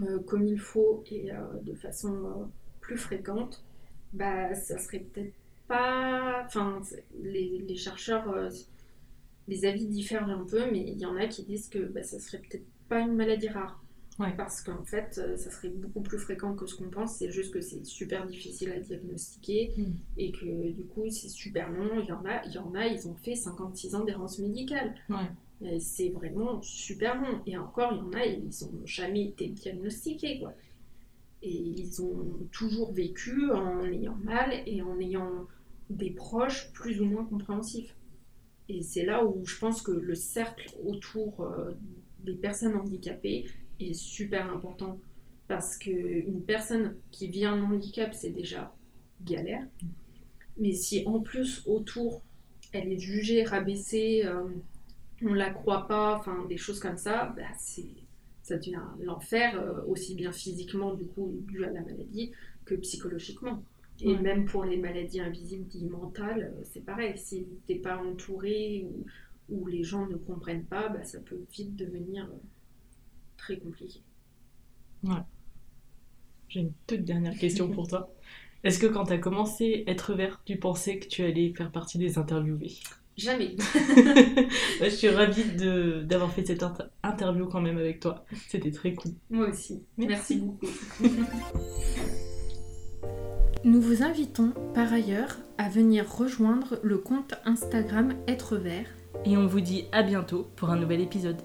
euh, 0.00 0.20
comme 0.20 0.46
il 0.46 0.58
faut 0.58 1.02
et 1.10 1.30
de 1.62 1.74
façon 1.74 2.48
plus 2.80 2.96
fréquente, 2.96 3.64
bah, 4.12 4.54
ça 4.54 4.78
serait 4.78 5.00
peut-être 5.00 5.34
pas. 5.66 6.44
Enfin, 6.46 6.80
les, 7.20 7.58
les 7.66 7.76
chercheurs, 7.76 8.32
les 9.48 9.64
avis 9.64 9.86
diffèrent 9.86 10.28
un 10.28 10.44
peu, 10.44 10.70
mais 10.70 10.80
il 10.80 10.98
y 10.98 11.06
en 11.06 11.16
a 11.16 11.26
qui 11.26 11.42
disent 11.44 11.68
que 11.68 11.78
bah, 11.78 12.02
ça 12.02 12.18
serait 12.18 12.38
peut-être 12.38 12.64
pas 12.88 13.00
une 13.00 13.14
maladie 13.14 13.48
rare. 13.48 13.80
Ouais. 14.20 14.32
Parce 14.36 14.62
qu'en 14.62 14.84
fait, 14.84 15.18
euh, 15.18 15.36
ça 15.36 15.50
serait 15.50 15.70
beaucoup 15.70 16.00
plus 16.00 16.18
fréquent 16.18 16.54
que 16.54 16.66
ce 16.66 16.76
qu'on 16.76 16.88
pense, 16.88 17.16
c'est 17.16 17.32
juste 17.32 17.52
que 17.52 17.60
c'est 17.60 17.84
super 17.84 18.26
difficile 18.26 18.70
à 18.70 18.78
diagnostiquer 18.78 19.72
Mm. 19.76 19.82
et 20.18 20.30
que 20.30 20.70
du 20.70 20.84
coup 20.84 21.10
c'est 21.10 21.28
super 21.28 21.68
long. 21.72 22.00
Il 22.00 22.06
y 22.06 22.12
en 22.12 22.24
a, 22.24 22.44
il 22.46 22.52
y 22.52 22.58
en 22.58 22.72
a 22.74 22.86
ils 22.86 23.08
ont 23.08 23.14
fait 23.16 23.34
56 23.34 23.94
ans 23.96 24.04
d'errance 24.04 24.38
médicale. 24.38 24.94
Ouais. 25.10 25.80
C'est 25.80 26.10
vraiment 26.10 26.62
super 26.62 27.20
long. 27.20 27.40
Et 27.46 27.56
encore, 27.56 27.92
il 27.92 27.98
y 27.98 28.02
en 28.02 28.12
a, 28.12 28.24
ils 28.26 28.44
n'ont 28.44 28.86
jamais 28.86 29.24
été 29.24 29.48
diagnostiqués. 29.48 30.38
Quoi. 30.40 30.52
Et 31.42 31.52
ils 31.56 32.00
ont 32.00 32.38
toujours 32.52 32.92
vécu 32.92 33.50
en 33.50 33.82
ayant 33.84 34.16
mal 34.22 34.52
et 34.66 34.80
en 34.82 34.98
ayant 35.00 35.46
des 35.90 36.10
proches 36.10 36.70
plus 36.72 37.00
ou 37.00 37.04
moins 37.06 37.24
compréhensifs. 37.24 37.96
Et 38.68 38.82
c'est 38.82 39.04
là 39.04 39.24
où 39.24 39.44
je 39.44 39.58
pense 39.58 39.82
que 39.82 39.92
le 39.92 40.14
cercle 40.14 40.74
autour 40.84 41.40
euh, 41.42 41.72
des 42.24 42.34
personnes 42.34 42.74
handicapées 42.76 43.46
est 43.80 43.94
super 43.94 44.50
important. 44.50 44.98
Parce 45.48 45.76
qu'une 45.76 46.42
personne 46.42 46.96
qui 47.10 47.28
vit 47.28 47.44
un 47.44 47.62
handicap, 47.62 48.14
c'est 48.14 48.30
déjà 48.30 48.74
galère. 49.22 49.66
Mais 50.56 50.72
si 50.72 51.02
en 51.06 51.20
plus 51.20 51.62
autour, 51.66 52.22
elle 52.72 52.90
est 52.90 52.98
jugée, 52.98 53.44
rabaissée, 53.44 54.22
euh, 54.24 54.44
on 55.22 55.34
la 55.34 55.50
croit 55.50 55.86
pas, 55.86 56.16
enfin 56.16 56.44
des 56.48 56.56
choses 56.56 56.80
comme 56.80 56.96
ça, 56.96 57.34
bah, 57.36 57.42
ça 58.42 58.56
devient 58.56 58.80
l'enfer, 59.00 59.60
euh, 59.60 59.82
aussi 59.86 60.14
bien 60.14 60.32
physiquement 60.32 60.94
du 60.94 61.04
coup 61.04 61.34
dû 61.46 61.64
à 61.64 61.70
la 61.70 61.80
maladie 61.82 62.32
que 62.64 62.74
psychologiquement. 62.76 63.62
Et 64.00 64.08
Ouais. 64.08 64.20
même 64.20 64.44
pour 64.46 64.64
les 64.64 64.76
maladies 64.76 65.20
invisibles 65.20 65.66
dites 65.66 65.90
mentales, 65.90 66.52
euh, 66.56 66.62
c'est 66.64 66.84
pareil. 66.84 67.16
Si 67.16 67.46
t'es 67.66 67.76
pas 67.76 67.96
entouré 67.98 68.86
ou, 68.88 69.04
ou 69.48 69.66
les 69.66 69.82
gens 69.84 70.06
ne 70.06 70.16
comprennent 70.16 70.64
pas, 70.66 70.88
bah, 70.88 71.04
ça 71.04 71.20
peut 71.20 71.40
vite 71.52 71.76
devenir 71.76 72.24
euh, 72.26 72.36
très 73.36 73.58
compliqué. 73.58 74.00
J'ai 76.48 76.60
une 76.60 76.72
toute 76.86 77.04
dernière 77.04 77.36
question 77.36 77.68
pour 77.70 77.88
toi. 77.88 78.10
Est-ce 78.64 78.78
que 78.78 78.86
quand 78.86 79.04
tu 79.04 79.12
as 79.12 79.18
commencé 79.18 79.84
Être 79.86 80.14
Vert, 80.14 80.40
tu 80.46 80.56
pensais 80.56 80.98
que 80.98 81.06
tu 81.06 81.22
allais 81.22 81.52
faire 81.54 81.70
partie 81.70 81.98
des 81.98 82.16
interviewés? 82.18 82.72
Jamais. 83.16 83.56
Je 84.80 84.88
suis 84.88 85.08
ravie 85.08 85.44
d'avoir 86.04 86.32
fait 86.32 86.44
cette 86.44 86.62
inter- 86.62 86.84
interview 87.02 87.46
quand 87.46 87.60
même 87.60 87.78
avec 87.78 88.00
toi. 88.00 88.24
C'était 88.48 88.70
très 88.72 88.94
cool. 88.94 89.12
Moi 89.30 89.50
aussi. 89.50 89.82
Merci. 89.98 90.08
Merci 90.08 90.36
beaucoup. 90.36 90.66
Nous 93.64 93.80
vous 93.80 94.02
invitons 94.02 94.52
par 94.74 94.92
ailleurs 94.92 95.38
à 95.56 95.70
venir 95.70 96.04
rejoindre 96.14 96.78
le 96.82 96.98
compte 96.98 97.32
Instagram 97.46 98.12
Être 98.28 98.58
Vert 98.58 98.88
Et 99.24 99.38
on 99.38 99.46
vous 99.46 99.62
dit 99.62 99.86
à 99.90 100.02
bientôt 100.02 100.50
pour 100.54 100.68
un 100.68 100.76
nouvel 100.76 101.00
épisode. 101.00 101.40